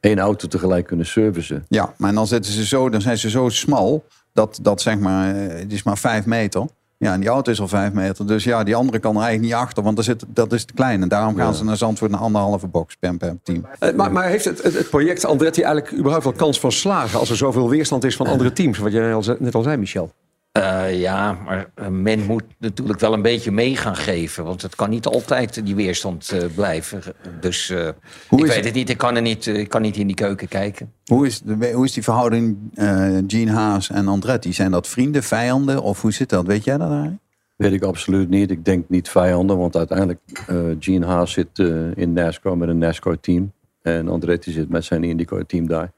één 0.00 0.18
auto 0.18 0.48
tegelijk 0.48 0.86
kunnen 0.86 1.06
servicen. 1.06 1.64
Ja, 1.68 1.94
maar 1.96 2.14
dan 2.14 2.26
zitten 2.26 2.52
ze 2.52 2.66
zo, 2.66 2.88
dan 2.88 3.00
zijn 3.00 3.18
ze 3.18 3.30
zo 3.30 3.48
smal 3.48 4.04
dat, 4.38 4.58
dat 4.62 4.80
zeg 4.80 4.98
maar, 4.98 5.34
eh, 5.34 5.58
het 5.58 5.72
is 5.72 5.82
maar 5.82 5.98
vijf 5.98 6.26
meter. 6.26 6.66
Ja, 6.96 7.12
en 7.12 7.20
die 7.20 7.28
auto 7.28 7.50
is 7.50 7.60
al 7.60 7.68
vijf 7.68 7.92
meter. 7.92 8.26
Dus 8.26 8.44
ja, 8.44 8.64
die 8.64 8.76
andere 8.76 8.98
kan 8.98 9.16
er 9.16 9.22
eigenlijk 9.22 9.52
niet 9.52 9.62
achter, 9.62 9.82
want 9.82 9.96
daar 9.96 10.04
zit, 10.04 10.24
dat 10.28 10.52
is 10.52 10.64
te 10.64 10.72
klein. 10.72 11.02
En 11.02 11.08
daarom 11.08 11.36
gaan 11.36 11.54
ze 11.54 11.64
naar 11.64 11.76
Zandvoort 11.76 12.12
een 12.12 12.18
anderhalve 12.18 12.66
box 12.66 12.96
per, 12.96 13.16
per 13.16 13.36
team. 13.42 13.66
Eh, 13.78 13.94
maar, 13.94 14.12
maar 14.12 14.24
heeft 14.24 14.44
het, 14.44 14.62
het, 14.62 14.90
project 14.90 15.24
Andretti 15.24 15.62
eigenlijk 15.62 15.96
überhaupt 15.96 16.24
wel 16.24 16.32
kans 16.32 16.60
van 16.60 16.72
slagen 16.72 17.18
als 17.18 17.30
er 17.30 17.36
zoveel 17.36 17.68
weerstand 17.68 18.04
is 18.04 18.16
van 18.16 18.26
andere 18.26 18.52
teams? 18.52 18.78
Wat 18.78 18.92
jij 18.92 19.22
net 19.38 19.54
al 19.54 19.62
zei, 19.62 19.76
Michel. 19.76 20.10
Eh, 20.58 21.00
ja, 21.00 21.32
maar 21.32 21.70
eh, 21.74 21.88
men 21.88 22.26
moet 22.26 22.44
natuurlijk 22.58 23.00
wel 23.00 23.12
een 23.12 23.22
beetje 23.22 23.50
mee 23.50 23.76
gaan 23.76 23.96
geven. 23.96 24.44
Want 24.44 24.62
het 24.62 24.74
kan 24.74 24.90
niet 24.90 25.06
altijd 25.06 25.66
die 25.66 25.74
weerstand 25.74 26.30
eh, 26.30 26.44
blijven. 26.54 27.02
Dus 27.40 27.70
eh, 27.70 27.86
ik 27.86 27.94
is 28.30 28.40
weet 28.40 28.54
het? 28.54 28.64
het 28.64 28.74
niet. 28.74 28.90
Ik 28.90 28.98
kan, 28.98 29.16
er 29.16 29.22
niet. 29.22 29.46
ik 29.46 29.68
kan 29.68 29.82
niet 29.82 29.96
in 29.96 30.06
die 30.06 30.16
keuken 30.16 30.48
kijken. 30.48 30.92
Hoe 31.04 31.26
is, 31.26 31.40
de, 31.40 31.72
hoe 31.72 31.84
is 31.84 31.92
die 31.92 32.02
verhouding 32.02 32.56
eh 32.74 33.18
Gene 33.26 33.50
Haas 33.50 33.90
en 33.90 34.08
Andretti? 34.08 34.52
Zijn 34.52 34.70
dat 34.70 34.88
vrienden, 34.88 35.22
vijanden 35.22 35.82
of 35.82 36.02
hoe 36.02 36.12
zit 36.12 36.28
dat? 36.28 36.46
Weet 36.46 36.64
jij 36.64 36.76
dat 36.76 36.90
eigenlijk? 36.90 37.22
Weet 37.58 37.72
ik 37.72 37.82
absoluut 37.82 38.28
niet. 38.28 38.50
Ik 38.50 38.64
denk 38.64 38.88
niet 38.88 39.08
vijanden, 39.08 39.58
want 39.58 39.76
uiteindelijk 39.76 40.20
eh 40.46 40.56
Gene 40.78 41.06
Haas 41.06 41.32
zit 41.32 41.58
eh, 41.58 41.96
in 41.96 42.12
NASCAR 42.12 42.56
met 42.56 42.68
een 42.68 42.78
NASCAR-team. 42.78 43.52
En 43.82 44.08
Andretti 44.08 44.50
zit 44.52 44.68
met 44.68 44.84
zijn 44.84 45.04
IndyCar-team 45.04 45.66
daar. 45.66 45.92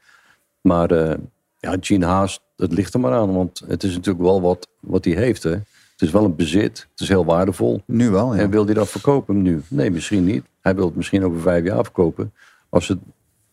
Maar 0.60 0.90
eh, 0.90 1.16
ja, 1.58 1.76
Gene 1.80 2.06
Haas, 2.06 2.40
het 2.60 2.72
ligt 2.72 2.94
er 2.94 3.00
maar 3.00 3.12
aan, 3.12 3.34
want 3.34 3.62
het 3.66 3.82
is 3.82 3.94
natuurlijk 3.94 4.24
wel 4.24 4.40
wat, 4.40 4.68
wat 4.80 5.04
hij 5.04 5.14
heeft. 5.14 5.42
Hè. 5.42 5.50
Het 5.50 6.08
is 6.08 6.10
wel 6.10 6.24
een 6.24 6.36
bezit, 6.36 6.86
het 6.90 7.00
is 7.00 7.08
heel 7.08 7.24
waardevol. 7.24 7.82
Nu 7.86 8.10
wel, 8.10 8.34
ja. 8.34 8.40
En 8.40 8.50
wil 8.50 8.64
hij 8.64 8.74
dat 8.74 8.88
verkopen 8.88 9.42
nu? 9.42 9.62
Nee, 9.68 9.90
misschien 9.90 10.24
niet. 10.24 10.44
Hij 10.60 10.74
wil 10.74 10.86
het 10.86 10.96
misschien 10.96 11.24
over 11.24 11.40
vijf 11.40 11.64
jaar 11.64 11.84
verkopen. 11.84 12.32
Als 12.68 12.88
het 12.88 12.98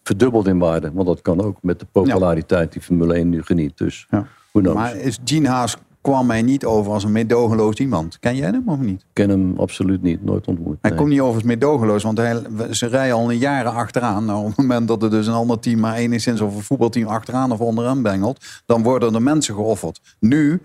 verdubbelt 0.03 0.47
in 0.47 0.59
waarde. 0.59 0.91
Want 0.93 1.07
dat 1.07 1.21
kan 1.21 1.41
ook 1.41 1.57
met 1.61 1.79
de 1.79 1.85
populariteit 1.91 2.71
die 2.73 2.81
Formule 2.81 3.13
1 3.13 3.29
nu 3.29 3.43
geniet. 3.43 3.77
Dus 3.77 4.07
Ja. 4.09 4.27
who 4.51 4.59
knows? 4.61 4.75
Maar 4.75 4.95
is 4.95 5.19
Gene 5.23 5.47
Haas 5.47 5.77
kwam 6.01 6.25
mij 6.25 6.41
niet 6.41 6.65
over 6.65 6.91
als 6.91 7.03
een 7.03 7.11
meedogenloos 7.11 7.75
iemand. 7.75 8.19
Ken 8.19 8.35
jij 8.35 8.49
hem 8.49 8.63
of 8.65 8.79
niet? 8.79 9.01
Ik 9.01 9.07
ken 9.13 9.29
hem 9.29 9.53
absoluut 9.57 10.01
niet, 10.01 10.23
nooit 10.23 10.47
ontmoet. 10.47 10.77
Hij 10.81 10.89
nee. 10.89 10.99
komt 10.99 11.11
niet 11.11 11.21
over 11.21 11.33
als 11.33 11.43
meedogenloos, 11.43 12.03
want 12.03 12.17
hij, 12.17 12.41
ze 12.71 12.87
rijden 12.87 13.15
al 13.15 13.31
een 13.31 13.37
jaren 13.37 13.73
achteraan. 13.73 14.25
Nou, 14.25 14.39
op 14.39 14.47
het 14.47 14.57
moment 14.57 14.87
dat 14.87 15.03
er 15.03 15.09
dus 15.09 15.27
een 15.27 15.33
ander 15.33 15.59
team 15.59 15.79
maar 15.79 15.95
enigszins 15.95 16.41
of 16.41 16.55
een 16.55 16.61
voetbalteam 16.61 17.07
achteraan 17.07 17.51
of 17.51 17.59
onderaan 17.59 18.01
bengelt, 18.01 18.45
dan 18.65 18.83
worden 18.83 19.15
er 19.15 19.21
mensen 19.21 19.55
geofferd. 19.55 20.01
Nu 20.19 20.61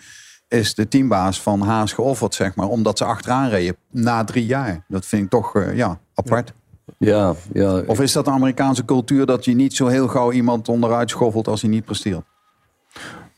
is 0.49 0.75
de 0.75 0.89
teambaas 0.89 1.41
van 1.41 1.61
Haas 1.61 1.93
geofferd, 1.93 2.35
zeg 2.35 2.55
maar, 2.55 2.69
omdat 2.69 2.99
ze 2.99 3.05
achteraan 3.05 3.49
reden 3.49 3.77
na 3.91 4.25
drie 4.25 4.47
jaar. 4.47 4.85
Dat 4.89 5.07
vind 5.07 5.25
ik 5.25 5.31
toch, 5.31 5.57
eh, 5.57 5.77
ja, 5.77 6.01
apart. 6.15 6.53
Ja, 6.99 7.35
ja. 7.53 7.83
Of 7.87 8.01
is 8.01 8.13
dat 8.13 8.25
de 8.25 8.31
Amerikaanse 8.31 8.85
cultuur 8.85 9.27
dat 9.27 9.45
je 9.45 9.55
niet 9.55 9.75
zo 9.75 9.87
heel 9.87 10.09
gauw 10.09 10.33
iemand 10.33 10.69
onderuit 10.69 11.11
schoffelt 11.11 11.49
als 11.49 11.61
hij 11.61 11.71
niet 11.71 11.85
presteert? 11.85 12.25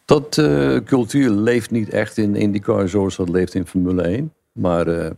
Dat 0.04 0.38
eh, 0.38 0.76
cultuur 0.84 1.30
leeft 1.30 1.70
niet 1.70 1.88
echt 1.88 2.16
in 2.16 2.36
IndyCar 2.36 2.88
zoals 2.88 3.16
dat 3.16 3.28
leeft 3.28 3.54
in 3.54 3.66
Formule 3.66 4.02
1. 4.02 4.32
Maar 4.52 4.86
eh, 4.86 5.10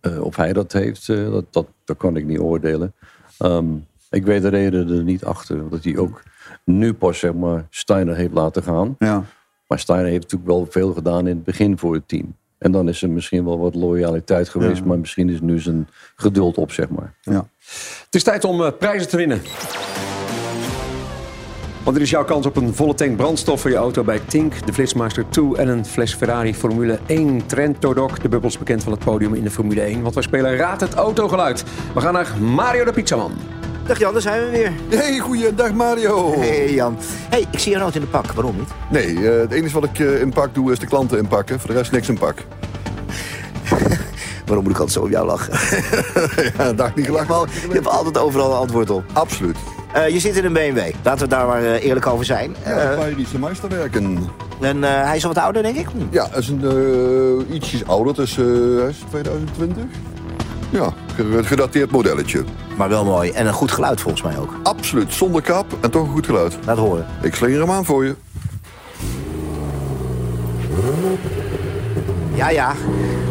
eh, 0.00 0.22
of 0.22 0.36
hij 0.36 0.52
dat 0.52 0.72
heeft, 0.72 1.06
dat, 1.06 1.44
dat, 1.50 1.66
dat 1.84 1.96
kan 1.96 2.16
ik 2.16 2.24
niet 2.24 2.38
oordelen. 2.38 2.94
Ehm, 3.38 3.66
ik 4.10 4.24
weet 4.24 4.42
de 4.42 4.48
reden 4.48 4.88
er 4.88 5.02
niet 5.02 5.24
achter. 5.24 5.70
Dat 5.70 5.84
hij 5.84 5.96
ook 5.96 6.22
nu 6.64 6.94
pas 6.94 7.18
zeg 7.18 7.34
maar, 7.34 7.66
Steiner 7.70 8.16
heeft 8.16 8.32
laten 8.32 8.62
gaan. 8.62 8.96
Ja. 8.98 9.24
Maar 9.66 9.78
Steiner 9.78 10.10
heeft 10.10 10.22
natuurlijk 10.22 10.50
wel 10.50 10.66
veel 10.70 10.92
gedaan 10.92 11.26
in 11.26 11.36
het 11.36 11.44
begin 11.44 11.78
voor 11.78 11.94
het 11.94 12.08
team. 12.08 12.34
En 12.58 12.72
dan 12.72 12.88
is 12.88 13.02
er 13.02 13.10
misschien 13.10 13.44
wel 13.44 13.58
wat 13.58 13.74
loyaliteit 13.74 14.48
geweest. 14.48 14.84
Maar 14.84 14.98
misschien 14.98 15.28
is 15.28 15.40
nu 15.40 15.60
zijn 15.60 15.88
geduld 16.16 16.58
op, 16.58 16.72
zeg 16.72 16.88
maar. 16.88 17.14
Ja. 17.20 17.48
Het 18.04 18.14
is 18.14 18.22
tijd 18.22 18.44
om 18.44 18.76
prijzen 18.78 19.08
te 19.08 19.16
winnen. 19.16 19.40
Want 21.86 21.98
dit 21.98 22.06
is 22.06 22.12
jouw 22.12 22.24
kans 22.24 22.46
op 22.46 22.56
een 22.56 22.74
volle 22.74 22.94
tank 22.94 23.16
brandstof 23.16 23.60
voor 23.60 23.70
je 23.70 23.76
auto 23.76 24.04
bij 24.04 24.20
Tink, 24.26 24.66
de 24.66 24.72
Flitsmaster 24.72 25.24
2 25.28 25.56
en 25.56 25.68
een 25.68 25.84
fles 25.84 26.14
Ferrari 26.14 26.54
Formule 26.54 26.98
1 27.06 27.46
Trento 27.46 27.94
Doc. 27.94 28.12
De 28.22 28.28
bubbels 28.28 28.58
bekend 28.58 28.82
van 28.82 28.92
het 28.92 29.04
podium 29.04 29.34
in 29.34 29.42
de 29.42 29.50
Formule 29.50 29.80
1. 29.80 30.02
Want 30.02 30.14
wij 30.14 30.22
spelen 30.22 30.56
Raad 30.56 30.80
het 30.80 30.94
autogeluid. 30.94 31.64
We 31.94 32.00
gaan 32.00 32.12
naar 32.12 32.34
Mario 32.40 32.84
de 32.84 32.92
Pizzaman. 32.92 33.32
Dag 33.86 33.98
Jan, 33.98 34.12
daar 34.12 34.22
zijn 34.22 34.44
we 34.44 34.50
weer. 34.50 34.72
Hey, 34.88 35.18
goeiedag 35.18 35.72
Mario. 35.72 36.32
Hey 36.38 36.72
Jan. 36.74 36.96
Hey, 37.28 37.46
ik 37.50 37.58
zie 37.58 37.72
je 37.72 37.78
nooit 37.78 37.94
in 37.94 38.00
de 38.00 38.06
pak. 38.06 38.32
Waarom 38.32 38.56
niet? 38.56 38.68
Nee, 38.90 39.30
eh, 39.30 39.40
het 39.40 39.52
enige 39.52 39.80
wat 39.80 39.84
ik 39.84 39.98
eh, 39.98 40.20
in 40.20 40.32
pak 40.32 40.54
doe 40.54 40.72
is 40.72 40.78
de 40.78 40.86
klanten 40.86 41.18
inpakken. 41.18 41.60
Voor 41.60 41.70
de 41.70 41.76
rest 41.76 41.92
niks 41.92 42.08
in 42.08 42.18
pak. 42.18 42.36
Waarom 44.46 44.64
moet 44.64 44.72
ik 44.72 44.78
altijd 44.78 44.92
zo 44.92 45.00
op 45.02 45.10
jou 45.10 45.26
lachen? 45.26 45.52
ja, 46.58 46.72
dag 46.72 46.94
niet 46.94 47.06
gelachen. 47.06 47.28
Maar 47.28 47.48
je 47.68 47.72
hebt 47.72 47.88
altijd 47.88 48.18
overal 48.18 48.50
een 48.50 48.58
antwoord 48.58 48.90
op. 48.90 49.04
Absoluut. 49.12 49.56
Eh, 49.96 50.08
je 50.08 50.20
zit 50.20 50.36
in 50.36 50.44
een 50.44 50.52
BMW. 50.52 50.78
Laten 51.02 51.22
we 51.28 51.34
daar 51.34 51.46
maar 51.46 51.62
eh, 51.64 51.84
eerlijk 51.84 52.06
over 52.06 52.24
zijn. 52.24 52.56
Ja, 52.64 52.70
Eh, 52.70 52.98
bij 52.98 53.14
die 53.14 53.26
Meisterwerken. 53.38 54.18
en 54.60 54.84
eh, 54.84 54.90
hij 55.04 55.16
is 55.16 55.22
al 55.26 55.32
wat 55.34 55.42
ouder, 55.42 55.62
denk 55.62 55.76
ik. 55.76 55.86
Ja, 56.10 56.26
hij 56.30 56.38
is 56.38 56.48
een, 56.48 57.46
ietsjes 57.52 57.86
ouder. 57.86 58.06
Het 58.12 58.18
is, 58.28 58.38
eh, 58.38 58.44
hij 58.80 58.88
is 58.88 58.96
2020. 59.10 59.84
Ja, 60.70 60.92
ge- 61.14 61.40
gedateerd 61.44 61.90
modelletje. 61.90 62.44
Maar 62.76 62.88
wel 62.88 63.04
mooi. 63.04 63.30
En 63.30 63.46
een 63.46 63.52
goed 63.52 63.70
geluid 63.70 64.00
volgens 64.00 64.22
mij 64.22 64.38
ook. 64.38 64.54
Absoluut, 64.62 65.12
zonder 65.12 65.42
kap 65.42 65.66
en 65.80 65.90
toch 65.90 66.02
een 66.06 66.12
goed 66.12 66.26
geluid. 66.26 66.56
Laat 66.66 66.78
horen. 66.78 67.06
Ik 67.22 67.34
slinger 67.34 67.60
hem 67.60 67.70
aan 67.70 67.84
voor 67.84 68.04
je. 68.04 68.14
Ja, 72.34 72.48
ja. 72.50 72.74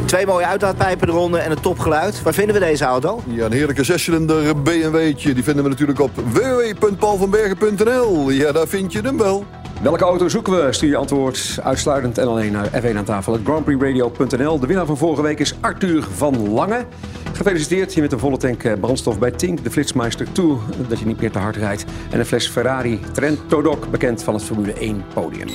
Twee 0.05 0.25
mooie 0.25 0.45
uitlaatpijpen 0.45 1.09
eronder 1.09 1.39
en 1.39 1.51
een 1.51 1.59
topgeluid. 1.59 2.21
Waar 2.21 2.33
vinden 2.33 2.53
we 2.53 2.61
deze 2.61 2.85
auto? 2.85 3.21
Ja, 3.27 3.45
een 3.45 3.51
heerlijke 3.51 3.83
zescilinder 3.83 4.61
BMW'tje. 4.61 5.33
Die 5.33 5.43
vinden 5.43 5.63
we 5.63 5.69
natuurlijk 5.69 5.99
op 5.99 6.11
www.paulvanbergen.nl. 6.15 8.29
Ja, 8.29 8.51
daar 8.51 8.67
vind 8.67 8.93
je 8.93 9.01
hem 9.01 9.17
wel. 9.17 9.45
Welke 9.81 10.03
auto 10.03 10.27
zoeken 10.27 10.65
we? 10.65 10.73
Stuur 10.73 10.89
je 10.89 10.95
antwoord 10.95 11.59
uitsluitend 11.63 12.17
en 12.17 12.27
alleen 12.27 12.51
naar 12.51 12.67
F1 12.67 12.95
aan 12.95 13.03
tafel. 13.03 13.33
Het 13.33 13.41
GrandPrixRadio.nl. 13.43 14.59
De 14.59 14.67
winnaar 14.67 14.85
van 14.85 14.97
vorige 14.97 15.21
week 15.21 15.39
is 15.39 15.55
Arthur 15.61 16.03
van 16.15 16.49
Lange. 16.49 16.85
Gefeliciteerd 17.33 17.93
je 17.93 18.01
met 18.01 18.11
een 18.11 18.19
volle 18.19 18.37
tank 18.37 18.63
eh, 18.63 18.73
brandstof 18.79 19.19
bij 19.19 19.31
Tink, 19.31 19.63
de 19.63 19.71
Flitsmeister 19.71 20.27
2. 20.31 20.57
Dat 20.87 20.99
je 20.99 21.05
niet 21.05 21.21
meer 21.21 21.31
te 21.31 21.39
hard 21.39 21.55
rijdt. 21.55 21.85
En 22.11 22.19
een 22.19 22.25
fles 22.25 22.47
Ferrari 22.47 22.99
Trento 23.13 23.61
Doc, 23.61 23.77
bekend 23.91 24.23
van 24.23 24.33
het 24.33 24.43
Formule 24.43 24.73
1 24.73 25.03
podium. 25.13 25.47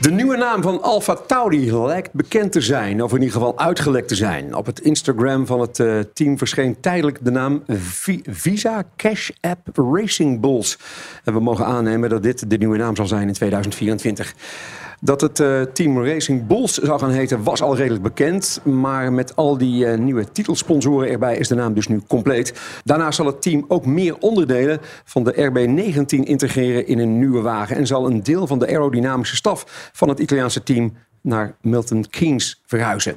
De 0.00 0.10
nieuwe 0.10 0.36
naam 0.36 0.62
van 0.62 0.82
Alfa 0.82 1.14
Tauri 1.14 1.72
lijkt 1.72 2.12
bekend 2.12 2.52
te 2.52 2.60
zijn, 2.60 3.02
of 3.02 3.10
in 3.10 3.16
ieder 3.18 3.32
geval 3.32 3.58
uitgelekt 3.58 4.08
te 4.08 4.14
zijn. 4.14 4.54
Op 4.54 4.66
het 4.66 4.80
Instagram 4.80 5.46
van 5.46 5.60
het 5.60 5.80
eh, 5.80 5.98
team 6.14 6.38
verscheen 6.38 6.80
tijdelijk 6.80 7.18
de 7.22 7.30
naam 7.30 7.62
Vi- 7.66 8.22
Visa 8.24 8.84
Cash 8.96 9.30
App 9.40 9.68
Racing 9.92 10.40
Bulls. 10.40 10.78
En 11.24 11.32
we 11.32 11.40
mogen 11.40 11.66
aannemen 11.66 12.10
dat 12.10 12.22
dit 12.22 12.50
de 12.50 12.56
nieuwe 12.58 12.76
naam 12.76 12.96
zal 12.96 13.06
zijn 13.06 13.28
in 13.28 13.34
2024. 13.34 14.34
Dat 15.00 15.20
het 15.20 15.40
eh, 15.40 15.62
team 15.62 16.04
Racing 16.04 16.46
Bulls 16.46 16.74
zou 16.74 16.98
gaan 16.98 17.10
heten 17.10 17.42
was 17.42 17.62
al 17.62 17.76
redelijk 17.76 18.02
bekend. 18.02 18.60
Maar 18.64 19.12
met 19.12 19.36
al 19.36 19.58
die 19.58 19.86
eh, 19.86 19.98
nieuwe 19.98 20.32
titelsponsoren 20.32 21.10
erbij 21.10 21.36
is 21.36 21.48
de 21.48 21.54
naam 21.54 21.74
dus 21.74 21.88
nu 21.88 22.02
compleet. 22.06 22.54
Daarnaast 22.84 23.16
zal 23.16 23.26
het 23.26 23.42
team 23.42 23.64
ook 23.68 23.86
meer 23.86 24.18
onderdelen 24.18 24.78
van 25.04 25.24
de 25.24 25.50
RB19 25.50 26.28
integreren 26.28 26.86
in 26.86 26.98
een 26.98 27.18
nieuwe 27.18 27.40
wagen. 27.40 27.76
En 27.76 27.86
zal 27.86 28.06
een 28.06 28.22
deel 28.22 28.46
van 28.46 28.58
de 28.58 28.66
aerodynamische 28.66 29.36
staf 29.36 29.90
van 29.92 30.08
het 30.08 30.18
Italiaanse 30.18 30.62
team 30.62 30.92
naar 31.20 31.56
Milton 31.60 32.04
Keynes 32.10 32.62
verhuizen. 32.66 33.16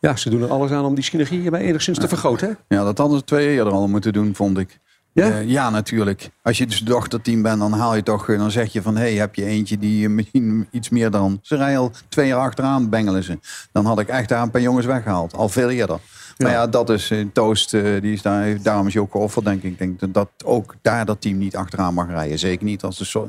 Ja, 0.00 0.16
ze 0.16 0.30
doen 0.30 0.42
er 0.42 0.50
alles 0.50 0.70
aan 0.70 0.84
om 0.84 0.94
die 0.94 1.04
synergie 1.04 1.40
hierbij 1.40 1.60
enigszins 1.60 1.98
te 1.98 2.08
vergroten. 2.08 2.48
hè? 2.48 2.76
Ja, 2.76 2.84
dat 2.84 2.98
hadden 2.98 3.18
ze 3.18 3.24
twee 3.24 3.48
eerder 3.48 3.72
al 3.72 3.88
moeten 3.88 4.12
doen, 4.12 4.34
vond 4.34 4.58
ik. 4.58 4.78
Ja? 5.14 5.30
Eh, 5.30 5.48
ja, 5.48 5.70
natuurlijk. 5.70 6.30
Als 6.42 6.58
je 6.58 6.66
dus 6.66 6.78
dochterteam 6.78 7.42
bent, 7.42 7.58
dan 7.58 7.72
haal 7.72 7.94
je 7.94 8.02
toch, 8.02 8.28
eh, 8.28 8.38
dan 8.38 8.50
zeg 8.50 8.72
je 8.72 8.82
van, 8.82 8.96
hé, 8.96 9.02
hey, 9.02 9.14
heb 9.14 9.34
je 9.34 9.44
eentje 9.44 9.78
die 9.78 10.04
eh, 10.06 10.10
misschien 10.18 10.66
iets 10.70 10.88
meer 10.88 11.10
dan. 11.10 11.38
Ze 11.42 11.56
rijden 11.56 11.78
al 11.78 11.90
twee 12.08 12.26
jaar 12.26 12.40
achteraan, 12.40 12.88
bengelen 12.88 13.22
ze. 13.22 13.38
Dan 13.72 13.86
had 13.86 13.98
ik 13.98 14.08
echt 14.08 14.28
daar 14.28 14.42
een 14.42 14.50
paar 14.50 14.60
jongens 14.60 14.86
weggehaald, 14.86 15.34
al 15.36 15.48
veel 15.48 15.70
eerder. 15.70 15.98
Maar 16.38 16.50
ja, 16.50 16.66
dat 16.66 16.90
is 16.90 17.10
eh, 17.10 17.24
Toast, 17.32 17.74
eh, 17.74 17.82
die 18.00 18.12
is 18.12 18.22
daar, 18.22 18.62
daarom 18.62 18.86
is 18.86 18.96
ook 18.96 19.10
geofferd, 19.10 19.44
denk 19.44 19.62
ik. 19.62 19.70
Ik 19.70 19.78
denk 19.78 20.00
dat, 20.00 20.14
dat 20.14 20.28
ook 20.44 20.74
daar 20.82 21.04
dat 21.04 21.20
team 21.20 21.38
niet 21.38 21.56
achteraan 21.56 21.94
mag 21.94 22.08
rijden. 22.08 22.38
Zeker 22.38 22.64
niet 22.64 22.82
als 22.82 22.98
de 22.98 23.04
so- 23.04 23.28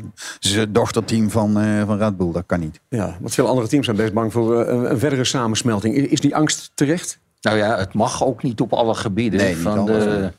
dochterteam 0.70 1.30
van, 1.30 1.60
eh, 1.60 1.86
van 1.86 1.98
Red 1.98 2.18
Bull, 2.18 2.32
dat 2.32 2.44
kan 2.46 2.60
niet. 2.60 2.80
Ja, 2.90 3.18
want 3.20 3.34
veel 3.34 3.48
andere 3.48 3.68
teams 3.68 3.86
zijn 3.86 3.98
best 3.98 4.14
bang 4.14 4.32
voor 4.32 4.68
een, 4.68 4.92
een 4.92 5.00
verdere 5.00 5.24
samensmelting. 5.24 5.96
Is, 5.96 6.20
die 6.20 6.36
angst 6.36 6.72
terecht? 6.74 7.20
Nou 7.42 7.58
ja, 7.58 7.78
het 7.78 7.94
mag 7.94 8.24
ook 8.24 8.44
niet 8.44 8.62
op 8.62 8.74
alle 8.74 8.96
gebieden 8.96 9.40
Nee, 9.40 9.54
niet 9.54 9.64
van, 9.64 9.80
alles, 9.80 10.04
de, 10.04 10.32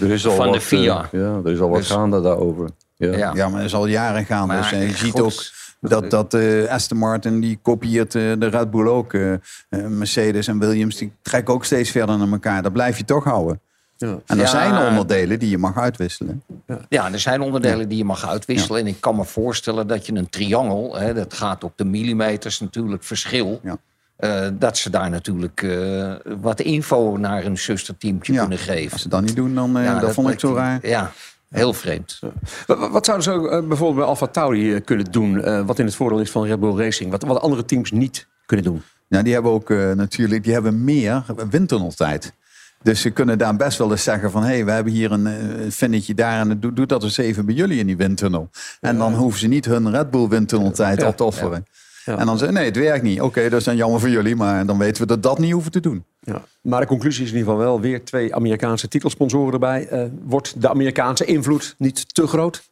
Er 0.00 0.10
is 0.10 0.26
al 0.26 0.34
van 0.34 0.44
wat, 0.46 0.54
de 0.54 0.60
FIA. 0.60 1.08
eh, 1.12 1.20
ja, 1.20 1.40
er 1.44 1.50
is 1.52 1.60
al 1.60 1.68
wat 1.68 1.78
Dus- 1.78 1.90
gaande 1.90 2.20
daarover. 2.20 2.70
Ja. 2.96 3.16
Ja. 3.16 3.32
Ja, 3.34 3.48
maar 3.48 3.56
dat 3.56 3.66
is 3.68 3.74
al 3.74 3.86
jaren 3.86 4.24
gaande. 4.24 4.46
Maar 4.54 4.62
Dus, 4.62 4.72
eh, 4.72 4.80
je 4.82 4.88
goed, 4.88 4.96
ziet 4.98 5.20
ook 5.20 5.32
dat, 5.80 6.10
dat 6.10 6.34
eh, 6.34 6.68
Aston 6.68 6.98
Martin, 6.98 7.40
die 7.40 7.58
kopieert 7.62 8.12
de 8.12 8.48
Red 8.50 8.70
Bull 8.70 8.86
ook. 8.86 9.12
eh, 9.14 9.32
eh, 9.32 9.38
Mercedes 9.88 10.46
en 10.48 10.58
Williams, 10.58 10.96
die 10.96 11.12
trekken 11.22 11.54
ook 11.54 11.64
steeds 11.64 11.90
verder 11.90 12.18
naar 12.18 12.28
elkaar. 12.32 12.62
Dat 12.62 12.72
blijf 12.72 12.98
je 12.98 13.04
toch 13.04 13.24
houden. 13.24 13.60
Ja. 13.96 14.08
En 14.08 14.20
er 14.26 14.36
Ja. 14.36 14.46
zijn 14.46 14.88
onderdelen 14.88 15.38
die 15.38 15.50
je 15.50 15.58
mag 15.58 15.78
uitwisselen. 15.78 16.42
Ja, 16.88 17.12
er 17.12 17.20
zijn 17.20 17.40
onderdelen 17.40 17.88
die 17.88 17.98
je 17.98 18.04
mag 18.04 18.28
uitwisselen. 18.28 18.80
En 18.80 18.86
ik 18.86 19.00
kan 19.00 19.16
me 19.16 19.24
voorstellen 19.24 19.86
dat 19.86 20.06
je 20.06 20.14
een 20.14 20.28
triangel, 20.28 20.96
hè, 20.98 21.14
dat 21.14 21.34
gaat 21.34 21.64
op 21.64 21.72
de 21.76 21.84
millimeters 21.84 22.60
natuurlijk 22.60 23.04
verschil. 23.04 23.60
Eh, 24.20 24.46
dat 24.52 24.78
ze 24.78 24.90
daar 24.90 25.10
natuurlijk 25.10 25.62
eh, 25.62 26.12
wat 26.40 26.60
info 26.60 27.16
naar 27.16 27.44
een 27.44 27.58
zusterteamje 27.58 28.32
Ja, 28.32 28.40
kunnen 28.40 28.58
geven. 28.58 28.92
Als 28.92 29.02
ze 29.02 29.08
dat 29.08 29.22
niet 29.22 29.36
doen, 29.36 29.54
dan 29.54 29.78
eh, 29.78 29.84
Ja, 29.84 29.98
dat, 29.98 30.12
vond 30.14 30.30
ik 30.30 30.40
zo 30.40 30.54
raar. 30.54 30.78
Ja, 30.86 31.12
heel 31.48 31.72
vreemd. 31.72 32.20
Wat, 32.66 33.04
zouden 33.06 33.22
ze 33.24 33.32
ook, 33.32 33.68
bijvoorbeeld 33.68 33.96
bij 33.96 34.04
Alfa 34.04 34.26
Tauri 34.26 34.80
kunnen 34.80 35.06
doen... 35.10 35.42
eh, 35.42 35.66
wat 35.66 35.78
in 35.78 35.84
het 35.84 35.94
voordeel 35.94 36.20
is 36.20 36.30
van 36.30 36.44
Red 36.46 36.60
Bull 36.60 36.76
Racing? 36.76 37.10
Wat, 37.10 37.22
wat 37.22 37.40
andere 37.40 37.64
teams 37.64 37.90
niet 37.90 38.26
kunnen 38.46 38.64
doen? 38.66 38.82
Ja, 39.08 39.22
die 39.22 39.32
hebben 39.32 39.52
ook 39.52 39.70
eh, 39.70 39.92
natuurlijk 39.92 40.44
die 40.44 40.52
hebben 40.52 40.84
meer 40.84 41.24
windtunneltijd. 41.50 42.32
Dus 42.82 43.00
ze 43.00 43.10
kunnen 43.10 43.38
daar 43.38 43.56
best 43.56 43.78
wel 43.78 43.90
eens 43.90 44.02
zeggen 44.02 44.30
van... 44.30 44.42
hé, 44.42 44.48
hey, 44.48 44.64
we 44.64 44.70
hebben 44.70 44.92
hier 44.92 45.12
een 45.12 45.72
finnetje 45.72 46.14
daar 46.14 46.40
en 46.40 46.60
doe, 46.60 46.72
doe 46.72 46.86
dat 46.86 47.02
eens 47.02 47.16
even 47.16 47.46
bij 47.46 47.54
jullie 47.54 47.78
in 47.78 47.86
die 47.86 47.96
windtunnel. 47.96 48.50
En 48.80 48.98
dan 48.98 49.14
hoeven 49.14 49.40
ze 49.40 49.46
niet 49.46 49.64
hun 49.64 49.90
Red 49.90 50.10
Bull 50.10 50.28
windtunneltijd 50.28 51.00
Ja. 51.00 51.06
op 51.08 51.16
te 51.16 51.24
offeren. 51.24 51.64
Ja. 51.72 51.78
En 52.04 52.26
dan 52.26 52.38
zeggen 52.38 52.56
nee, 52.56 52.64
het 52.64 52.76
werkt 52.76 53.02
niet. 53.02 53.20
Oké, 53.20 53.48
dat 53.48 53.58
is 53.58 53.64
dan 53.64 53.76
jammer 53.76 54.00
voor 54.00 54.08
jullie, 54.08 54.36
maar 54.36 54.66
dan 54.66 54.78
weten 54.78 55.02
we 55.02 55.08
dat 55.08 55.22
dat 55.22 55.38
niet 55.38 55.52
hoeven 55.52 55.70
te 55.72 55.80
doen. 55.80 56.04
Ja. 56.20 56.42
Maar 56.62 56.80
de 56.80 56.86
conclusie 56.86 57.24
is 57.24 57.30
in 57.30 57.36
ieder 57.36 57.52
geval 57.52 57.66
wel 57.66 57.80
weer 57.80 58.04
twee 58.04 58.34
Amerikaanse 58.34 58.88
titelsponsoren 58.88 59.52
erbij. 59.52 59.86
Eh, 59.88 60.04
wordt 60.22 60.60
de 60.62 60.68
Amerikaanse 60.68 61.24
invloed 61.24 61.74
niet 61.78 62.14
te 62.14 62.26
groot? 62.26 62.68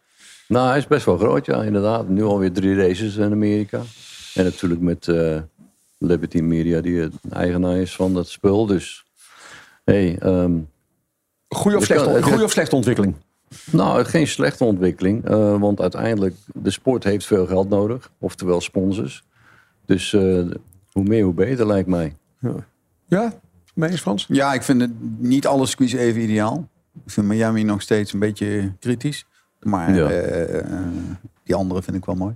Nou, 0.49 0.69
hij 0.69 0.79
is 0.79 0.87
best 0.87 1.05
wel 1.05 1.19
groot, 1.19 1.47
ja, 1.47 1.62
inderdaad. 1.62 2.09
Nu 2.09 2.23
alweer 2.25 2.53
drie 2.53 2.75
races 2.77 3.17
in 3.17 3.33
Amerika. 3.33 3.81
En 4.35 4.45
natuurlijk 4.45 4.81
met 4.81 5.09
eh, 5.09 5.37
Liberty 5.99 6.38
Media, 6.41 6.81
die 6.81 7.01
het 7.01 7.12
eigenaar 7.31 7.77
is 7.77 7.95
van 7.95 8.14
dat 8.14 8.29
spul. 8.29 8.67
Dus, 8.67 9.05
hey, 9.85 10.17
ehm, 10.21 10.53
Goeie 11.49 11.77
of, 11.79 11.85
slechte, 11.85 12.09
het- 12.11 12.25
goeie 12.25 12.45
of 12.45 12.51
slechte 12.51 12.77
ontwikkeling? 12.77 13.14
Nou, 13.73 14.05
geen 14.05 14.27
slechte 14.27 14.65
ontwikkeling. 14.65 15.25
eh, 15.25 15.61
want 15.61 15.81
uiteindelijk, 15.81 16.35
de 16.55 16.71
sport 16.71 17.05
heeft 17.05 17.27
veel 17.27 17.47
geld 17.47 17.69
nodig. 17.69 18.11
Oftewel 18.19 18.61
sponsors. 18.61 19.25
Dus 19.87 20.13
eh, 20.13 20.21
hoe 20.93 21.03
meer, 21.03 21.25
hoe 21.25 21.35
beter, 21.35 21.67
lijkt 21.67 21.89
mij. 21.89 22.17
Ja, 23.09 23.33
mee 23.75 23.91
eens 23.91 24.01
Frans? 24.01 24.25
Ja, 24.29 24.55
ik 24.55 24.63
vind 24.63 24.81
het 24.81 24.91
niet 25.19 25.47
alle 25.47 25.67
squeeze 25.67 25.99
even 25.99 26.21
ideaal. 26.23 26.69
Ik 27.05 27.11
vind 27.11 27.27
Miami 27.27 27.63
nog 27.63 27.83
steeds 27.83 28.13
een 28.13 28.19
beetje 28.19 28.73
kritisch. 28.79 29.27
Maar 29.61 29.95
Ja. 29.95 30.09
eh, 30.11 30.59
eh, 30.59 30.65
die 31.45 31.55
andere 31.55 31.83
vind 31.83 31.97
ik 31.97 32.05
wel 32.05 32.15
mooi. 32.15 32.35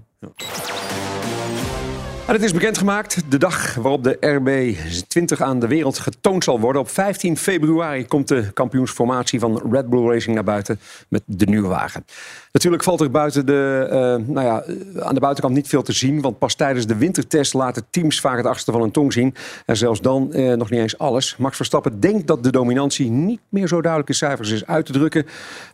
Het 2.26 2.42
is 2.42 2.52
bekendgemaakt, 2.52 3.30
de 3.30 3.38
dag 3.38 3.74
waarop 3.74 4.04
de 4.04 4.16
RB20 4.16 5.42
aan 5.42 5.58
de 5.58 5.66
wereld 5.66 5.98
getoond 5.98 6.44
zal 6.44 6.60
worden. 6.60 6.82
Op 6.82 6.90
15 6.90 7.36
februari 7.36 8.06
komt 8.06 8.28
de 8.28 8.52
kampioensformatie 8.52 9.40
van 9.40 9.62
Red 9.70 9.88
Bull 9.88 10.08
Racing 10.08 10.34
naar 10.34 10.44
buiten 10.44 10.80
met 11.08 11.22
de 11.26 11.46
nieuwe 11.46 11.68
wagen. 11.68 12.04
Natuurlijk 12.52 12.82
valt 12.82 13.00
er 13.00 13.10
buiten 13.10 13.46
de, 13.46 13.86
eh, 13.90 13.96
nou 14.34 14.46
ja, 14.46 14.62
eh, 14.62 14.74
aan 15.00 15.14
de 15.14 15.20
buitenkant 15.20 15.54
niet 15.54 15.68
veel 15.68 15.82
te 15.82 15.92
zien, 15.92 16.20
want 16.20 16.38
pas 16.38 16.54
tijdens 16.54 16.86
de 16.86 16.96
wintertest 16.96 17.54
laten 17.54 17.84
teams 17.90 18.20
vaak 18.20 18.36
het 18.36 18.46
achterste 18.46 18.72
van 18.72 18.80
hun 18.80 18.90
tong 18.90 19.12
zien. 19.12 19.34
En 19.66 19.76
zelfs 19.76 20.00
dan 20.00 20.32
eh, 20.32 20.54
nog 20.54 20.70
niet 20.70 20.80
eens 20.80 20.98
alles. 20.98 21.36
Max 21.36 21.56
Verstappen 21.56 22.00
denkt 22.00 22.26
dat 22.26 22.42
de 22.42 22.50
dominantie 22.50 23.10
niet 23.10 23.40
meer 23.48 23.68
zo 23.68 23.80
duidelijk 23.80 24.10
in 24.10 24.16
cijfers 24.16 24.50
is 24.50 24.66
uit 24.66 24.86
te 24.86 24.92
drukken. 24.92 25.26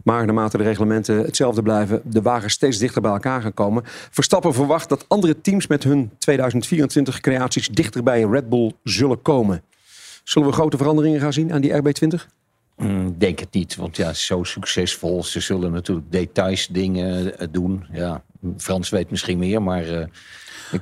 Maar 0.05 0.25
naarmate 0.25 0.57
de 0.57 0.63
reglementen 0.63 1.17
hetzelfde 1.17 1.63
blijven, 1.63 2.01
de 2.05 2.23
wagens 2.23 2.53
steeds 2.53 2.79
dichter 2.79 3.03
bij 3.03 3.11
elkaar 3.11 3.43
gaan 3.43 3.55
komen. 3.55 3.83
Verstappen 4.11 4.55
verwacht 4.55 4.89
dat 4.89 5.05
andere 5.09 5.41
teams 5.41 5.67
met 5.67 5.85
hun 5.85 6.11
2024 6.19 7.21
creaties 7.21 7.69
dichter 7.69 8.03
bij 8.03 8.23
Red 8.23 8.49
Bull 8.49 8.73
zullen 8.83 9.23
komen. 9.23 9.63
Zullen 10.25 10.49
we 10.49 10.55
grote 10.55 10.77
veranderingen 10.77 11.21
gaan 11.21 11.33
zien 11.33 11.53
aan 11.53 11.61
die 11.61 11.73
RB20? 11.73 12.39
Mm, 12.79 13.19
denk 13.19 13.39
het 13.39 13.53
niet, 13.53 13.77
want 13.77 13.97
ja, 13.97 14.13
zo 14.13 14.43
succesvol. 14.45 15.25
Ze 15.25 15.41
zullen 15.41 15.73
natuurlijk 15.73 16.13
details, 16.13 16.67
dingen 16.67 17.39
eh, 17.39 17.49
doen. 17.51 17.87
Ja, 17.93 18.23
Frans 18.57 18.89
weet 18.89 19.11
misschien 19.11 19.39
meer, 19.39 19.63
maar 19.63 19.89
eh, 19.89 20.07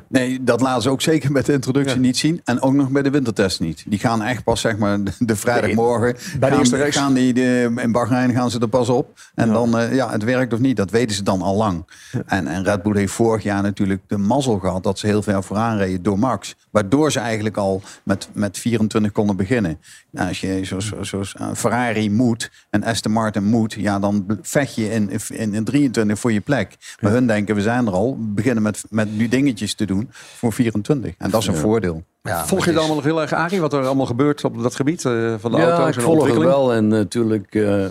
Nee, 0.09 0.45
dat 0.45 0.61
laten 0.61 0.83
ze 0.83 0.91
ook 0.91 1.03
zeker 1.03 1.33
met 1.33 1.47
de 1.47 1.53
introductie 1.53 1.99
niet 2.01 2.17
zien. 2.17 2.41
En 2.45 2.61
ook 2.63 2.73
nog 2.73 2.89
bij 2.91 3.03
de 3.03 3.11
wintertest 3.11 3.61
niet. 3.61 3.85
Die 3.89 3.99
gaan 3.99 4.23
echt 4.23 4.45
pas, 4.45 4.61
zeg 4.61 4.77
maar, 4.79 4.99
de- 5.19 5.37
vrijdagmorgen. 5.37 6.13
Bij 6.15 6.39
de 6.41 6.47
gaan, 6.47 6.59
eerste 6.59 6.77
race. 6.77 6.99
gaan 6.99 7.15
die, 7.15 7.33
de, 7.33 7.73
in 7.77 7.93
Bahrein 7.93 8.33
gaan 8.33 8.51
ze 8.51 8.59
er 8.61 8.69
pas 8.69 8.89
op. 8.89 9.19
En 9.35 9.53
dan, 9.53 9.79
eh, 9.79 9.95
ja, 9.95 10.11
het 10.11 10.25
werkt 10.25 10.53
of 10.53 10.59
niet, 10.59 10.77
dat 10.77 10.91
weten 10.91 11.17
ze 11.17 11.23
dan 11.23 11.43
al 11.43 11.57
lang. 11.57 11.87
En, 12.27 12.47
en 12.47 12.65
Red 12.65 12.83
Bull 12.83 12.97
heeft 12.97 13.13
vorig 13.13 13.43
jaar 13.43 13.63
natuurlijk 13.63 14.03
de 14.07 14.19
mazzel 14.19 14.59
gehad 14.59 14.83
dat 14.83 14.99
ze 14.99 15.07
heel 15.07 15.23
ver 15.23 15.43
vooraan 15.43 15.77
reden 15.77 16.03
door 16.03 16.19
Max. 16.19 16.55
Waardoor 16.71 17.13
ze 17.13 17.21
eigenlijk 17.21 17.57
al 17.57 17.83
met, 18.03 18.29
met 18.33 18.59
24 18.59 19.13
konden 19.13 19.37
beginnen. 19.37 19.79
Nou, 20.11 20.29
als 20.29 20.41
je 20.41 20.61
zoals, 20.65 20.93
zoals 21.01 21.35
eh, 21.35 21.49
Ferrari 21.55 22.11
moet 22.11 22.51
en 22.71 22.85
Aston 22.85 23.13
Martin 23.13 23.45
moet, 23.45 23.73
ja, 23.73 23.99
dan 23.99 24.39
vecht 24.43 24.75
je 24.75 24.91
in, 24.91 25.11
in, 25.29 25.55
in 25.55 25.65
23 25.65 26.19
voor 26.19 26.33
je 26.33 26.41
plek. 26.41 26.77
Maar 27.01 27.13
hun 27.13 27.27
denken, 27.27 27.55
we 27.55 27.63
zijn 27.63 27.87
er 27.87 27.93
al. 27.93 28.17
We 28.21 28.27
beginnen 28.27 28.63
met, 28.63 28.85
met 28.91 29.17
nu 29.17 29.29
dingetjes 29.29 29.75
te 29.77 29.85
doen 29.87 30.07
voor 30.11 30.53
24. 30.53 31.15
En 31.19 31.31
dat 31.31 31.41
is 31.41 31.47
een 31.47 31.55
voordeel. 31.55 32.03
ja, 32.23 32.47
Volg 32.47 32.49
je 32.49 32.55
het 32.57 32.65
het 32.65 32.69
is- 32.75 32.77
allemaal 32.77 32.95
nog 32.97 33.05
heel 33.05 33.21
erg, 33.21 33.33
Arie, 33.33 33.61
wat 33.61 33.73
er 33.73 33.87
allemaal 33.87 34.07
gebeurt 34.07 34.45
op 34.45 34.63
dat 34.63 34.75
gebied 34.75 35.05
eh, 35.05 35.35
van 35.39 35.51
de 35.51 35.57
ja, 35.57 35.63
auto's 35.71 35.89
ik 35.89 35.95
en 35.95 36.01
de 36.01 36.07
volg 36.07 36.27
het 36.27 36.37
wel. 36.39 36.73
En 36.73 36.89
natuurlijk, 36.89 37.55
eh, 37.55 37.85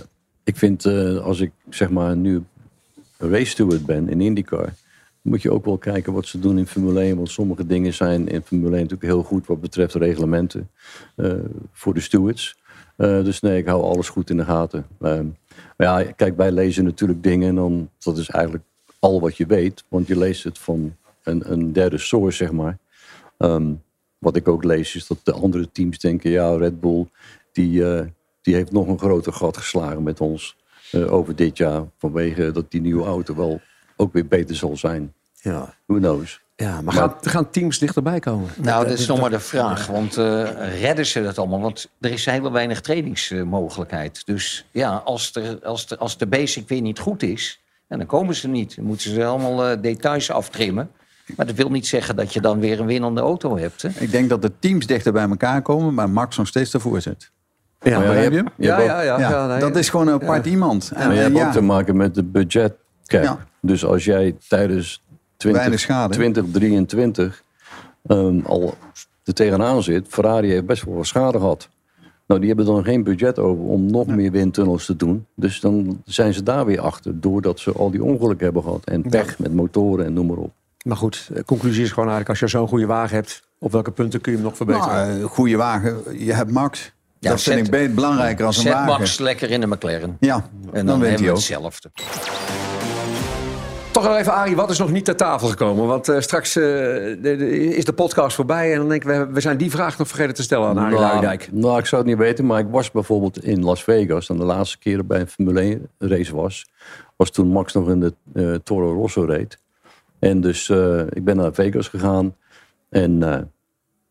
ik 0.44 0.58
vind 0.58 0.86
eh, 0.86 1.18
als 1.18 1.40
ik 1.40 1.52
zeg 1.70 1.90
maar 1.90 2.16
nu 2.16 2.44
race 3.18 3.46
steward 3.46 3.86
ben 3.86 4.10
in 4.10 4.22
IndyCar, 4.22 4.74
moet 5.22 5.42
je 5.42 5.52
ook 5.52 5.66
wel 5.66 5.78
kijken 5.78 6.14
wat 6.14 6.26
ze 6.26 6.40
doen 6.40 6.58
in 6.58 6.68
Formule 6.68 7.00
1. 7.02 7.16
Want 7.16 7.30
sommige 7.30 7.66
dingen 7.66 7.94
zijn 7.94 8.28
in 8.28 8.42
Formule 8.42 8.72
1 8.72 8.76
natuurlijk 8.82 9.12
heel 9.12 9.24
goed 9.24 9.48
wat 9.48 9.62
betreft 9.62 9.94
reglementen 9.94 10.70
eh, 11.16 11.34
voor 11.72 11.94
de 11.94 12.00
stewards. 12.00 12.56
Eh, 12.96 13.24
dus 13.24 13.40
nee, 13.42 13.58
ik 13.58 13.66
hou 13.68 13.84
alles 13.84 14.10
goed 14.10 14.30
in 14.30 14.38
de 14.38 14.46
gaten. 14.46 14.86
Ehm, 15.02 15.26
maar 15.78 16.04
ja, 16.04 16.12
kijk, 16.12 16.38
wij 16.38 16.52
lezen 16.52 16.84
natuurlijk 16.84 17.24
dingen 17.24 17.50
en 17.50 17.56
dan, 17.56 17.90
dat 18.00 18.18
is 18.18 18.30
eigenlijk 18.30 18.64
al 19.00 19.20
wat 19.22 19.38
je 19.38 19.46
weet. 19.46 19.84
Want 19.88 20.08
je 20.08 20.18
leest 20.18 20.44
het 20.44 20.60
van 20.60 20.96
een, 21.26 21.52
een 21.52 21.74
derde 21.74 21.98
source, 21.98 22.38
zeg 22.38 22.52
maar. 22.52 22.78
Ehm, 23.38 23.74
wat 24.18 24.36
ik 24.36 24.48
ook 24.48 24.64
lees 24.64 24.96
is 24.96 25.08
dat 25.08 25.20
de 25.24 25.32
andere 25.32 25.72
teams 25.72 26.00
denken, 26.00 26.30
ja, 26.30 26.58
Red 26.58 26.80
Bull, 26.80 27.08
die, 27.52 27.92
eh, 27.92 28.06
die 28.42 28.56
heeft 28.56 28.72
nog 28.72 28.88
een 28.88 29.00
groter 29.00 29.34
gat 29.34 29.58
geslagen 29.58 30.04
met 30.04 30.22
ons 30.22 30.58
eh, 30.92 31.14
over 31.14 31.36
dit 31.36 31.58
jaar. 31.58 31.84
Vanwege 31.98 32.52
dat 32.52 32.72
die 32.72 32.82
nieuwe 32.82 33.06
auto 33.06 33.36
wel 33.36 33.62
ook 33.96 34.14
weer 34.14 34.28
beter 34.28 34.56
zal 34.56 34.78
zijn. 34.78 35.14
Ja. 35.34 35.74
Who 35.86 35.98
knows? 35.98 36.44
Ja, 36.56 36.82
maar 36.82 36.94
gaan, 36.94 37.16
gaan 37.22 37.50
teams 37.50 37.80
dichterbij 37.80 38.20
komen? 38.20 38.50
Nou, 38.58 38.88
dat 38.88 39.00
is 39.00 39.08
nog 39.08 39.20
maar 39.20 39.30
de 39.30 39.40
vraag. 39.40 39.88
Want 39.88 40.18
eh, 40.18 40.80
redden 40.82 41.06
ze 41.06 41.24
dat 41.24 41.38
allemaal? 41.38 41.62
Want 41.62 41.90
er 42.00 42.12
is 42.12 42.26
heel 42.26 42.52
weinig 42.52 42.82
trainingsmogelijkheid. 42.82 44.26
Dus 44.26 44.66
ja, 44.72 44.96
als, 44.96 45.36
er, 45.36 45.66
als, 45.66 45.88
de, 45.88 45.98
als 45.98 46.18
de 46.18 46.28
basic 46.28 46.68
weer 46.68 46.82
niet 46.82 47.00
goed 47.00 47.24
is... 47.24 47.62
en 47.88 47.98
dan 47.98 48.08
komen 48.08 48.36
ze 48.36 48.48
niet. 48.48 48.76
Dan 48.76 48.86
moeten 48.86 49.12
ze 49.12 49.26
allemaal 49.26 49.66
eh, 49.66 49.82
details 49.82 50.32
aftrimmen. 50.32 50.92
Maar 51.36 51.46
dat 51.46 51.56
wil 51.56 51.70
niet 51.70 51.88
zeggen 51.88 52.16
dat 52.16 52.34
je 52.34 52.42
dan 52.42 52.60
weer 52.60 52.80
een 52.80 52.86
winnende 52.86 53.22
auto 53.22 53.58
hebt. 53.58 53.82
Hè? 53.82 53.90
Ik 54.00 54.12
denk 54.12 54.30
dat 54.30 54.42
de 54.42 54.52
teams 54.60 54.88
dichter 54.88 55.14
bij 55.14 55.30
elkaar 55.30 55.62
komen, 55.62 55.94
maar 55.94 56.10
Max 56.10 56.38
nog 56.38 56.48
steeds 56.48 56.74
ervoor 56.74 57.02
zit. 57.02 57.32
Ja, 57.82 58.00
Maar 58.00 58.16
ja, 58.16 58.22
je 58.22 58.32
je? 58.32 58.44
ja, 58.58 58.80
ja, 58.80 59.02
ja, 59.02 59.20
Ja, 59.20 59.30
ja, 59.30 59.48
nee. 59.48 59.60
dat 59.60 59.76
is 59.76 59.90
gewoon 59.90 60.08
een 60.08 60.14
apart 60.14 60.46
iemand. 60.46 60.92
En, 60.96 61.08
Maar 61.08 61.16
je 61.16 61.22
hebt 61.22 61.38
ja, 61.38 61.48
ook 61.48 61.54
te 61.54 61.62
maken 61.62 61.96
met 61.96 62.16
de 62.16 62.24
budget 62.24 62.74
cap. 63.06 63.40
Dus 63.62 63.86
als 63.86 64.06
jij 64.06 64.36
tijdens 64.48 65.04
Weinig 65.38 65.80
schade. 65.80 66.14
2023 66.14 67.44
ehm, 68.06 68.40
al 68.40 68.74
er 69.24 69.34
tegenaan 69.34 69.84
zit, 69.84 70.08
Ferrari 70.10 70.50
heeft 70.50 70.66
best 70.66 70.84
wel 70.84 70.96
wat 70.96 71.06
schade 71.06 71.40
gehad. 71.40 71.70
Nou, 72.28 72.40
die 72.40 72.50
hebben 72.50 72.66
dan 72.66 72.84
geen 72.84 73.04
budget 73.04 73.40
over 73.40 73.64
om 73.64 73.92
nog 73.92 74.08
meer 74.08 74.32
windtunnels 74.32 74.86
te 74.86 74.96
doen. 74.96 75.26
Dus 75.36 75.60
dan 75.60 76.02
zijn 76.06 76.34
ze 76.34 76.44
daar 76.44 76.66
weer 76.66 76.80
achter, 76.80 77.20
doordat 77.20 77.60
ze 77.60 77.72
al 77.72 77.92
die 77.92 78.04
ongelukken 78.04 78.46
hebben 78.46 78.64
gehad. 78.64 78.86
En 78.86 79.02
pech 79.02 79.40
met 79.40 79.54
motoren 79.54 80.06
en 80.06 80.14
noem 80.14 80.28
maar 80.28 80.38
op. 80.38 80.54
Maar 80.86 80.98
goed, 80.98 81.30
de 81.34 81.46
conclusie 81.46 81.84
is 81.84 81.90
gewoon 81.90 82.10
eigenlijk... 82.10 82.30
als 82.30 82.52
je 82.52 82.58
zo'n 82.58 82.68
goede 82.68 82.86
wagen 82.86 83.16
hebt, 83.16 83.42
op 83.60 83.72
welke 83.72 83.92
punten 83.92 84.22
kun 84.22 84.32
je 84.32 84.38
hem 84.38 84.48
nog 84.48 84.56
verbeteren? 84.56 85.08
nou, 85.08 85.20
eh, 85.22 85.26
goede 85.26 85.56
wagen. 85.58 85.98
Je 86.26 86.34
hebt 86.34 86.52
Max. 86.52 86.92
dat 87.20 87.42
vind 87.42 87.74
ik 87.74 87.96
belangrijker 87.96 88.46
als 88.46 88.56
een 88.58 88.62
Zet 88.64 88.74
wagen. 88.74 88.88
Max 88.92 89.18
lekker 89.20 89.50
in 89.52 89.62
de 89.62 89.68
McLaren. 89.68 90.18
Ja, 90.20 90.36
En 90.36 90.42
dan 90.72 90.86
dan, 90.86 90.88
hebben 91.00 91.10
hij 91.10 91.18
we 91.24 91.30
ook. 91.30 91.36
hetzelfde. 91.36 91.92
Toch 93.92 94.04
nog 94.04 94.16
even, 94.18 94.34
Arie, 94.34 94.56
wat 94.56 94.70
is 94.70 94.78
nog 94.78 94.92
niet 94.92 95.06
ter 95.06 95.16
tafel 95.16 95.48
gekomen? 95.48 95.88
Want 95.88 96.10
eh, 96.10 96.20
straks 96.20 96.56
eh, 96.56 96.64
de- 96.64 97.18
de- 97.22 97.76
is 97.76 97.86
de 97.86 97.94
podcast 97.94 98.36
voorbij 98.36 98.72
en 98.72 98.78
dan 98.78 98.90
denk 98.90 99.04
ik, 99.04 99.10
we, 99.10 99.28
we 99.32 99.40
zijn 99.42 99.58
die 99.58 99.72
vraag 99.72 99.98
nog 99.98 100.08
vergeten 100.08 100.34
te 100.34 100.44
stellen 100.44 100.68
aan 100.68 100.78
Arie 100.78 100.90
nou, 100.90 101.02
Luijendijk. 101.02 101.50
nou, 101.52 101.80
ik 101.80 101.86
zou 101.86 102.02
het 102.02 102.10
niet 102.12 102.20
weten, 102.20 102.46
maar 102.46 102.60
ik 102.60 102.68
was 102.70 102.92
bijvoorbeeld 102.92 103.44
in 103.44 103.64
Las 103.64 103.84
Vegas. 103.84 104.30
En 104.30 104.38
de 104.38 104.44
laatste 104.44 104.78
keer 104.78 105.06
bij 105.06 105.20
een 105.20 105.28
Formule 105.28 105.60
1 105.62 105.90
race 106.00 106.36
was, 106.36 106.66
was 107.16 107.30
toen 107.32 107.48
Max 107.48 107.74
nog 107.74 107.90
in 107.90 108.14
de 108.24 108.62
Toro 108.64 108.94
Rosso 108.94 109.24
reed. 109.24 109.58
En 110.26 110.42
dus 110.42 110.70
eh, 110.70 111.02
ik 111.10 111.24
ben 111.24 111.36
naar 111.36 111.54
Vegas 111.54 111.88
gegaan 111.88 112.36
en 112.90 113.24
eh, 113.24 113.40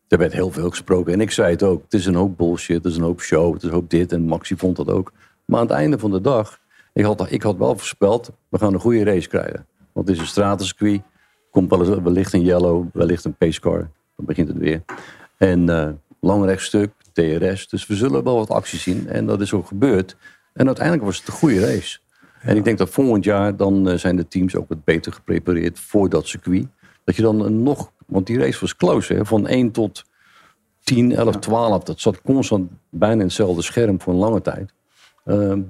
er 0.07 0.17
werd 0.17 0.33
heel 0.33 0.51
veel 0.51 0.69
gesproken. 0.69 1.13
En 1.13 1.21
ik 1.21 1.31
zei 1.31 1.51
het 1.51 1.63
ook, 1.63 1.83
het 1.83 1.93
is 1.93 2.05
een 2.05 2.15
hoop 2.15 2.37
bullshit, 2.37 2.83
het 2.83 2.85
is 2.85 2.97
een 2.97 3.03
hoop 3.03 3.21
show, 3.21 3.53
het 3.53 3.63
is 3.63 3.67
een 3.67 3.73
hoop 3.73 3.89
dit. 3.89 4.11
En 4.11 4.21
Maxi 4.21 4.55
vond 4.57 4.75
dat 4.75 4.89
ook. 4.89 5.11
Maar 5.45 5.59
aan 5.59 5.65
het 5.65 5.75
einde 5.75 5.99
van 5.99 6.11
de 6.11 6.21
dag, 6.21 6.59
ik 6.93 7.05
had, 7.05 7.31
ik 7.31 7.41
had 7.41 7.57
wel 7.57 7.77
voorspeld, 7.77 8.31
we 8.49 8.57
gaan 8.57 8.73
een 8.73 8.79
goede 8.79 9.03
race 9.03 9.27
krijgen. 9.27 9.67
Want 9.91 10.07
het 10.07 10.15
is 10.15 10.21
een 10.21 10.27
stratencircuit, 10.27 11.01
komt 11.51 11.69
wellicht 12.03 12.33
een 12.33 12.41
yellow, 12.41 12.85
wellicht 12.93 13.25
een 13.25 13.35
pacecar. 13.35 13.89
Dan 14.15 14.25
begint 14.25 14.47
het 14.47 14.57
weer. 14.57 14.83
En 15.37 15.69
eh, 15.69 15.89
lang 16.19 16.45
rechtstuk, 16.45 16.91
TRS. 17.13 17.67
Dus 17.67 17.87
we 17.87 17.95
zullen 17.95 18.23
wel 18.23 18.35
wat 18.35 18.49
actie 18.49 18.79
zien. 18.79 19.09
En 19.09 19.25
dat 19.25 19.41
is 19.41 19.53
ook 19.53 19.67
gebeurd. 19.67 20.15
En 20.53 20.65
uiteindelijk 20.65 21.05
was 21.05 21.17
het 21.17 21.27
een 21.27 21.33
goede 21.33 21.59
race. 21.59 21.99
En 22.45 22.57
ik 22.57 22.63
denk 22.63 22.77
dat 22.77 22.89
volgend 22.89 23.23
jaar 23.23 23.55
dan 23.55 23.89
eh, 23.89 23.97
zijn 23.97 24.15
de 24.15 24.27
teams 24.27 24.55
ook 24.55 24.69
wat 24.69 24.83
beter 24.83 25.13
geprepareerd 25.13 25.79
voor 25.79 26.09
dat 26.09 26.27
circuit. 26.27 26.67
Dat 27.03 27.15
je 27.15 27.21
dan 27.21 27.45
een 27.45 27.63
nog, 27.63 27.91
want 28.05 28.27
die 28.27 28.37
race 28.37 28.59
was 28.59 28.75
close, 28.75 29.13
hè, 29.13 29.25
van 29.25 29.47
1 29.47 29.71
tot 29.71 30.03
10, 30.83 31.11
11, 31.11 31.35
12. 31.35 31.83
Dat 31.83 31.99
zat 31.99 32.21
constant 32.21 32.71
bijna 32.89 33.15
in 33.15 33.27
hetzelfde 33.27 33.61
scherm 33.61 34.01
voor 34.01 34.13
een 34.13 34.19
lange 34.19 34.41
tijd. 34.41 34.73
Ehm, 35.25 35.61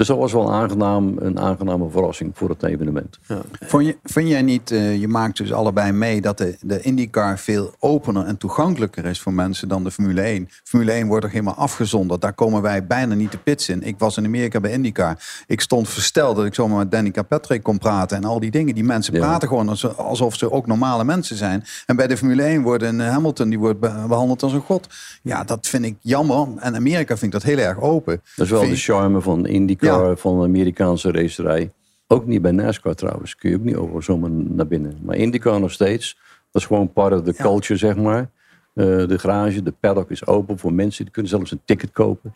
dus 0.00 0.08
dat 0.08 0.18
was 0.18 0.32
wel 0.32 0.52
aangenaam, 0.52 1.14
een 1.18 1.38
aangename 1.40 1.90
verrassing 1.90 2.30
voor 2.34 2.48
het 2.48 2.62
evenement. 2.62 3.18
Vond, 3.60 3.86
je, 3.86 3.96
vind 4.04 4.28
jij 4.28 4.42
niet, 4.42 4.70
eh, 4.70 5.00
je 5.00 5.08
maakt 5.08 5.36
dus 5.36 5.52
allebei 5.52 5.92
mee 5.92 6.20
dat 6.20 6.38
de, 6.38 6.56
de 6.60 6.80
IndyCar 6.80 7.38
veel 7.38 7.74
opener 7.78 8.24
en 8.26 8.36
toegankelijker 8.36 9.04
is 9.04 9.20
voor 9.20 9.32
mensen 9.32 9.68
dan 9.68 9.84
de 9.84 9.90
Formule 9.90 10.20
1? 10.20 10.48
Formule 10.64 10.92
1 10.92 11.06
wordt 11.06 11.24
er 11.24 11.30
helemaal 11.30 11.54
afgezonderd. 11.54 12.20
Daar 12.20 12.32
komen 12.32 12.62
wij 12.62 12.86
bijna 12.86 13.14
niet 13.14 13.32
de 13.32 13.38
pits 13.38 13.68
in. 13.68 13.82
Ik 13.82 13.94
was 13.98 14.16
in 14.16 14.24
Amerika 14.24 14.60
bij 14.60 14.72
IndyCar. 14.72 15.44
Ik 15.46 15.60
stond 15.60 15.88
versteld 15.88 16.36
dat 16.36 16.44
ik 16.44 16.54
zomaar 16.54 16.78
met 16.78 16.90
Danny 16.90 17.12
Patrick 17.28 17.62
kon 17.62 17.78
praten 17.78 18.16
en 18.16 18.24
al 18.24 18.40
die 18.40 18.50
dingen. 18.50 18.74
Die 18.74 18.84
mensen 18.84 19.12
praten 19.20 19.48
gewoon 19.48 19.68
als- 19.68 19.96
alsof 19.96 20.36
ze 20.36 20.52
ook 20.52 20.66
normale 20.66 21.04
mensen 21.04 21.36
zijn. 21.36 21.64
En 21.86 21.96
bij 21.96 22.06
de 22.06 22.16
Formule 22.16 22.42
1 22.42 22.62
wordt 22.62 22.82
een 22.82 23.00
Hamilton 23.00 23.48
die 23.48 23.58
wordt 23.58 23.80
be- 23.80 24.04
behandeld 24.08 24.42
als 24.42 24.52
een 24.52 24.60
god. 24.60 24.86
Ja, 25.22 25.44
dat 25.44 25.66
vind 25.66 25.84
ik 25.84 25.96
jammer. 26.00 26.46
En 26.58 26.74
Amerika 26.74 27.16
vind 27.16 27.34
ik 27.34 27.40
dat 27.40 27.42
heel 27.50 27.58
erg 27.58 27.80
open. 27.80 28.20
Dat 28.36 28.44
is 28.46 28.50
wel 28.52 28.60
Vind 28.60 28.72
de 28.74 28.80
charme 28.80 29.20
van 29.20 29.46
IndyCar, 29.46 29.88
van 30.16 30.38
de 30.38 30.44
Amerikaanse 30.44 31.10
racerij. 31.12 31.72
Ook 32.06 32.26
niet 32.26 32.42
bij 32.42 32.52
NASCAR 32.52 32.94
trouwens. 32.94 33.36
Kun 33.36 33.50
je 33.50 33.56
ook 33.56 33.64
niet 33.64 33.76
over 33.76 34.02
zomaar 34.02 34.30
naar 34.30 34.66
binnen. 34.66 34.98
Maar 35.02 35.16
IndyCar 35.16 35.60
nog 35.60 35.72
steeds. 35.72 36.18
Dat 36.50 36.62
is 36.62 36.68
gewoon 36.68 36.92
part 36.92 37.12
of 37.12 37.22
the 37.22 37.34
culture, 37.34 37.78
zeg 37.78 37.96
maar. 37.96 38.30
Eh, 38.74 38.86
de 38.86 39.18
garage, 39.18 39.62
de 39.62 39.74
paddock 39.80 40.10
is 40.10 40.26
open 40.26 40.58
voor 40.58 40.72
mensen. 40.72 41.04
Die 41.04 41.12
kunnen 41.12 41.30
zelfs 41.30 41.50
een 41.50 41.60
ticket 41.64 41.90
kopen. 41.90 42.34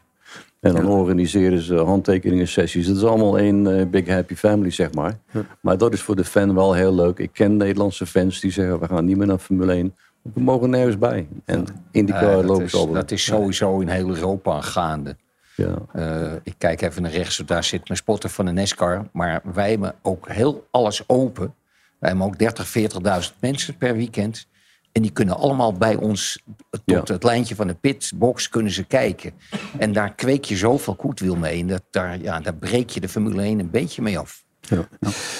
En 0.60 0.74
dan 0.74 0.86
organiseren 0.86 1.60
ze 1.60 1.74
handtekeningen 1.74 2.48
sessies. 2.48 2.86
Het 2.86 2.96
is 2.96 3.04
allemaal 3.04 3.38
één 3.38 3.78
eh, 3.78 3.86
big 3.86 4.08
happy 4.08 4.34
family, 4.34 4.70
zeg 4.70 4.92
maar. 4.92 5.18
Maar 5.60 5.78
dat 5.78 5.92
is 5.92 6.02
voor 6.02 6.16
de 6.16 6.24
fan 6.24 6.54
wel 6.54 6.74
heel 6.74 6.94
leuk. 6.94 7.18
Ik 7.18 7.30
ken 7.32 7.56
Nederlandse 7.56 8.06
fans 8.06 8.40
die 8.40 8.50
zeggen... 8.50 8.80
we 8.80 8.86
gaan 8.86 9.04
niet 9.04 9.16
meer 9.16 9.26
naar 9.26 9.38
Formule 9.38 9.72
1. 9.72 9.94
want 10.22 10.34
We 10.34 10.40
mogen 10.40 10.70
nergens 10.70 10.98
bij. 10.98 11.28
En 11.44 11.64
IndyCar 11.90 12.40
Eh, 12.40 12.46
dat, 12.46 12.70
ze 12.70 12.76
altijd. 12.76 12.94
dat 12.94 13.10
is 13.10 13.24
sowieso 13.24 13.80
in 13.80 13.88
heel 13.88 14.08
Europa 14.08 14.60
gaande. 14.60 15.16
Ja. 15.56 15.74
Eh, 15.92 16.32
ik 16.42 16.54
kijk 16.58 16.82
even 16.82 17.02
naar 17.02 17.10
rechts, 17.10 17.36
daar 17.36 17.64
zit 17.64 17.88
mijn 17.88 17.98
spotter 17.98 18.30
van 18.30 18.44
de 18.44 18.52
NASCAR. 18.52 19.08
Maar 19.12 19.40
wij 19.54 19.70
hebben 19.70 19.94
ook 20.02 20.28
heel 20.28 20.66
alles 20.70 21.08
open. 21.08 21.54
Wij 21.98 22.08
hebben 22.08 22.26
ook 22.26 22.38
30, 22.38 22.68
40.000 23.30 23.34
mensen 23.40 23.76
per 23.76 23.94
weekend. 23.94 24.46
En 24.92 25.02
die 25.02 25.10
kunnen 25.10 25.36
allemaal 25.36 25.72
bij 25.72 25.96
ons 25.96 26.42
tot 26.84 27.08
het 27.08 27.24
lijntje 27.24 27.54
van 27.54 27.66
de 27.66 27.74
pitbox 27.74 28.48
kunnen 28.48 28.72
ze 28.72 28.84
kijken. 28.84 29.32
En 29.78 29.92
daar 29.92 30.14
kweek 30.14 30.44
je 30.44 30.56
zoveel 30.56 30.96
goedwil 30.98 31.36
mee. 31.36 31.60
En 31.60 31.66
dat, 31.66 31.82
daar, 31.90 32.20
ja, 32.20 32.40
daar 32.40 32.54
breek 32.54 32.90
je 32.90 33.00
de 33.00 33.08
Formule 33.08 33.42
1 33.42 33.58
een 33.58 33.70
beetje 33.70 34.02
mee 34.02 34.18
af. 34.18 34.44
Ja. 34.60 34.88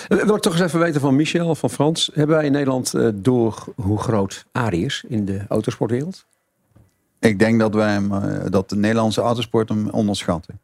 Eh, 0.08 0.24
Wil 0.24 0.34
ik 0.34 0.42
toch 0.42 0.52
eens 0.52 0.62
even 0.62 0.78
weten 0.78 1.00
van 1.00 1.16
Michel, 1.16 1.54
van 1.54 1.70
Frans. 1.70 2.10
Hebben 2.14 2.36
wij 2.36 2.46
in 2.46 2.52
Nederland 2.52 2.94
eh, 2.94 3.08
door 3.14 3.64
hoe 3.76 3.98
groot 3.98 4.44
Arie 4.52 4.84
is 4.84 5.04
in 5.08 5.24
de 5.24 5.44
autosportwereld? 5.48 6.26
Ik 7.18 7.38
denk 7.38 7.60
dat, 7.60 7.74
wij 7.74 7.90
hem, 7.92 8.12
eh, 8.12 8.40
dat 8.50 8.68
de 8.68 8.76
Nederlandse 8.76 9.20
autosport 9.20 9.68
hem 9.68 9.88
onderschatten. 9.88 10.60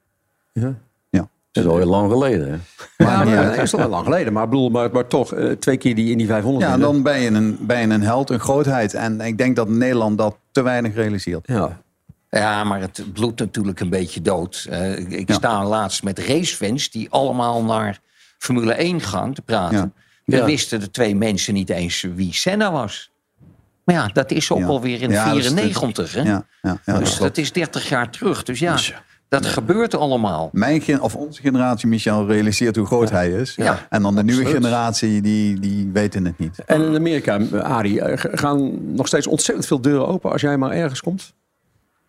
Ja. 0.53 0.75
Ja. 1.11 1.29
Dat 1.53 1.65
is 1.65 1.71
al 1.71 1.77
heel 1.77 1.87
lang 1.87 2.11
geleden, 2.11 2.49
hè? 2.51 2.57
Ja, 3.05 3.25
maar, 3.25 3.45
dat 3.45 3.57
is 3.57 3.73
al 3.73 3.79
wel 3.79 3.89
lang 3.89 4.05
geleden. 4.05 4.33
Maar, 4.33 4.49
bedoel, 4.49 4.69
maar, 4.71 4.91
maar 4.93 5.07
toch, 5.07 5.35
eh, 5.35 5.51
twee 5.51 5.77
keer 5.77 5.95
die 5.95 6.11
in 6.11 6.19
die 6.19 6.27
500 6.27 6.65
Ja, 6.65 6.79
dan 6.79 7.03
ben 7.03 7.21
je, 7.21 7.31
een, 7.31 7.59
ben 7.61 7.81
je 7.81 7.95
een 7.95 8.03
held, 8.03 8.31
een 8.31 8.41
grootheid. 8.41 8.95
En 8.95 9.21
ik 9.21 9.39
denk 9.39 9.57
dat 9.57 9.69
Nederland 9.69 10.19
dat 10.19 10.37
te 10.53 10.63
weinig 10.63 10.95
realiseert. 10.95 11.47
Ja. 11.47 11.81
Ja, 12.31 12.65
maar 12.65 12.81
het 12.81 13.05
bloedt 13.13 13.39
natuurlijk 13.41 13.81
een 13.81 13.89
beetje 13.89 14.23
dood. 14.23 14.67
Eh, 14.71 14.99
ik 15.11 15.33
sta 15.33 15.65
laatst 15.67 16.03
met 16.03 16.19
racefans 16.19 16.91
die 16.91 17.11
allemaal 17.11 17.63
naar 17.63 18.01
Formule 18.39 18.73
1 18.75 19.01
gaan 19.01 19.33
te 19.35 19.43
praten. 19.43 19.77
Ja. 19.79 19.91
We 20.25 20.37
Ja. 20.37 20.45
wisten 20.45 20.81
de 20.81 20.91
twee 20.91 21.17
mensen 21.17 21.55
niet 21.55 21.71
eens 21.71 22.07
wie 22.15 22.35
Senna 22.35 22.73
was. 22.73 23.10
Maar 23.85 23.95
ja, 23.95 24.07
dat 24.13 24.31
is 24.31 24.51
ook 24.53 24.59
Ja. 24.59 24.67
alweer 24.67 25.03
in 25.03 25.11
Ja, 25.11 25.25
dat 25.29 25.37
is- 25.37 25.47
94, 25.53 26.13
hè? 26.15 26.23
Ja, 26.23 26.45
ja, 26.63 26.79
ja, 26.85 26.99
dus 26.99 27.19
dat 27.19 27.37
is 27.39 27.53
30 27.53 27.89
jaar 27.89 28.11
terug. 28.11 28.43
Dus 28.43 28.59
ja, 28.59 28.77
dat 29.29 29.47
gebeurt 29.47 29.95
allemaal. 29.95 30.49
Mijn 30.53 30.81
gen- 30.81 31.01
of 31.01 31.17
onze 31.17 31.41
generatie, 31.43 31.89
Michel, 31.89 32.27
realiseert 32.27 32.77
hoe 32.77 32.87
groot 32.87 33.11
hij 33.11 33.31
is. 33.31 33.55
Ja, 33.55 33.87
en 33.91 34.03
dan 34.03 34.15
de 34.15 34.23
nieuwe 34.25 34.41
absoluut. 34.43 34.63
generatie, 34.65 35.21
die, 35.23 35.61
die 35.61 35.91
weten 35.93 36.25
het 36.25 36.39
niet. 36.39 36.59
En 36.67 36.83
in 36.83 36.95
Amerika, 36.95 37.39
eh, 37.53 37.61
Arie, 37.61 38.01
eh, 38.01 38.31
gaan 38.39 38.79
nog 38.95 39.07
steeds 39.07 39.27
ontzettend 39.27 39.67
veel 39.67 39.81
deuren 39.81 40.07
open 40.09 40.33
als 40.33 40.41
jij 40.41 40.57
maar 40.57 40.71
ergens 40.71 41.01
komt? 41.01 41.35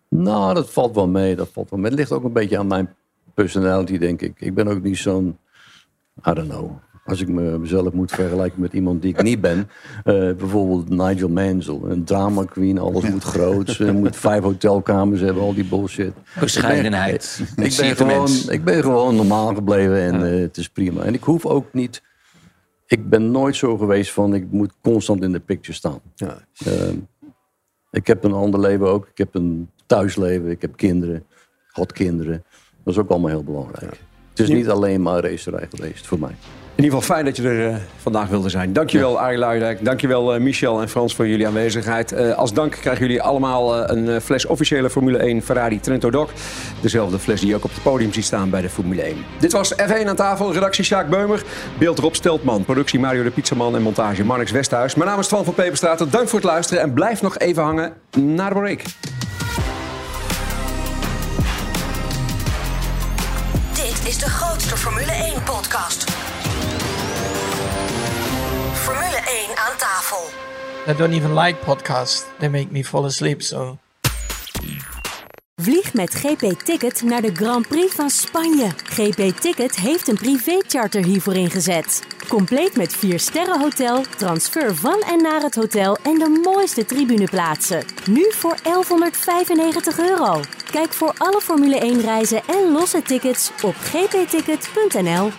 Nou, 0.08 0.54
dat 0.54 0.70
valt 0.72 0.94
wel 0.94 1.08
mee. 1.08 1.36
Dat 1.36 1.48
valt 1.52 1.70
wel 1.70 1.78
mee. 1.78 1.90
Het 1.90 1.98
ligt 1.98 2.12
ook 2.12 2.24
een 2.24 2.32
beetje 2.32 2.58
aan 2.58 2.66
mijn 2.66 2.94
personality, 3.34 3.98
denk 3.98 4.20
ik. 4.22 4.40
Ik 4.40 4.54
ben 4.54 4.68
ook 4.68 4.82
niet 4.82 4.98
zo'n, 4.98 5.38
I 6.28 6.32
don't 6.32 6.48
know. 6.48 6.70
Als 7.04 7.20
ik 7.20 7.28
me- 7.28 7.58
mezelf 7.58 7.92
moet 7.92 8.10
vergelijken 8.10 8.60
met 8.60 8.72
iemand 8.72 9.02
die 9.02 9.10
ik 9.14 9.22
niet 9.22 9.40
ben. 9.40 9.68
eh, 10.04 10.14
bijvoorbeeld 10.14 10.88
Nigel 10.88 11.28
Mansell, 11.28 11.78
een 11.84 12.04
drama 12.04 12.44
queen. 12.44 12.78
Alles 12.78 13.10
moet 13.10 13.22
groot. 13.22 13.70
Ze 13.70 13.92
moet 13.92 14.16
vijf 14.16 14.42
hotelkamers 14.42 15.20
hebben, 15.20 15.42
al 15.42 15.54
die 15.54 15.64
bullshit. 15.64 16.12
Bescheidenheid. 16.40 17.40
Ik 17.40 17.54
ben, 17.56 17.64
ik 17.90 17.96
gewoon, 17.96 18.28
ik 18.48 18.64
ben 18.64 18.82
gewoon 18.82 19.16
normaal 19.16 19.54
gebleven 19.54 20.00
en 20.00 20.32
eh, 20.32 20.40
het 20.40 20.56
is 20.56 20.68
prima. 20.68 21.02
En 21.02 21.14
ik 21.14 21.22
hoef 21.22 21.46
ook 21.46 21.72
niet... 21.72 22.02
Ik 22.86 23.08
ben 23.08 23.30
nooit 23.30 23.56
zo 23.56 23.76
geweest 23.76 24.12
van 24.12 24.34
ik 24.34 24.50
moet 24.50 24.72
constant 24.82 25.22
in 25.22 25.32
de 25.32 25.40
picture 25.40 25.72
staan. 25.76 26.00
Ja. 26.14 26.38
Ehm, 26.64 26.96
ik 27.90 28.06
heb 28.06 28.24
een 28.24 28.32
ander 28.32 28.60
leven 28.60 28.88
ook. 28.88 29.06
Ik 29.08 29.18
heb 29.18 29.34
een 29.34 29.70
thuisleven. 29.86 30.50
Ik 30.50 30.62
heb 30.62 30.76
kinderen. 30.76 31.24
Had 31.70 31.92
kinderen. 31.92 32.44
Dat 32.84 32.94
is 32.94 33.00
ook 33.00 33.08
allemaal 33.10 33.30
heel 33.30 33.44
belangrijk. 33.44 34.00
Het 34.30 34.38
is 34.38 34.48
niet 34.48 34.68
alleen 34.68 35.02
maar 35.02 35.24
racerij 35.24 35.68
geweest 35.74 36.06
voor 36.06 36.18
mij. 36.18 36.34
In 36.82 36.88
ieder 36.88 37.00
geval 37.00 37.16
fijn 37.16 37.26
dat 37.26 37.36
je 37.36 37.48
er 37.48 37.68
eh, 37.68 37.76
vandaag 37.96 38.28
wilde 38.28 38.48
zijn. 38.48 38.72
Dankjewel 38.72 39.20
Arie 39.20 39.38
Luijendijk. 39.38 39.84
Dankjewel 39.84 40.34
eh, 40.34 40.40
Michel 40.40 40.80
en 40.80 40.88
Frans 40.88 41.14
voor 41.14 41.28
jullie 41.28 41.46
aanwezigheid. 41.46 42.12
Eh, 42.12 42.34
als 42.34 42.52
dank 42.52 42.72
krijgen 42.72 43.06
jullie 43.06 43.22
allemaal 43.22 43.90
een 43.90 44.20
fles 44.20 44.46
officiële 44.46 44.90
Formule 44.90 45.18
1 45.18 45.42
Ferrari 45.42 45.80
Trento 45.80 46.10
Doc. 46.10 46.30
Dezelfde 46.80 47.18
fles 47.18 47.40
die 47.40 47.48
je 47.48 47.54
ook 47.56 47.64
op 47.64 47.70
het 47.74 47.82
podium 47.82 48.12
ziet 48.12 48.24
staan 48.24 48.50
bij 48.50 48.60
de 48.60 48.68
Formule 48.68 49.02
1. 49.02 49.16
Dit 49.38 49.52
was 49.52 49.74
F1 49.74 50.06
aan 50.06 50.16
tafel. 50.16 50.52
Redactie 50.52 50.84
Sjaak 50.84 51.08
Beumer. 51.08 51.42
Beeld 51.78 51.98
Rob 51.98 52.14
Steltman. 52.14 52.64
Productie 52.64 53.00
Mario 53.00 53.22
de 53.22 53.30
Pizzaman. 53.30 53.76
En 53.76 53.82
montage 53.82 54.24
Marnix 54.24 54.50
Westhuis. 54.50 54.94
Mijn 54.94 55.08
naam 55.08 55.18
is 55.18 55.26
Twan 55.26 55.44
van 55.44 55.54
Peperstraat. 55.54 56.12
Dank 56.12 56.28
voor 56.28 56.38
het 56.38 56.48
luisteren. 56.48 56.82
En 56.82 56.92
blijf 56.92 57.22
nog 57.22 57.38
even 57.38 57.62
hangen 57.62 57.92
naar 58.16 58.54
de 58.54 58.60
break. 58.60 58.82
Dit 63.74 64.08
is 64.08 64.18
de 64.18 64.28
grootste 64.28 64.76
Formule 64.76 65.12
1 65.12 65.42
podcast. 65.42 66.11
1 69.32 69.56
aan 69.56 69.76
tafel. 69.76 70.28
I 70.86 70.96
don't 70.96 71.12
even 71.12 71.34
like 71.38 71.64
podcasts. 71.64 72.24
They 72.38 72.48
make 72.48 72.66
me 72.70 72.84
fall 72.84 73.04
asleep, 73.04 73.42
so... 73.42 73.78
Vlieg 75.62 75.94
met 75.94 76.14
GP 76.14 76.62
Ticket 76.64 77.02
naar 77.02 77.22
de 77.22 77.34
Grand 77.34 77.68
Prix 77.68 77.94
van 77.94 78.10
Spanje. 78.10 78.68
GP 78.84 79.40
Ticket 79.40 79.76
heeft 79.76 80.08
een 80.08 80.14
privécharter 80.14 81.04
hiervoor 81.04 81.34
ingezet. 81.34 82.02
Compleet 82.28 82.76
met 82.76 82.96
4 82.96 83.20
sterren 83.20 83.60
hotel, 83.60 84.04
transfer 84.16 84.74
van 84.76 85.00
en 85.00 85.22
naar 85.22 85.42
het 85.42 85.54
hotel 85.54 85.96
en 86.02 86.18
de 86.18 86.40
mooiste 86.44 86.84
tribuneplaatsen. 86.84 87.84
Nu 88.06 88.32
voor 88.32 88.56
1195 88.62 89.98
euro. 89.98 90.40
Kijk 90.70 90.92
voor 90.92 91.14
alle 91.18 91.40
Formule 91.40 91.78
1 91.78 92.00
reizen 92.00 92.42
en 92.46 92.72
losse 92.72 93.02
tickets 93.02 93.50
op 93.62 93.74
gpticket.nl. 93.74 95.30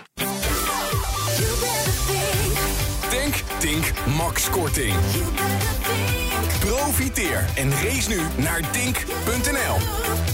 Profiteer 6.58 7.44
en 7.54 7.70
race 7.70 8.08
nu 8.08 8.20
naar 8.36 8.60
Dink.nl. 8.72 10.33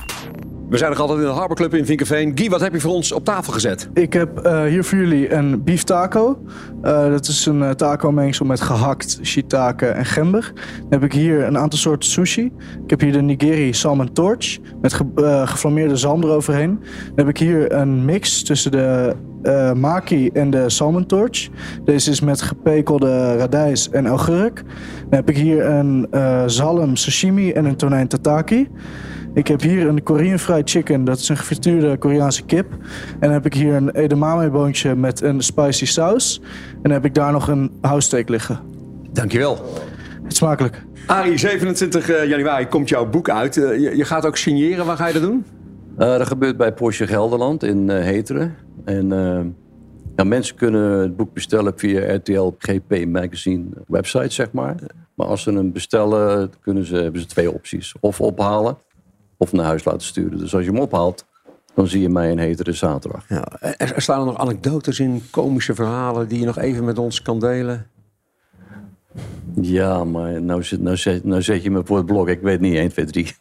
We 0.71 0.77
zijn 0.77 0.89
nog 0.89 0.99
altijd 0.99 1.19
in 1.19 1.25
de 1.25 1.31
Harbor 1.31 1.55
Club 1.55 1.73
in 1.73 1.85
Vinkenveen. 1.85 2.31
Guy, 2.35 2.49
wat 2.49 2.61
heb 2.61 2.73
je 2.73 2.79
voor 2.79 2.93
ons 2.93 3.11
op 3.11 3.25
tafel 3.25 3.53
gezet? 3.53 3.89
Ik 3.93 4.13
heb 4.13 4.37
eh, 4.37 4.63
hier 4.63 4.83
voor 4.83 4.97
jullie 4.97 5.33
een 5.33 5.63
beef 5.63 5.83
taco. 5.83 6.43
Uh, 6.83 7.09
dat 7.09 7.27
is 7.27 7.45
een 7.45 7.59
uh, 7.59 7.69
taco 7.69 8.11
mengsel 8.11 8.45
met 8.45 8.61
gehakt 8.61 9.19
shiitake 9.21 9.85
en 9.85 10.05
gember. 10.05 10.51
Dan 10.79 10.89
heb 10.89 11.03
ik 11.03 11.13
hier 11.13 11.43
een 11.43 11.57
aantal 11.57 11.79
soorten 11.79 12.09
sushi. 12.09 12.51
Ik 12.83 12.89
heb 12.89 12.99
hier 12.99 13.11
de 13.11 13.21
nigiri 13.21 13.73
salmon 13.73 14.13
torch 14.13 14.57
met 14.81 14.93
ge 14.93 15.05
geflammeerde 15.45 15.95
zalm 15.95 16.23
eroverheen. 16.23 16.79
Dan 17.05 17.15
heb 17.15 17.27
ik 17.27 17.37
hier 17.37 17.71
een 17.71 18.05
mix 18.05 18.43
tussen 18.43 18.71
de 18.71 19.15
maki 19.75 20.29
en 20.29 20.49
de 20.49 20.69
salmon 20.69 21.05
torch. 21.05 21.49
Deze 21.83 22.11
is 22.11 22.19
met 22.19 22.41
gepekelde 22.41 23.37
radijs 23.37 23.89
en 23.89 24.07
augurk. 24.07 24.55
Dan 24.99 25.19
heb 25.19 25.29
ik 25.29 25.37
hier 25.37 25.65
een 25.65 26.07
zalm 26.45 26.95
sashimi 26.95 27.51
en 27.51 27.65
een 27.65 27.75
tonijn 27.75 28.07
tataki. 28.07 28.67
Ik 29.33 29.47
heb 29.47 29.61
hier 29.61 29.87
een 29.87 30.03
Korean 30.03 30.39
fried 30.39 30.69
chicken, 30.69 31.03
dat 31.03 31.17
is 31.17 31.29
een 31.29 31.37
gefrituurde 31.37 31.97
Koreaanse 31.97 32.43
kip. 32.43 32.71
En 32.71 33.19
dan 33.19 33.31
heb 33.31 33.45
ik 33.45 33.53
hier 33.53 33.73
een 33.73 33.89
edamame 33.89 34.49
boontje 34.49 34.95
met 34.95 35.21
een 35.21 35.41
spicy 35.41 35.85
saus. 35.85 36.41
En 36.73 36.81
dan 36.81 36.91
heb 36.91 37.05
ik 37.05 37.13
daar 37.13 37.31
nog 37.31 37.47
een 37.47 37.71
house 37.81 38.07
steak 38.07 38.29
liggen. 38.29 38.59
Dankjewel. 39.11 39.65
Het 40.23 40.35
smakelijk. 40.35 40.83
Arie, 41.05 41.37
27 41.37 42.27
januari 42.27 42.67
komt 42.67 42.89
jouw 42.89 43.09
boek 43.09 43.29
uit. 43.29 43.55
Je, 43.55 43.91
je 43.95 44.05
gaat 44.05 44.25
ook 44.25 44.37
signeren. 44.37 44.85
Waar 44.85 44.97
ga 44.97 45.07
je 45.07 45.13
dat 45.13 45.21
doen? 45.21 45.45
Uh, 45.97 46.17
dat 46.17 46.27
gebeurt 46.27 46.57
bij 46.57 46.73
Porsche 46.73 47.07
Gelderland 47.07 47.63
in 47.63 47.89
uh, 47.89 48.03
Heteren. 48.03 48.55
En 48.85 49.11
uh, 49.11 49.39
ja, 50.15 50.23
mensen 50.23 50.55
kunnen 50.55 50.99
het 50.99 51.15
boek 51.15 51.33
bestellen 51.33 51.73
via 51.75 52.15
RTL 52.15 52.51
GP 52.57 53.05
Magazine 53.07 53.65
website, 53.87 54.33
zeg 54.33 54.51
maar. 54.51 54.75
Maar 55.15 55.27
als 55.27 55.43
ze 55.43 55.51
hem 55.51 55.71
bestellen, 55.71 56.51
kunnen 56.61 56.85
ze, 56.85 56.95
hebben 56.95 57.21
ze 57.21 57.27
twee 57.27 57.51
opties. 57.51 57.93
Of 57.99 58.21
ophalen 58.21 58.77
of 59.41 59.51
naar 59.51 59.65
huis 59.65 59.83
laten 59.83 60.01
sturen. 60.01 60.37
Dus 60.37 60.55
als 60.55 60.63
je 60.63 60.71
hem 60.71 60.79
ophaalt, 60.79 61.25
dan 61.73 61.87
zie 61.87 62.01
je 62.01 62.09
mij 62.09 62.31
een 62.31 62.39
hetere 62.39 62.73
zaterdag. 62.73 63.25
Ja, 63.29 63.43
er 63.77 64.01
staan 64.01 64.19
er 64.19 64.25
nog 64.25 64.37
anekdotes 64.37 64.99
in, 64.99 65.23
komische 65.31 65.75
verhalen 65.75 66.27
die 66.27 66.39
je 66.39 66.45
nog 66.45 66.57
even 66.57 66.85
met 66.85 66.97
ons 66.97 67.21
kan 67.21 67.39
delen? 67.39 67.87
Ja, 69.61 70.03
maar 70.03 70.41
nou, 70.41 70.63
zet, 70.63 70.81
nou, 70.81 70.97
zet, 70.97 71.23
nou 71.23 71.41
zet 71.41 71.63
je 71.63 71.71
me 71.71 71.81
voor 71.85 71.97
het 71.97 72.05
blok. 72.05 72.27
Ik 72.27 72.41
weet 72.41 72.59
niet, 72.59 72.75
1, 72.75 72.89
2, 72.89 73.05
3. 73.05 73.35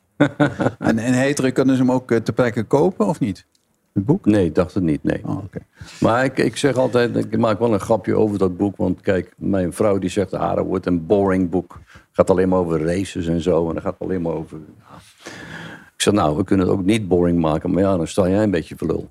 en 0.79 0.99
in 0.99 1.13
heteren 1.13 1.53
kunnen 1.53 1.77
ze 1.77 1.83
hem 1.83 1.93
ook 1.93 2.13
ter 2.13 2.35
plekke 2.35 2.65
kopen 2.65 3.07
of 3.07 3.21
niet? 3.21 3.47
Het 3.93 4.05
boek? 4.05 4.25
Nee, 4.25 4.45
ik 4.45 4.55
dacht 4.55 4.75
het 4.75 4.83
niet, 4.83 5.03
nee. 5.03 5.21
Oh, 5.25 5.37
okay. 5.37 5.63
Maar 6.01 6.25
ik, 6.25 6.39
ik 6.39 6.57
zeg 6.57 6.77
altijd, 6.77 7.17
ik 7.17 7.39
maak 7.39 7.59
wel 7.59 7.73
een 7.73 7.81
grapje 7.81 8.17
over 8.17 8.39
dat 8.39 8.57
boek. 8.57 8.77
Want 8.77 9.01
kijk, 9.01 9.35
mijn 9.37 9.73
vrouw 9.73 9.99
die 9.99 10.11
zegt, 10.11 10.35
ah, 10.35 10.55
dat 10.55 10.67
wordt 10.67 10.87
een 10.87 11.07
boring 11.07 11.51
boek. 11.51 11.81
Het 11.93 12.03
gaat 12.13 12.31
alleen 12.31 12.49
maar 12.49 12.59
over 12.59 12.85
races 12.85 13.27
en 13.27 13.41
zo. 13.41 13.69
En 13.69 13.75
dat 13.75 13.83
gaat 13.83 13.99
alleen 13.99 14.23
maar 14.23 14.33
over... 14.33 14.59
Ja. 14.79 15.10
Ik 16.01 16.07
zei, 16.07 16.17
nou, 16.17 16.37
we 16.37 16.45
kunnen 16.45 16.67
het 16.67 16.77
ook 16.77 16.85
niet 16.85 17.09
boring 17.09 17.39
maken. 17.39 17.71
Maar 17.71 17.83
ja, 17.83 17.97
dan 17.97 18.07
sta 18.07 18.29
jij 18.29 18.43
een 18.43 18.51
beetje 18.51 18.77
verlul. 18.77 19.11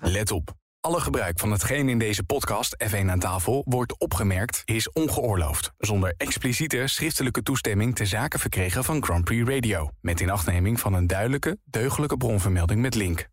Let 0.16 0.30
op. 0.30 0.54
Alle 0.80 1.00
gebruik 1.00 1.38
van 1.38 1.52
hetgeen 1.52 1.88
in 1.88 1.98
deze 1.98 2.24
podcast 2.24 2.76
F1 2.88 3.06
aan 3.06 3.18
tafel 3.18 3.62
wordt 3.68 3.98
opgemerkt 3.98 4.62
is 4.64 4.92
ongeoorloofd. 4.92 5.72
Zonder 5.78 6.14
expliciete 6.16 6.82
schriftelijke 6.86 7.42
toestemming 7.42 7.96
te 7.96 8.06
zaken 8.06 8.38
verkregen 8.38 8.84
van 8.84 9.04
Grand 9.04 9.24
Prix 9.24 9.48
Radio. 9.48 9.90
Met 10.00 10.20
inachtneming 10.20 10.80
van 10.80 10.94
een 10.94 11.06
duidelijke, 11.06 11.58
deugdelijke 11.64 12.16
bronvermelding 12.16 12.80
met 12.80 12.94
link. 12.94 13.30